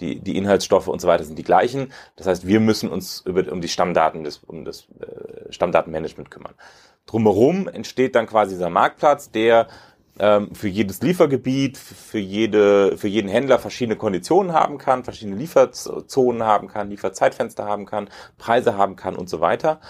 die, 0.01 0.21
die 0.21 0.37
Inhaltsstoffe 0.37 0.89
und 0.89 1.01
so 1.01 1.09
weiter 1.09 1.25
sind 1.25 1.39
die 1.39 1.45
gleichen. 1.45 1.93
Das 2.17 2.27
heißt, 2.27 2.47
wir 2.47 2.61
müssen 2.61 2.89
uns 2.89 3.23
über, 3.27 3.51
um 3.53 3.61
die 3.61 3.69
Stammdaten, 3.69 4.25
des, 4.25 4.39
um 4.39 4.65
das 4.65 4.89
äh, 5.01 5.53
Stammdatenmanagement 5.53 6.31
kümmern. 6.31 6.55
Drumherum 7.07 7.69
entsteht 7.69 8.15
dann 8.15 8.27
quasi 8.27 8.55
dieser 8.55 8.71
Marktplatz, 8.71 9.31
der 9.31 9.69
ähm, 10.19 10.55
für 10.55 10.69
jedes 10.69 11.03
Liefergebiet, 11.03 11.77
für 11.77 12.19
jede, 12.19 12.97
für 12.97 13.09
jeden 13.09 13.29
Händler 13.29 13.59
verschiedene 13.59 13.97
Konditionen 13.97 14.53
haben 14.53 14.79
kann, 14.79 15.05
verschiedene 15.05 15.37
Lieferzonen 15.37 16.45
haben 16.45 16.69
kann, 16.69 16.91
Lieferzeitfenster 16.91 17.65
haben 17.65 17.87
kann, 17.87 18.09
Preise 18.39 18.77
haben 18.77 18.97
kann 18.97 19.17
und 19.17 19.29
so 19.29 19.41
weiter. 19.41 19.81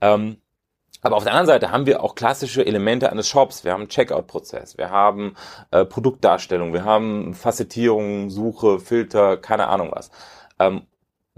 Ähm, 0.00 0.38
aber 1.00 1.16
auf 1.16 1.22
der 1.22 1.32
anderen 1.32 1.46
Seite 1.46 1.70
haben 1.70 1.86
wir 1.86 2.02
auch 2.02 2.16
klassische 2.16 2.66
Elemente 2.66 3.10
eines 3.12 3.28
Shops. 3.28 3.64
Wir 3.64 3.72
haben 3.72 3.82
einen 3.82 3.88
Checkout-Prozess, 3.88 4.78
wir 4.78 4.90
haben 4.90 5.36
äh, 5.70 5.84
Produktdarstellung, 5.84 6.72
wir 6.72 6.84
haben 6.84 7.34
Facettierung, 7.34 8.30
Suche, 8.30 8.80
Filter, 8.80 9.36
keine 9.36 9.68
Ahnung 9.68 9.90
was. 9.92 10.10
Ähm, 10.58 10.82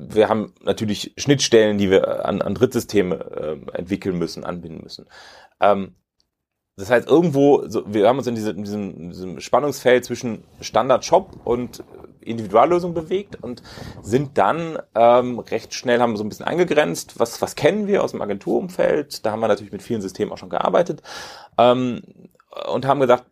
wir 0.08 0.28
haben 0.28 0.54
natürlich 0.62 1.12
Schnittstellen, 1.16 1.78
die 1.78 1.90
wir 1.90 2.24
an, 2.26 2.42
an 2.42 2.54
Drittsysteme 2.54 3.16
äh, 3.16 3.76
entwickeln 3.78 4.18
müssen, 4.18 4.44
anbinden 4.44 4.82
müssen. 4.82 5.06
Ähm, 5.60 5.94
das 6.76 6.90
heißt, 6.90 7.08
irgendwo, 7.08 7.68
so, 7.68 7.82
wir 7.86 8.08
haben 8.08 8.18
uns 8.18 8.26
in, 8.26 8.34
diese, 8.34 8.50
in 8.50 8.64
diesem, 8.64 8.96
in 8.96 9.10
diesem 9.10 9.40
Spannungsfeld 9.40 10.04
zwischen 10.04 10.44
Standard-Shop 10.60 11.40
und 11.44 11.84
Individuallösung 12.20 12.94
bewegt 12.94 13.36
und 13.42 13.62
sind 14.02 14.38
dann 14.38 14.78
ähm, 14.94 15.38
recht 15.38 15.74
schnell, 15.74 16.00
haben 16.00 16.16
so 16.16 16.24
ein 16.24 16.28
bisschen 16.28 16.46
eingegrenzt, 16.46 17.18
was, 17.18 17.42
was 17.42 17.54
kennen 17.54 17.86
wir 17.86 18.02
aus 18.02 18.12
dem 18.12 18.22
Agenturumfeld, 18.22 19.24
da 19.26 19.32
haben 19.32 19.40
wir 19.40 19.48
natürlich 19.48 19.72
mit 19.72 19.82
vielen 19.82 20.00
Systemen 20.00 20.32
auch 20.32 20.38
schon 20.38 20.48
gearbeitet 20.50 21.02
ähm, 21.58 22.02
und 22.72 22.86
haben 22.86 23.00
gesagt, 23.00 23.26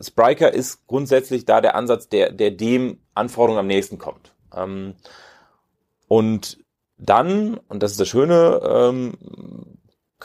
Spriker 0.00 0.52
ist 0.52 0.86
grundsätzlich 0.86 1.44
da 1.44 1.60
der 1.60 1.74
Ansatz, 1.74 2.08
der, 2.08 2.32
der 2.32 2.52
dem 2.52 3.00
Anforderungen 3.14 3.60
am 3.60 3.66
nächsten 3.66 3.98
kommt. 3.98 4.32
Ähm, 4.54 4.94
und 6.08 6.58
dann, 6.96 7.58
und 7.68 7.82
das 7.82 7.92
ist 7.92 8.00
das 8.00 8.08
Schöne, 8.08 8.60
ähm, 8.64 9.14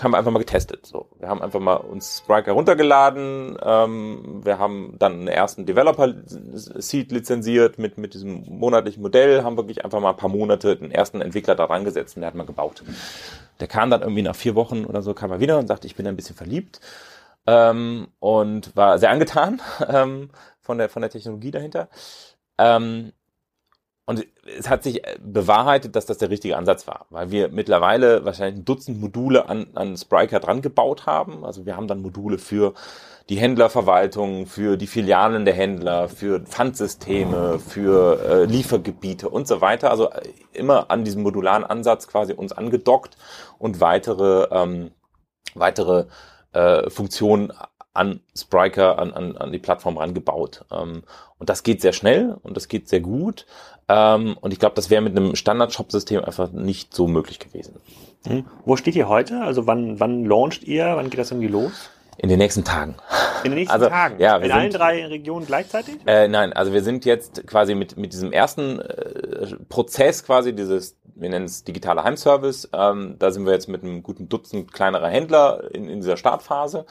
haben 0.03 0.11
wir 0.11 0.17
einfach 0.17 0.31
mal 0.31 0.39
getestet. 0.39 0.85
So, 0.85 1.09
wir 1.19 1.27
haben 1.27 1.41
einfach 1.41 1.59
mal 1.59 1.75
uns 1.75 2.19
Spriker 2.19 2.53
runtergeladen. 2.53 3.57
Ähm, 3.61 4.41
wir 4.43 4.57
haben 4.59 4.95
dann 4.97 5.13
einen 5.13 5.27
ersten 5.27 5.65
Developer-Seed 5.65 7.11
lizenziert 7.11 7.79
mit 7.79 7.97
mit 7.97 8.13
diesem 8.13 8.43
monatlichen 8.47 9.01
Modell. 9.01 9.43
Haben 9.43 9.57
wirklich 9.57 9.83
einfach 9.83 9.99
mal 9.99 10.11
ein 10.11 10.17
paar 10.17 10.29
Monate 10.29 10.77
den 10.77 10.91
ersten 10.91 11.21
Entwickler 11.21 11.55
da 11.55 11.67
dran 11.67 11.83
gesetzt 11.83 12.15
und 12.15 12.21
der 12.21 12.27
hat 12.27 12.35
mal 12.35 12.45
gebaut. 12.45 12.83
Der 13.59 13.67
kam 13.67 13.89
dann 13.89 14.01
irgendwie 14.01 14.21
nach 14.21 14.35
vier 14.35 14.55
Wochen 14.55 14.85
oder 14.85 15.01
so 15.01 15.13
kam 15.13 15.31
er 15.31 15.39
wieder 15.39 15.59
und 15.59 15.67
sagte, 15.67 15.87
ich 15.87 15.95
bin 15.95 16.07
ein 16.07 16.15
bisschen 16.15 16.35
verliebt 16.35 16.79
ähm, 17.45 18.07
und 18.19 18.75
war 18.75 18.99
sehr 18.99 19.09
angetan 19.09 19.61
ähm, 19.87 20.29
von 20.61 20.77
der 20.77 20.89
von 20.89 21.01
der 21.01 21.11
Technologie 21.11 21.51
dahinter. 21.51 21.89
Ähm, 22.57 23.11
und 24.09 24.25
es 24.57 24.67
hat 24.67 24.81
sich 24.81 25.03
bewahrheitet, 25.23 25.95
dass 25.95 26.07
das 26.07 26.17
der 26.17 26.31
richtige 26.31 26.57
Ansatz 26.57 26.87
war, 26.87 27.05
weil 27.11 27.29
wir 27.29 27.49
mittlerweile 27.49 28.25
wahrscheinlich 28.25 28.59
ein 28.59 28.65
Dutzend 28.65 28.99
Module 28.99 29.47
an, 29.47 29.67
an 29.75 29.95
Spriker 29.97 30.39
dran 30.39 30.63
gebaut 30.63 31.05
haben. 31.05 31.45
Also 31.45 31.67
wir 31.67 31.77
haben 31.77 31.87
dann 31.87 32.01
Module 32.01 32.39
für 32.39 32.73
die 33.29 33.35
Händlerverwaltung, 33.35 34.47
für 34.47 34.77
die 34.77 34.87
Filialen 34.87 35.45
der 35.45 35.53
Händler, 35.53 36.09
für 36.09 36.39
Pfandsysteme, 36.39 37.59
für 37.59 38.19
äh, 38.23 38.45
Liefergebiete 38.45 39.29
und 39.29 39.47
so 39.47 39.61
weiter. 39.61 39.91
Also 39.91 40.09
äh, 40.09 40.23
immer 40.53 40.89
an 40.89 41.03
diesem 41.03 41.21
modularen 41.21 41.63
Ansatz 41.63 42.07
quasi 42.07 42.33
uns 42.33 42.51
angedockt 42.51 43.15
und 43.59 43.79
weitere, 43.79 44.47
ähm, 44.49 44.89
weitere 45.53 46.05
äh, 46.53 46.89
Funktionen 46.89 47.53
an 47.99 48.21
Spriker, 48.35 48.97
an, 48.97 49.13
an, 49.13 49.37
an 49.37 49.51
die 49.51 49.59
Plattform 49.59 49.97
rangebaut. 49.97 50.65
Ähm, 50.71 51.03
und 51.37 51.49
das 51.49 51.63
geht 51.63 51.81
sehr 51.81 51.93
schnell 51.93 52.37
und 52.43 52.55
das 52.55 52.67
geht 52.67 52.87
sehr 52.87 53.01
gut. 53.01 53.45
Ähm, 53.89 54.37
und 54.39 54.53
ich 54.53 54.59
glaube, 54.59 54.75
das 54.75 54.89
wäre 54.89 55.01
mit 55.01 55.17
einem 55.17 55.35
Standard-Shop-System 55.35 56.23
einfach 56.23 56.51
nicht 56.51 56.93
so 56.93 57.07
möglich 57.07 57.39
gewesen. 57.39 57.75
Mhm. 58.25 58.45
Wo 58.65 58.77
steht 58.77 58.95
ihr 58.95 59.09
heute? 59.09 59.41
Also 59.41 59.67
wann, 59.67 59.99
wann 59.99 60.25
launcht 60.25 60.63
ihr? 60.63 60.95
Wann 60.95 61.09
geht 61.09 61.19
das 61.19 61.31
irgendwie 61.31 61.47
los? 61.47 61.89
In 62.21 62.27
den 62.27 62.37
nächsten 62.37 62.65
Tagen. 62.65 62.95
In 63.45 63.51
den 63.51 63.59
nächsten 63.59 63.73
also, 63.73 63.87
Tagen? 63.87 64.19
Ja, 64.19 64.35
in 64.35 64.43
sind, 64.43 64.51
allen 64.51 64.71
drei 64.71 65.05
Regionen 65.05 65.45
gleichzeitig? 65.45 65.95
Äh, 66.05 66.27
nein, 66.27 66.51
also 66.51 66.73
wir 66.73 66.83
sind 66.83 67.05
jetzt 67.05 67.47
quasi 67.47 67.75
mit, 67.75 67.95
mit 67.97 68.11
diesem 68.11 68.33
ersten 68.33 68.79
äh, 68.81 69.55
Prozess 69.69 70.25
quasi, 70.25 70.53
dieses, 70.53 70.97
wir 71.15 71.29
nennen 71.29 71.45
es 71.45 71.63
digitaler 71.63 72.03
Heimservice, 72.03 72.69
ähm, 72.73 73.15
da 73.19 73.31
sind 73.31 73.45
wir 73.45 73.53
jetzt 73.53 73.69
mit 73.69 73.83
einem 73.83 74.03
guten 74.03 74.27
Dutzend 74.27 74.73
kleinerer 74.73 75.07
Händler 75.07 75.73
in, 75.73 75.87
in 75.87 76.01
dieser 76.01 76.17
Startphase. 76.17 76.85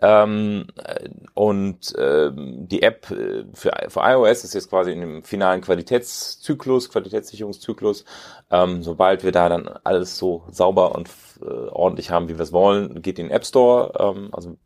Ähm, 0.00 0.66
äh, 0.82 1.08
und 1.34 1.94
äh, 1.94 2.32
die 2.34 2.82
App 2.82 3.08
äh, 3.12 3.44
für, 3.54 3.70
für 3.86 4.00
iOS 4.00 4.42
ist 4.42 4.54
jetzt 4.54 4.68
quasi 4.68 4.90
in 4.90 5.00
dem 5.00 5.22
finalen 5.22 5.60
Qualitätszyklus, 5.60 6.90
Qualitätssicherungszyklus. 6.90 8.04
Ähm, 8.50 8.82
sobald 8.82 9.22
wir 9.22 9.30
da 9.30 9.48
dann 9.48 9.68
alles 9.84 10.18
so 10.18 10.42
sauber 10.50 10.96
und 10.96 11.08
äh, 11.40 11.68
ordentlich 11.70 12.10
haben, 12.10 12.28
wie 12.28 12.36
wir 12.36 12.42
es 12.42 12.52
wollen, 12.52 13.00
geht 13.00 13.20
in 13.20 13.28
den 13.28 13.32
App 13.32 13.46
Store. 13.46 13.92
Ähm, 14.00 14.30
also 14.32 14.56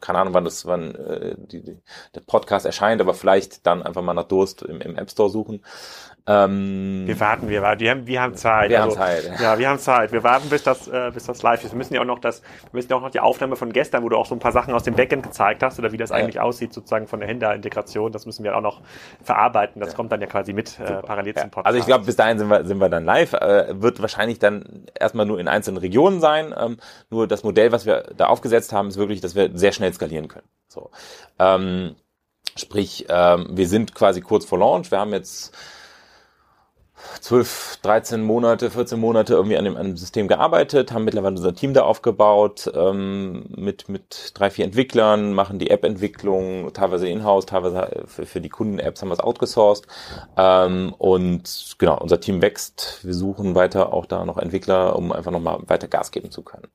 keine 0.00 0.18
Ahnung, 0.18 0.34
wann 0.34 0.44
das, 0.44 0.66
wann 0.66 0.94
äh, 0.94 1.34
die, 1.36 1.62
die, 1.62 1.78
der 2.14 2.20
Podcast 2.20 2.66
erscheint, 2.66 3.00
aber 3.00 3.14
vielleicht 3.14 3.66
dann 3.66 3.82
einfach 3.82 4.02
mal 4.02 4.14
nach 4.14 4.24
Durst 4.24 4.62
im, 4.62 4.80
im 4.80 4.96
App 4.96 5.10
Store 5.10 5.30
suchen. 5.30 5.62
Ähm, 6.28 7.06
wir 7.06 7.18
warten, 7.20 7.48
wir 7.48 7.62
warten, 7.62 7.80
wir 7.80 7.90
haben, 7.90 8.06
wir 8.06 8.20
haben 8.20 8.34
Zeit. 8.34 8.68
Wir 8.68 8.82
also, 8.82 8.98
haben 8.98 9.06
Zeit. 9.06 9.32
Ja, 9.40 9.58
wir 9.58 9.68
haben 9.68 9.78
Zeit. 9.78 10.12
Wir 10.12 10.22
warten, 10.22 10.50
bis 10.50 10.62
das, 10.62 10.86
äh, 10.86 11.10
bis 11.12 11.24
das 11.24 11.42
live 11.42 11.64
ist. 11.64 11.72
Wir 11.72 11.78
müssen 11.78 11.94
ja 11.94 12.02
auch 12.02 12.06
noch 12.06 12.18
das, 12.18 12.42
wir 12.42 12.70
müssen 12.72 12.90
ja 12.90 12.96
auch 12.96 13.00
noch 13.00 13.10
die 13.10 13.20
Aufnahme 13.20 13.56
von 13.56 13.72
gestern, 13.72 14.02
wo 14.02 14.10
du 14.10 14.16
auch 14.16 14.26
so 14.26 14.34
ein 14.34 14.38
paar 14.38 14.52
Sachen 14.52 14.74
aus 14.74 14.82
dem 14.82 14.94
Backend 14.94 15.22
gezeigt 15.22 15.62
hast 15.62 15.78
oder 15.78 15.90
wie 15.90 15.96
das 15.96 16.10
ja. 16.10 16.16
eigentlich 16.16 16.38
aussieht, 16.38 16.74
sozusagen 16.74 17.06
von 17.06 17.20
der 17.20 17.28
Händlerintegration. 17.30 18.12
Das 18.12 18.26
müssen 18.26 18.44
wir 18.44 18.54
auch 18.56 18.60
noch 18.60 18.82
verarbeiten. 19.22 19.80
Das 19.80 19.90
ja. 19.90 19.96
kommt 19.96 20.12
dann 20.12 20.20
ja 20.20 20.26
quasi 20.26 20.52
mit 20.52 20.78
äh, 20.78 21.00
parallel 21.02 21.34
zum 21.34 21.50
Podcast. 21.50 21.66
Also 21.66 21.78
ich 21.78 21.86
glaube, 21.86 22.04
bis 22.04 22.16
dahin 22.16 22.38
sind 22.38 22.48
wir, 22.48 22.64
sind 22.66 22.78
wir 22.78 22.90
dann 22.90 23.06
live. 23.06 23.32
Äh, 23.32 23.80
wird 23.80 24.02
wahrscheinlich 24.02 24.38
dann 24.38 24.84
erstmal 25.00 25.24
nur 25.24 25.40
in 25.40 25.48
einzelnen 25.48 25.78
Regionen 25.78 26.20
sein. 26.20 26.54
Ähm, 26.58 26.76
nur 27.08 27.26
das 27.26 27.42
Modell, 27.42 27.72
was 27.72 27.86
wir 27.86 28.04
da 28.14 28.26
aufgesetzt 28.26 28.74
haben, 28.74 28.88
ist 28.88 28.98
wirklich, 28.98 29.22
dass 29.22 29.34
wir 29.34 29.50
sehr 29.54 29.72
schnell 29.72 29.94
skalieren 29.94 30.28
können. 30.28 30.46
So. 30.68 30.90
Ähm, 31.38 31.96
sprich, 32.54 33.06
ähm, 33.08 33.48
wir 33.52 33.66
sind 33.66 33.94
quasi 33.94 34.20
kurz 34.20 34.44
vor 34.44 34.58
Launch. 34.58 34.90
Wir 34.90 34.98
haben 34.98 35.12
jetzt 35.12 35.56
12, 37.20 37.78
13 37.82 38.22
Monate, 38.22 38.70
14 38.70 38.98
Monate 38.98 39.34
irgendwie 39.34 39.56
an 39.56 39.64
dem, 39.64 39.76
an 39.76 39.86
dem 39.86 39.96
System 39.96 40.28
gearbeitet, 40.28 40.92
haben 40.92 41.04
mittlerweile 41.04 41.36
unser 41.36 41.54
Team 41.54 41.74
da 41.74 41.82
aufgebaut, 41.82 42.70
ähm, 42.74 43.46
mit, 43.56 43.88
mit 43.88 44.32
drei, 44.34 44.50
vier 44.50 44.64
Entwicklern, 44.64 45.32
machen 45.32 45.58
die 45.58 45.70
App-Entwicklung, 45.70 46.72
teilweise 46.72 47.08
in-house, 47.08 47.46
teilweise 47.46 48.04
für, 48.06 48.26
für 48.26 48.40
die 48.40 48.48
Kunden-Apps 48.48 49.02
haben 49.02 49.08
wir 49.08 49.14
es 49.14 49.20
outgesourced. 49.20 49.86
Ähm, 50.36 50.94
und 50.98 51.76
genau, 51.78 51.98
unser 51.98 52.20
Team 52.20 52.42
wächst. 52.42 53.00
Wir 53.02 53.14
suchen 53.14 53.54
weiter 53.54 53.92
auch 53.92 54.06
da 54.06 54.24
noch 54.24 54.38
Entwickler, 54.38 54.96
um 54.96 55.12
einfach 55.12 55.30
nochmal 55.30 55.58
weiter 55.66 55.88
Gas 55.88 56.10
geben 56.10 56.30
zu 56.30 56.42
können. 56.42 56.68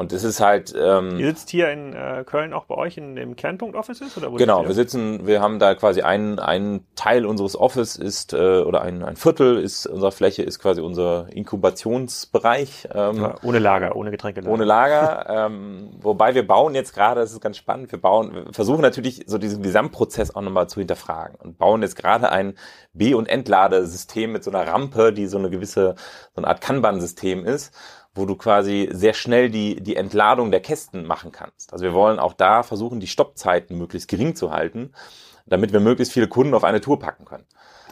Und 0.00 0.14
es 0.14 0.24
ist 0.24 0.40
halt. 0.40 0.74
Ähm, 0.74 1.18
Ihr 1.18 1.26
sitzt 1.26 1.50
hier 1.50 1.70
in 1.70 1.92
äh, 1.92 2.24
Köln 2.24 2.54
auch 2.54 2.64
bei 2.64 2.74
euch 2.74 2.96
in 2.96 3.16
dem 3.16 3.36
Kernpunkt 3.36 3.76
Offices 3.76 4.16
oder 4.16 4.32
wo 4.32 4.36
Genau, 4.36 4.66
wir 4.66 4.72
sitzen, 4.72 5.26
wir 5.26 5.42
haben 5.42 5.58
da 5.58 5.74
quasi 5.74 6.00
einen, 6.00 6.38
einen 6.38 6.86
Teil 6.94 7.26
unseres 7.26 7.54
Office 7.54 7.96
ist 7.96 8.32
äh, 8.32 8.62
oder 8.62 8.80
ein, 8.80 9.04
ein 9.04 9.16
Viertel 9.16 9.58
ist, 9.58 9.86
unsere 9.86 10.10
Fläche 10.10 10.42
ist 10.42 10.58
quasi 10.58 10.80
unser 10.80 11.26
Inkubationsbereich. 11.34 12.88
Ähm, 12.94 13.16
ja, 13.16 13.34
ohne 13.42 13.58
Lager, 13.58 13.94
ohne 13.94 14.10
Getränke. 14.10 14.42
Ohne 14.48 14.64
Lager. 14.64 15.26
ähm, 15.28 15.90
wobei 16.00 16.34
wir 16.34 16.46
bauen 16.46 16.74
jetzt 16.74 16.94
gerade, 16.94 17.20
das 17.20 17.32
ist 17.32 17.42
ganz 17.42 17.58
spannend, 17.58 17.92
wir 17.92 18.00
bauen, 18.00 18.32
wir 18.32 18.54
versuchen 18.54 18.80
natürlich 18.80 19.24
so 19.26 19.36
diesen 19.36 19.62
Gesamtprozess 19.62 20.34
auch 20.34 20.40
nochmal 20.40 20.66
zu 20.66 20.80
hinterfragen 20.80 21.36
und 21.36 21.58
bauen 21.58 21.82
jetzt 21.82 21.96
gerade 21.96 22.32
ein 22.32 22.54
B- 22.94 23.12
und 23.12 23.28
Entladesystem 23.28 24.32
mit 24.32 24.44
so 24.44 24.50
einer 24.50 24.66
Rampe, 24.66 25.12
die 25.12 25.26
so 25.26 25.36
eine 25.36 25.50
gewisse, 25.50 25.94
so 26.34 26.38
eine 26.40 26.46
Art 26.46 26.62
Kanban-System 26.62 27.44
ist 27.44 27.74
wo 28.14 28.26
du 28.26 28.36
quasi 28.36 28.88
sehr 28.92 29.14
schnell 29.14 29.50
die, 29.50 29.80
die 29.80 29.96
Entladung 29.96 30.50
der 30.50 30.60
Kästen 30.60 31.06
machen 31.06 31.32
kannst. 31.32 31.72
Also 31.72 31.84
wir 31.84 31.94
wollen 31.94 32.18
auch 32.18 32.32
da 32.32 32.62
versuchen, 32.62 33.00
die 33.00 33.06
Stoppzeiten 33.06 33.78
möglichst 33.78 34.08
gering 34.08 34.34
zu 34.34 34.50
halten, 34.50 34.92
damit 35.50 35.74
wir 35.74 35.80
möglichst 35.80 36.14
viele 36.14 36.28
Kunden 36.28 36.54
auf 36.54 36.64
eine 36.64 36.80
Tour 36.80 36.98
packen 36.98 37.26
können. 37.26 37.44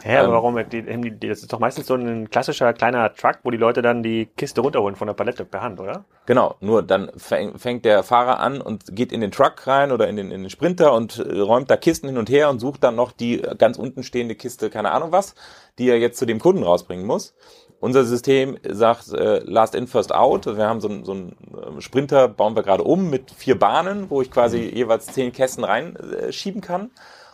Ja, 0.05 0.19
aber 0.19 0.29
ähm, 0.29 0.33
warum? 0.33 0.69
Die, 0.69 1.19
die, 1.19 1.27
das 1.27 1.39
ist 1.41 1.51
doch 1.51 1.59
meistens 1.59 1.87
so 1.87 1.95
ein 1.95 2.29
klassischer 2.29 2.73
kleiner 2.73 3.13
Truck, 3.13 3.39
wo 3.43 3.51
die 3.51 3.57
Leute 3.57 3.81
dann 3.81 4.01
die 4.01 4.27
Kiste 4.37 4.61
runterholen 4.61 4.95
von 4.95 5.07
der 5.07 5.13
Palette 5.13 5.45
per 5.45 5.61
Hand, 5.61 5.79
oder? 5.79 6.05
Genau, 6.25 6.55
nur 6.61 6.83
dann 6.83 7.11
fängt 7.17 7.85
der 7.85 8.03
Fahrer 8.03 8.39
an 8.39 8.61
und 8.61 8.95
geht 8.95 9.11
in 9.11 9.21
den 9.21 9.31
Truck 9.31 9.67
rein 9.67 9.91
oder 9.91 10.07
in 10.07 10.15
den, 10.15 10.31
in 10.31 10.41
den 10.41 10.49
Sprinter 10.49 10.93
und 10.93 11.19
äh, 11.19 11.39
räumt 11.39 11.69
da 11.69 11.77
Kisten 11.77 12.07
hin 12.07 12.17
und 12.17 12.29
her 12.29 12.49
und 12.49 12.59
sucht 12.59 12.83
dann 12.83 12.95
noch 12.95 13.11
die 13.11 13.41
ganz 13.57 13.77
unten 13.77 14.03
stehende 14.03 14.35
Kiste, 14.35 14.69
keine 14.69 14.91
Ahnung 14.91 15.11
was, 15.11 15.35
die 15.77 15.89
er 15.89 15.99
jetzt 15.99 16.17
zu 16.17 16.25
dem 16.25 16.39
Kunden 16.39 16.63
rausbringen 16.63 17.05
muss. 17.05 17.35
Unser 17.81 18.03
System 18.03 18.57
sagt 18.67 19.11
äh, 19.13 19.39
Last 19.45 19.73
in, 19.73 19.87
First 19.87 20.13
out. 20.13 20.45
Wir 20.45 20.67
haben 20.67 20.81
so, 20.81 21.03
so 21.03 21.13
einen 21.13 21.37
ähm, 21.65 21.81
Sprinter, 21.81 22.27
bauen 22.27 22.55
wir 22.55 22.63
gerade 22.63 22.83
um 22.83 23.09
mit 23.09 23.31
vier 23.31 23.57
Bahnen, 23.57 24.09
wo 24.09 24.21
ich 24.21 24.31
quasi 24.31 24.59
mhm. 24.59 24.75
jeweils 24.75 25.07
zehn 25.07 25.31
Kästen 25.31 25.63
reinschieben 25.63 26.61
äh, 26.61 26.65
kann. 26.65 26.91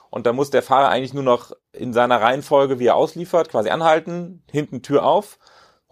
Und 0.09 0.25
da 0.25 0.33
muss 0.33 0.49
der 0.49 0.63
Fahrer 0.63 0.89
eigentlich 0.89 1.13
nur 1.13 1.23
noch 1.23 1.51
in 1.71 1.93
seiner 1.93 2.21
Reihenfolge, 2.21 2.79
wie 2.79 2.87
er 2.87 2.95
ausliefert, 2.95 3.49
quasi 3.49 3.69
anhalten, 3.69 4.43
hinten 4.49 4.81
Tür 4.81 5.05
auf, 5.05 5.39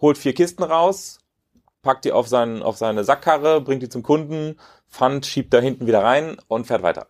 holt 0.00 0.18
vier 0.18 0.34
Kisten 0.34 0.62
raus, 0.62 1.18
packt 1.82 2.04
die 2.04 2.12
auf, 2.12 2.28
seinen, 2.28 2.62
auf 2.62 2.76
seine 2.76 3.04
Sackkarre, 3.04 3.60
bringt 3.60 3.82
die 3.82 3.88
zum 3.88 4.02
Kunden, 4.02 4.56
Pfand 4.88 5.26
schiebt 5.26 5.52
da 5.52 5.60
hinten 5.60 5.86
wieder 5.86 6.02
rein 6.02 6.36
und 6.48 6.66
fährt 6.66 6.82
weiter. 6.82 7.08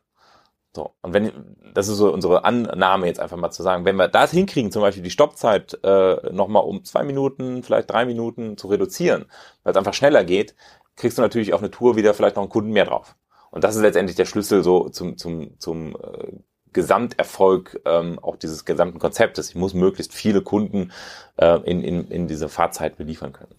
So, 0.74 0.92
und 1.02 1.12
wenn, 1.12 1.56
das 1.72 1.86
ist 1.86 1.98
so 1.98 2.12
unsere 2.12 2.44
Annahme 2.44 3.06
jetzt 3.06 3.20
einfach 3.20 3.36
mal 3.36 3.52
zu 3.52 3.62
sagen, 3.62 3.84
wenn 3.84 3.94
wir 3.94 4.08
das 4.08 4.32
hinkriegen, 4.32 4.72
zum 4.72 4.82
Beispiel 4.82 5.04
die 5.04 5.10
Stoppzeit 5.10 5.78
äh, 5.84 6.32
nochmal 6.32 6.64
um 6.64 6.82
zwei 6.84 7.04
Minuten, 7.04 7.62
vielleicht 7.62 7.90
drei 7.90 8.04
Minuten 8.04 8.56
zu 8.56 8.66
reduzieren, 8.66 9.26
weil 9.62 9.70
es 9.70 9.76
einfach 9.76 9.94
schneller 9.94 10.24
geht, 10.24 10.56
kriegst 10.96 11.16
du 11.16 11.22
natürlich 11.22 11.54
auf 11.54 11.60
eine 11.60 11.70
Tour 11.70 11.94
wieder 11.94 12.12
vielleicht 12.12 12.34
noch 12.34 12.42
einen 12.42 12.50
Kunden 12.50 12.72
mehr 12.72 12.86
drauf. 12.86 13.14
Und 13.52 13.62
das 13.62 13.76
ist 13.76 13.82
letztendlich 13.82 14.16
der 14.16 14.24
Schlüssel 14.24 14.64
so 14.64 14.88
zum, 14.88 15.16
zum, 15.16 15.60
zum 15.60 15.94
äh, 15.94 16.32
Gesamterfolg 16.74 17.80
ähm, 17.86 18.18
auch 18.20 18.36
dieses 18.36 18.64
gesamten 18.66 18.98
Konzeptes. 18.98 19.48
Ich 19.48 19.54
muss 19.54 19.72
möglichst 19.72 20.12
viele 20.12 20.42
Kunden 20.42 20.92
äh, 21.36 21.58
in, 21.60 21.82
in, 21.82 22.08
in 22.08 22.28
diese 22.28 22.50
Fahrzeit 22.50 22.96
beliefern 22.96 23.32
können. 23.32 23.54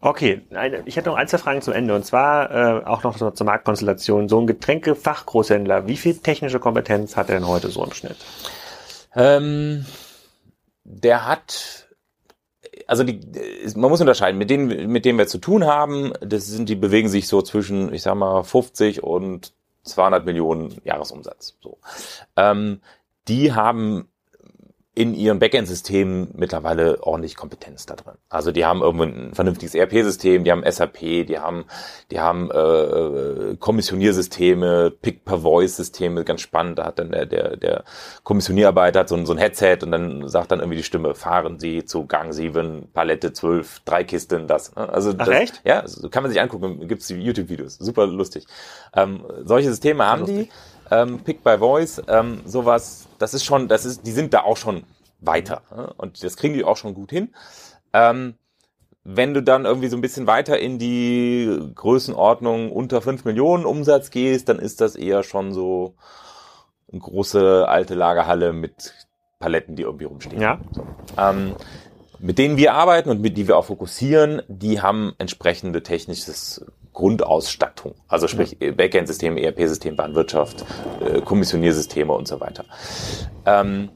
Okay, 0.00 0.42
ich 0.84 0.96
hätte 0.96 1.08
noch 1.08 1.16
ein, 1.16 1.26
zwei 1.26 1.38
Fragen 1.38 1.60
zum 1.60 1.74
Ende 1.74 1.94
und 1.94 2.04
zwar 2.04 2.50
äh, 2.50 2.84
auch 2.84 3.02
noch 3.02 3.16
zur 3.16 3.46
Marktkonstellation. 3.46 4.28
So 4.28 4.40
ein 4.40 4.46
Getränkefachgroßhändler, 4.46 5.88
wie 5.88 5.96
viel 5.96 6.16
technische 6.18 6.60
Kompetenz 6.60 7.16
hat 7.16 7.28
er 7.30 7.36
denn 7.36 7.48
heute 7.48 7.68
so 7.68 7.84
im 7.84 7.92
Schnitt? 7.92 8.16
Ähm, 9.16 9.86
der 10.84 11.26
hat, 11.26 11.88
also 12.86 13.02
die, 13.02 13.20
man 13.74 13.90
muss 13.90 14.00
unterscheiden, 14.00 14.38
mit 14.38 14.50
denen, 14.50 14.88
mit 14.88 15.04
denen 15.04 15.18
wir 15.18 15.26
zu 15.26 15.38
tun 15.38 15.66
haben, 15.66 16.12
das 16.20 16.46
sind, 16.46 16.68
die 16.68 16.76
bewegen 16.76 17.08
sich 17.08 17.26
so 17.26 17.42
zwischen, 17.42 17.92
ich 17.92 18.02
sag 18.02 18.14
mal, 18.14 18.44
50 18.44 19.02
und 19.02 19.52
200 19.88 20.24
Millionen 20.24 20.80
Jahresumsatz. 20.84 21.56
So. 21.60 21.78
Ähm, 22.36 22.80
die 23.26 23.52
haben 23.52 24.08
in 24.98 25.14
ihrem 25.14 25.38
Backend-System 25.38 26.30
mittlerweile 26.34 27.00
ordentlich 27.04 27.36
Kompetenz 27.36 27.86
da 27.86 27.94
drin. 27.94 28.14
Also 28.28 28.50
die 28.50 28.64
haben 28.64 28.82
irgendwo 28.82 29.04
ein 29.04 29.32
vernünftiges 29.32 29.76
ERP-System, 29.76 30.42
die 30.42 30.50
haben 30.50 30.64
SAP, 30.68 30.98
die 30.98 31.38
haben, 31.38 31.66
die 32.10 32.18
haben 32.18 32.50
äh, 32.50 33.54
Kommissioniersysteme, 33.60 34.90
Pick-per-Voice-Systeme, 34.90 36.24
ganz 36.24 36.40
spannend. 36.40 36.80
Da 36.80 36.86
hat 36.86 36.98
dann 36.98 37.12
der, 37.12 37.26
der, 37.26 37.56
der 37.56 37.84
Kommissionierarbeiter 38.24 39.06
so 39.06 39.14
ein, 39.14 39.24
so 39.24 39.32
ein 39.32 39.38
Headset 39.38 39.78
und 39.82 39.92
dann 39.92 40.28
sagt 40.28 40.50
dann 40.50 40.58
irgendwie 40.58 40.78
die 40.78 40.82
Stimme, 40.82 41.14
fahren 41.14 41.60
Sie 41.60 41.84
zu 41.84 42.06
Gang 42.06 42.32
7, 42.32 42.88
Palette 42.92 43.32
12, 43.32 43.82
drei 43.84 44.02
Kisten, 44.02 44.48
das. 44.48 44.74
Ne? 44.74 44.88
Also 44.88 45.10
Ach, 45.16 45.26
das, 45.26 45.28
echt? 45.28 45.60
Ja, 45.64 45.86
so 45.86 46.08
kann 46.08 46.24
man 46.24 46.32
sich 46.32 46.40
angucken, 46.40 46.88
gibt's 46.88 47.08
YouTube-Videos, 47.08 47.78
super 47.78 48.08
lustig. 48.08 48.48
Ähm, 48.96 49.24
solche 49.44 49.68
Systeme 49.68 50.04
haben 50.04 50.22
lustig. 50.22 50.50
die 50.90 50.94
ähm, 50.94 51.20
Pick 51.20 51.44
by 51.44 51.58
Voice, 51.58 52.02
ähm, 52.08 52.40
sowas, 52.44 53.07
das 53.18 53.34
ist 53.34 53.44
schon, 53.44 53.68
das 53.68 53.84
ist, 53.84 54.06
die 54.06 54.12
sind 54.12 54.34
da 54.34 54.42
auch 54.42 54.56
schon 54.56 54.84
weiter 55.20 55.62
ne? 55.74 55.92
und 55.96 56.22
das 56.22 56.36
kriegen 56.36 56.54
die 56.54 56.64
auch 56.64 56.76
schon 56.76 56.94
gut 56.94 57.10
hin. 57.10 57.34
Ähm, 57.92 58.34
wenn 59.04 59.32
du 59.32 59.42
dann 59.42 59.64
irgendwie 59.64 59.88
so 59.88 59.96
ein 59.96 60.02
bisschen 60.02 60.26
weiter 60.26 60.58
in 60.58 60.78
die 60.78 61.58
Größenordnung 61.74 62.70
unter 62.70 63.00
5 63.00 63.24
Millionen 63.24 63.64
Umsatz 63.64 64.10
gehst, 64.10 64.48
dann 64.48 64.58
ist 64.58 64.80
das 64.80 64.96
eher 64.96 65.22
schon 65.22 65.52
so 65.52 65.94
eine 66.92 67.00
große 67.00 67.66
alte 67.66 67.94
Lagerhalle 67.94 68.52
mit 68.52 68.92
Paletten, 69.38 69.76
die 69.76 69.82
irgendwie 69.82 70.04
rumstehen. 70.04 70.42
Ja. 70.42 70.60
So. 70.72 70.86
Ähm, 71.16 71.54
mit 72.18 72.38
denen 72.38 72.56
wir 72.56 72.74
arbeiten 72.74 73.10
und 73.10 73.20
mit 73.20 73.36
die 73.36 73.46
wir 73.46 73.56
auch 73.56 73.66
fokussieren, 73.66 74.42
die 74.48 74.82
haben 74.82 75.14
entsprechende 75.18 75.82
technisches 75.82 76.64
Grundausstattung. 76.98 77.94
Also 78.08 78.26
sprich 78.26 78.56
ja. 78.60 78.72
Backend-Systeme, 78.72 79.40
ERP-System, 79.40 79.94
Bahnwirtschaft, 79.94 80.64
äh, 81.00 81.20
Kommissioniersysteme 81.20 82.12
und 82.12 82.26
so 82.26 82.40
weiter. 82.40 82.64
Ähm, 83.46 83.90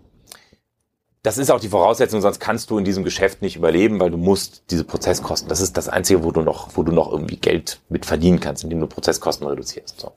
das 1.24 1.36
ist 1.36 1.50
auch 1.50 1.59
die 1.59 1.68
Voraussetzung, 1.68 2.20
sonst 2.20 2.38
kannst 2.38 2.70
du 2.70 2.78
in 2.78 2.84
diesem 2.84 3.03
Geschäft 3.03 3.42
nicht 3.42 3.57
überleben, 3.57 3.98
weil 3.98 4.12
du 4.12 4.18
musst 4.18 4.70
diese 4.70 4.84
Prozesskosten, 4.84 5.48
das 5.48 5.61
ist 5.61 5.76
das 5.76 5.88
Einzige, 5.88 6.22
wo 6.22 6.30
du 6.30 6.42
noch, 6.42 6.76
wo 6.76 6.84
du 6.84 6.92
noch 6.92 7.11
irgendwie 7.11 7.36
Geld 7.36 7.80
mit 7.88 8.07
verdienen 8.07 8.38
kannst, 8.38 8.62
indem 8.62 8.78
du 8.78 8.86
Prozesskosten 8.86 9.48
reduzierst. 9.48 10.00
So. 10.00 10.12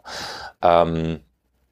Ähm, 0.61 1.21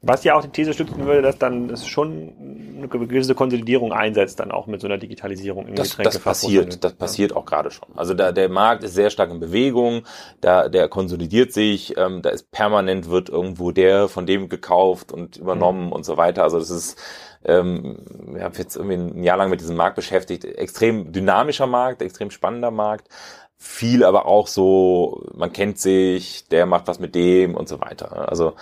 was 0.06 0.24
ja 0.24 0.34
auch 0.34 0.42
die 0.42 0.48
These 0.48 0.72
stützen 0.72 1.06
würde, 1.06 1.22
dass 1.22 1.38
dann 1.38 1.70
es 1.70 1.86
schon 1.86 2.32
eine 2.76 2.88
gewisse 2.88 3.34
Konsolidierung 3.34 3.92
einsetzt, 3.92 4.40
dann 4.40 4.50
auch 4.50 4.66
mit 4.66 4.80
so 4.80 4.86
einer 4.86 4.98
Digitalisierung 4.98 5.66
im 5.66 5.74
das, 5.74 5.96
das 5.96 6.18
passiert, 6.18 6.84
das 6.84 6.92
passiert 6.94 7.30
ja. 7.30 7.36
auch 7.36 7.46
gerade 7.46 7.70
schon. 7.70 7.88
Also 7.96 8.14
da, 8.14 8.32
der 8.32 8.48
Markt 8.48 8.84
ist 8.84 8.94
sehr 8.94 9.10
stark 9.10 9.30
in 9.30 9.40
Bewegung, 9.40 10.02
da 10.40 10.68
der 10.68 10.88
konsolidiert 10.88 11.52
sich, 11.52 11.96
ähm, 11.96 12.22
da 12.22 12.30
ist 12.30 12.50
permanent 12.50 13.08
wird 13.08 13.28
irgendwo 13.28 13.70
der 13.70 14.08
von 14.08 14.26
dem 14.26 14.48
gekauft 14.48 15.12
und 15.12 15.36
übernommen 15.36 15.86
mhm. 15.86 15.92
und 15.92 16.04
so 16.04 16.16
weiter. 16.16 16.42
Also 16.42 16.58
das 16.58 16.70
ist 16.70 16.98
ähm, 17.44 17.98
ich 18.36 18.42
habe 18.42 18.56
jetzt 18.58 18.76
irgendwie 18.76 18.96
ein 18.96 19.22
Jahr 19.22 19.36
lang 19.36 19.50
mit 19.50 19.60
diesem 19.60 19.76
Markt 19.76 19.96
beschäftigt. 19.96 20.44
Extrem 20.44 21.12
dynamischer 21.12 21.66
Markt, 21.66 22.02
extrem 22.02 22.30
spannender 22.30 22.70
Markt. 22.70 23.08
Viel 23.56 24.04
aber 24.04 24.26
auch 24.26 24.46
so, 24.46 25.26
man 25.34 25.52
kennt 25.52 25.78
sich, 25.78 26.48
der 26.48 26.66
macht 26.66 26.86
was 26.86 26.98
mit 26.98 27.14
dem 27.14 27.54
und 27.54 27.68
so 27.68 27.80
weiter. 27.80 28.28
Also 28.28 28.54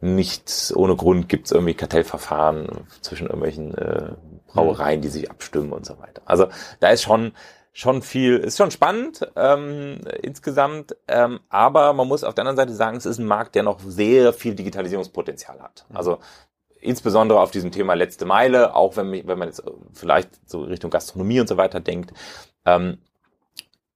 nicht 0.00 0.72
ohne 0.76 0.96
Grund 0.96 1.28
gibt 1.28 1.46
es 1.46 1.52
irgendwie 1.52 1.74
Kartellverfahren 1.74 2.86
zwischen 3.00 3.26
irgendwelchen 3.26 3.74
äh, 3.76 4.12
Brauereien, 4.46 5.00
die 5.00 5.08
sich 5.08 5.30
abstimmen 5.30 5.72
und 5.72 5.84
so 5.84 5.98
weiter. 5.98 6.22
Also 6.24 6.48
da 6.80 6.90
ist 6.90 7.02
schon 7.02 7.32
schon 7.72 8.02
viel, 8.02 8.38
ist 8.38 8.58
schon 8.58 8.72
spannend 8.72 9.30
ähm, 9.36 10.00
insgesamt, 10.20 10.96
ähm, 11.06 11.38
aber 11.48 11.92
man 11.92 12.08
muss 12.08 12.24
auf 12.24 12.34
der 12.34 12.42
anderen 12.42 12.56
Seite 12.56 12.72
sagen, 12.72 12.96
es 12.96 13.06
ist 13.06 13.18
ein 13.18 13.26
Markt, 13.26 13.54
der 13.54 13.62
noch 13.62 13.78
sehr 13.78 14.32
viel 14.32 14.56
Digitalisierungspotenzial 14.56 15.60
hat. 15.60 15.86
Mhm. 15.88 15.96
Also 15.96 16.18
insbesondere 16.80 17.40
auf 17.40 17.52
diesem 17.52 17.70
Thema 17.70 17.94
letzte 17.94 18.24
Meile, 18.24 18.74
auch 18.74 18.96
wenn, 18.96 19.12
wenn 19.12 19.38
man 19.38 19.46
jetzt 19.46 19.62
vielleicht 19.92 20.28
so 20.48 20.62
Richtung 20.62 20.90
Gastronomie 20.90 21.38
und 21.38 21.48
so 21.48 21.56
weiter 21.56 21.78
denkt, 21.78 22.12
ähm, 22.64 22.98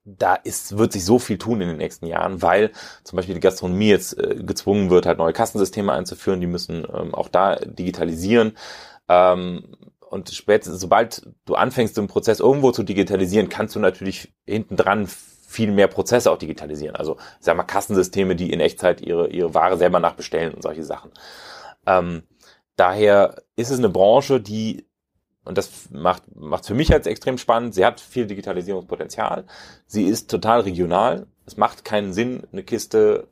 da 0.04 0.34
ist, 0.34 0.78
wird 0.78 0.92
sich 0.92 1.04
so 1.04 1.18
viel 1.18 1.38
tun 1.38 1.60
in 1.60 1.68
den 1.68 1.76
nächsten 1.76 2.06
Jahren, 2.06 2.42
weil 2.42 2.72
zum 3.04 3.16
Beispiel 3.16 3.34
die 3.34 3.40
Gastronomie 3.40 3.88
jetzt 3.88 4.18
äh, 4.18 4.36
gezwungen 4.42 4.90
wird, 4.90 5.06
halt 5.06 5.18
neue 5.18 5.32
Kassensysteme 5.32 5.92
einzuführen, 5.92 6.40
die 6.40 6.46
müssen 6.46 6.86
ähm, 6.92 7.14
auch 7.14 7.28
da 7.28 7.56
digitalisieren. 7.56 8.56
Ähm, 9.08 9.76
und 10.10 10.30
spätestens, 10.30 10.80
sobald 10.80 11.26
du 11.46 11.54
anfängst, 11.54 11.96
den 11.96 12.08
Prozess 12.08 12.40
irgendwo 12.40 12.72
zu 12.72 12.82
digitalisieren, 12.82 13.48
kannst 13.48 13.74
du 13.76 13.80
natürlich 13.80 14.34
hinten 14.44 14.76
dran 14.76 15.06
viel 15.06 15.70
mehr 15.70 15.86
Prozesse 15.86 16.30
auch 16.30 16.38
digitalisieren. 16.38 16.96
Also, 16.96 17.16
sag 17.40 17.56
mal, 17.56 17.62
Kassensysteme, 17.62 18.34
die 18.36 18.52
in 18.52 18.60
Echtzeit 18.60 19.00
ihre, 19.00 19.28
ihre 19.28 19.54
Ware 19.54 19.78
selber 19.78 20.00
nachbestellen 20.00 20.54
und 20.54 20.62
solche 20.62 20.82
Sachen. 20.82 21.12
Ähm, 21.86 22.24
daher 22.76 23.42
ist 23.56 23.70
es 23.70 23.78
eine 23.78 23.88
Branche, 23.88 24.40
die 24.40 24.86
und 25.44 25.58
das 25.58 25.90
macht 25.90 26.22
macht 26.34 26.66
für 26.66 26.74
mich 26.74 26.92
als 26.92 27.06
extrem 27.06 27.38
spannend. 27.38 27.74
Sie 27.74 27.84
hat 27.84 28.00
viel 28.00 28.26
Digitalisierungspotenzial. 28.26 29.44
Sie 29.86 30.04
ist 30.04 30.30
total 30.30 30.60
regional. 30.60 31.26
Es 31.46 31.56
macht 31.56 31.84
keinen 31.84 32.12
Sinn, 32.12 32.44
eine 32.52 32.62
Kiste 32.62 33.28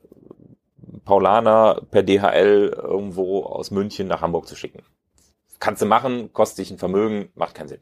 Paulaner 1.05 1.83
per 1.91 2.03
DHL 2.03 2.75
irgendwo 2.77 3.45
aus 3.45 3.71
München 3.71 4.09
nach 4.09 4.23
Hamburg 4.23 4.47
zu 4.49 4.57
schicken. 4.57 4.83
Kannst 5.59 5.83
du 5.83 5.87
machen, 5.87 6.33
kostet 6.33 6.59
dich 6.59 6.71
ein 6.71 6.79
Vermögen, 6.79 7.31
macht 7.35 7.55
keinen 7.55 7.69
Sinn. 7.69 7.81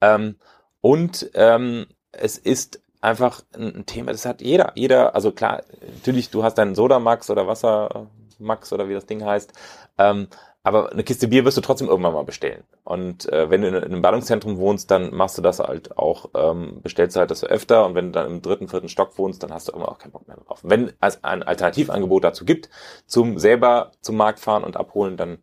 Ähm, 0.00 0.36
und 0.80 1.30
ähm, 1.34 1.86
es 2.12 2.38
ist 2.38 2.80
einfach 3.00 3.42
ein 3.54 3.84
Thema, 3.86 4.12
das 4.12 4.24
hat 4.24 4.40
jeder. 4.40 4.72
Jeder, 4.76 5.14
also 5.14 5.32
klar, 5.32 5.62
natürlich, 5.94 6.30
du 6.30 6.44
hast 6.44 6.54
deinen 6.54 6.74
Sodamax 6.74 7.28
oder 7.30 7.46
Wassermax 7.46 8.72
oder 8.72 8.88
wie 8.88 8.94
das 8.94 9.06
Ding 9.06 9.24
heißt. 9.24 9.52
Ähm, 9.98 10.28
Aber 10.64 10.92
eine 10.92 11.02
Kiste 11.02 11.28
Bier 11.28 11.44
wirst 11.44 11.56
du 11.56 11.60
trotzdem 11.60 11.88
irgendwann 11.88 12.12
mal 12.12 12.24
bestellen. 12.24 12.62
Und 12.84 13.28
äh, 13.32 13.50
wenn 13.50 13.62
du 13.62 13.68
in, 13.68 13.74
in 13.74 13.84
einem 13.84 14.02
Ballungszentrum 14.02 14.58
wohnst, 14.58 14.90
dann 14.90 15.12
machst 15.12 15.36
du 15.36 15.42
das 15.42 15.58
halt 15.58 15.98
auch, 15.98 16.30
ähm, 16.34 16.80
bestellst 16.82 17.16
du 17.16 17.20
halt 17.20 17.32
das 17.32 17.42
öfter 17.44 17.84
und 17.84 17.96
wenn 17.96 18.06
du 18.06 18.12
dann 18.12 18.30
im 18.30 18.42
dritten, 18.42 18.68
vierten 18.68 18.88
Stock 18.88 19.18
wohnst, 19.18 19.42
dann 19.42 19.52
hast 19.52 19.68
du 19.68 19.72
immer 19.72 19.88
auch 19.88 19.98
keinen 19.98 20.12
Bock 20.12 20.28
mehr 20.28 20.36
drauf. 20.36 20.60
Wenn 20.62 20.92
es 21.00 21.24
ein 21.24 21.42
Alternativangebot 21.42 22.22
dazu 22.22 22.44
gibt, 22.44 22.70
zum 23.06 23.38
selber 23.38 23.90
zum 24.00 24.16
Markt 24.16 24.38
fahren 24.38 24.62
und 24.62 24.76
abholen, 24.76 25.16
dann 25.16 25.38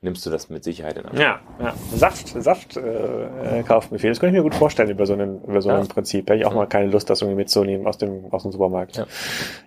nimmst 0.00 0.24
du 0.24 0.30
das 0.30 0.48
mit 0.48 0.62
Sicherheit 0.62 0.96
in 0.96 1.06
Anspruch. 1.06 1.20
Ja, 1.20 1.40
ja. 1.60 1.74
Saft, 1.92 2.28
Saft 2.28 2.76
äh, 2.76 3.64
kauft 3.66 3.90
mir 3.90 3.98
viel. 3.98 4.10
Das 4.10 4.20
könnte 4.20 4.36
ich 4.36 4.38
mir 4.38 4.48
gut 4.48 4.54
vorstellen 4.54 4.90
über 4.90 5.06
so 5.06 5.14
einen, 5.14 5.42
über 5.42 5.60
so 5.60 5.70
ein 5.70 5.82
ja. 5.82 5.92
Prinzip. 5.92 6.26
Da 6.26 6.34
hätte 6.34 6.42
ich 6.42 6.46
auch 6.46 6.54
mal 6.54 6.66
keine 6.66 6.88
Lust, 6.88 7.10
das 7.10 7.20
irgendwie 7.20 7.38
mitzunehmen 7.38 7.84
aus 7.84 7.98
dem, 7.98 8.26
aus 8.30 8.42
dem 8.42 8.52
Supermarkt. 8.52 8.96
Ja. 8.96 9.06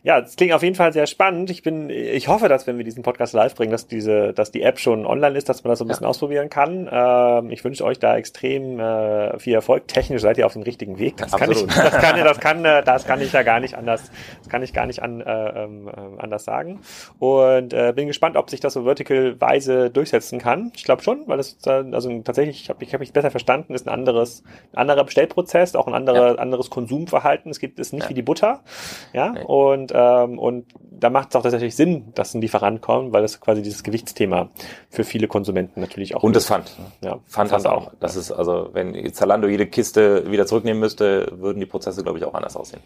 ja, 0.04 0.22
das 0.22 0.38
klingt 0.38 0.54
auf 0.54 0.64
jeden 0.64 0.76
Fall 0.76 0.94
sehr 0.94 1.06
spannend. 1.06 1.50
Ich 1.50 1.64
bin, 1.64 1.90
ich 1.90 2.30
hoffe, 2.30 2.48
dass 2.48 2.66
wenn 2.66 2.78
wir 2.78 2.86
diesen 2.86 3.04
Podcast 3.04 3.34
live 3.34 3.56
bringen, 3.56 3.74
dass 3.74 3.88
diese, 3.88 4.32
dass 4.32 4.52
die 4.52 4.62
App 4.62 4.80
schon 4.80 5.06
online 5.06 5.38
ist, 5.38 5.50
dass 5.50 5.66
man 5.66 5.72
das 5.72 5.80
so 5.80 5.86
ein 5.86 5.90
bisschen 5.90 6.04
ja. 6.04 6.10
ausprobieren 6.10 6.50
kann. 6.50 6.88
Ähm, 6.90 7.52
ich 7.52 7.66
wünsche 7.66 7.84
euch 7.84 8.00
da 8.00 8.16
extrem 8.16 8.80
äh, 8.80 9.38
viel 9.38 9.54
Erfolg. 9.54 9.90
Technisch 9.90 10.22
seid 10.22 10.38
ihr 10.38 10.46
auf 10.46 10.54
dem 10.54 10.62
richtigen 10.62 10.98
Weg. 10.98 11.18
Das 11.18 11.34
kann 11.34 11.52
ich, 11.52 11.66
das 11.66 11.92
kann, 11.92 12.24
das 12.24 12.40
kann, 12.40 12.64
äh, 12.64 12.84
das 12.84 13.06
kann 13.06 13.20
ich 13.20 13.34
ja 13.34 13.44
gar 13.44 13.60
nicht 13.60 13.76
anders, 13.76 14.10
das 14.40 14.48
kann 14.48 14.64
ich 14.64 14.72
gar 14.72 14.86
nicht 14.86 15.04
an, 15.04 15.20
äh, 15.20 15.66
äh, 15.66 15.68
anders 16.20 16.46
sagen. 16.46 16.80
Und 17.20 17.74
äh, 17.74 17.92
bin 17.94 18.08
gespannt, 18.08 18.38
ob 18.38 18.50
sich 18.50 18.62
das 18.62 18.72
so 18.72 18.84
vertical-weise 18.86 19.90
durchsetzt 19.90 20.21
umsetzen 20.22 20.40
kann. 20.40 20.72
Ich 20.76 20.84
glaube 20.84 21.02
schon, 21.02 21.28
weil 21.28 21.38
das 21.38 21.58
also 21.66 22.22
tatsächlich, 22.22 22.62
ich 22.62 22.70
habe 22.70 22.84
ich 22.84 22.94
hab 22.94 23.00
mich 23.00 23.14
besser 23.14 23.32
verstanden, 23.32 23.74
ist 23.74 23.88
ein 23.88 23.94
anderes, 23.94 24.44
ein 24.72 24.78
anderer 24.78 25.04
Bestellprozess, 25.04 25.76
auch 25.76 25.88
ein 25.88 25.94
anderer, 25.94 26.34
ja. 26.34 26.36
anderes 26.36 26.70
Konsumverhalten. 26.70 27.52
Es 27.52 27.60
gibt 27.60 27.80
es 27.80 27.92
nicht 27.94 28.04
ja. 28.04 28.10
wie 28.10 28.14
die 28.14 28.22
Butter, 28.22 28.62
ja. 29.14 29.32
Nee. 29.32 29.44
Und 29.44 29.92
ähm, 29.94 30.40
und 30.40 30.66
da 30.80 31.10
macht 31.10 31.30
es 31.30 31.36
auch 31.36 31.44
tatsächlich 31.44 31.76
Sinn, 31.76 32.12
dass 32.14 32.34
ein 32.34 32.42
Lieferant 32.42 32.82
kommt, 32.82 33.14
weil 33.14 33.22
das 33.22 33.42
quasi 33.42 33.62
dieses 33.62 33.84
Gewichtsthema 33.84 34.50
für 34.90 35.04
viele 35.04 35.28
Konsumenten 35.28 35.80
natürlich 35.82 36.16
auch. 36.16 36.24
Und 36.24 36.36
das 36.36 36.46
Pfand. 36.46 36.72
Ja, 37.04 37.20
Pfand, 37.28 37.54
auch. 37.54 37.66
auch. 37.66 37.92
Das 38.00 38.16
ist 38.16 38.32
also, 38.32 38.70
wenn 38.74 39.12
Zalando 39.14 39.48
jede 39.48 39.68
Kiste 39.68 40.30
wieder 40.32 40.46
zurücknehmen 40.46 40.80
müsste, 40.80 41.32
würden 41.36 41.60
die 41.60 41.66
Prozesse 41.66 42.04
glaube 42.04 42.20
ich 42.20 42.26
auch 42.26 42.34
anders 42.34 42.56
aussehen. 42.56 42.82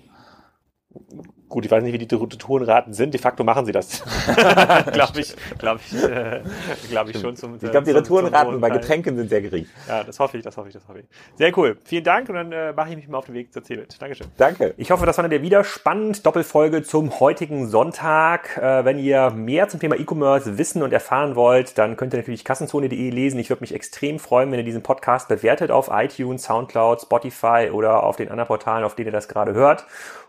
Gut, 1.48 1.64
ich 1.64 1.70
weiß 1.70 1.84
nicht, 1.84 1.94
wie 1.94 2.00
die 2.00 2.16
Retourenraten 2.16 2.94
sind. 2.94 3.14
De 3.14 3.22
facto 3.22 3.44
machen 3.44 3.68
sie 3.68 3.72
das. 3.72 4.04
glaube 4.92 5.20
ich, 5.20 5.36
glaube 5.60 5.80
ich, 5.86 6.04
äh, 6.04 6.42
glaube 6.90 7.12
ich 7.12 7.20
schon 7.20 7.36
zum. 7.36 7.56
Ich 7.56 7.72
glaube, 7.72 7.84
die 7.84 7.92
Retourenraten 7.92 8.60
bei 8.60 8.72
Getränken 8.72 9.16
sind 9.16 9.30
sehr 9.30 9.42
gering. 9.42 9.68
Ja, 9.88 10.04
das 10.04 10.20
hoffe 10.20 10.38
ich, 10.38 10.44
das 10.44 10.58
hoffe 10.58 10.70
ich, 10.70 10.74
das 10.74 10.88
hoffe 10.88 11.00
ich. 11.00 11.06
Sehr 11.38 11.56
cool. 11.56 11.78
Vielen 11.84 12.04
Dank 12.04 12.30
und 12.30 12.36
dann 12.36 12.52
äh, 12.52 12.74
mache 12.74 12.90
ich 12.90 12.96
mich 12.96 13.08
mal 13.08 13.20
auf 13.20 13.26
den 13.26 13.36
Weg 13.36 13.54
zur 13.54 13.64
Cebit. 13.64 14.02
Dankeschön. 14.02 14.28
Danke. 14.38 14.74
Ich 14.78 14.90
hoffe, 14.90 15.06
das 15.06 15.20
war 15.20 15.30
dir 15.30 15.44
wieder 15.44 15.64
spannend. 15.64 16.26
Doppelfolge 16.26 16.82
zum 16.82 17.20
heutigen 17.20 17.68
Sonntag. 17.68 18.58
Äh, 18.58 18.84
wenn 18.84 18.98
ihr 18.98 19.30
mehr 19.30 19.70
zum 19.70 19.80
Thema 19.80 20.00
E-Commerce 20.00 20.58
wissen 20.58 20.82
und 20.82 20.94
erfahren 20.94 21.36
wollt, 21.36 21.78
dann 21.78 21.96
könnt 21.96 22.14
ihr 22.16 22.18
natürlich 22.18 22.44
kassenzone.de 22.44 23.10
lesen. 23.12 23.40
Ich 23.40 23.50
würde 23.50 23.62
mich 23.62 23.74
extrem 23.76 24.18
freuen, 24.18 24.52
wenn 24.52 24.60
ihr 24.60 24.66
diesen 24.66 24.82
Podcast 24.82 25.28
bewertet 25.28 25.70
auf 25.70 25.90
iTunes, 25.92 26.44
Soundcloud, 26.44 27.04
Spotify 27.04 27.70
oder 27.72 28.04
auf 28.04 28.16
den 28.16 28.30
anderen 28.30 28.48
Portalen, 28.48 28.84
auf 28.84 28.96
denen 28.96 29.10
ihr 29.10 29.12
das 29.12 29.28
gerade 29.28 29.54
hört 29.54 29.86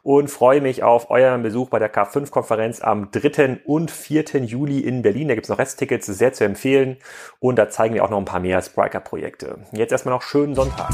und 0.06 0.28
freue 0.28 0.60
mich 0.60 0.84
auf 0.84 1.10
euren 1.10 1.42
Besuch 1.42 1.68
bei 1.68 1.80
der 1.80 1.92
K5-Konferenz 1.92 2.80
am 2.80 3.10
3. 3.10 3.62
und 3.64 3.90
4. 3.90 4.44
Juli 4.44 4.78
in 4.78 5.02
Berlin. 5.02 5.26
Da 5.26 5.34
gibt 5.34 5.46
es 5.46 5.50
noch 5.50 5.58
Resttickets, 5.58 6.06
sehr 6.06 6.32
zu 6.32 6.44
empfehlen. 6.44 6.98
Und 7.40 7.56
da 7.56 7.68
zeigen 7.70 7.94
wir 7.94 8.04
auch 8.04 8.10
noch 8.10 8.18
ein 8.18 8.24
paar 8.24 8.38
mehr 8.38 8.62
Spriker-Projekte. 8.62 9.58
Jetzt 9.72 9.90
erstmal 9.90 10.14
noch 10.14 10.22
schönen 10.22 10.54
Sonntag. 10.54 10.90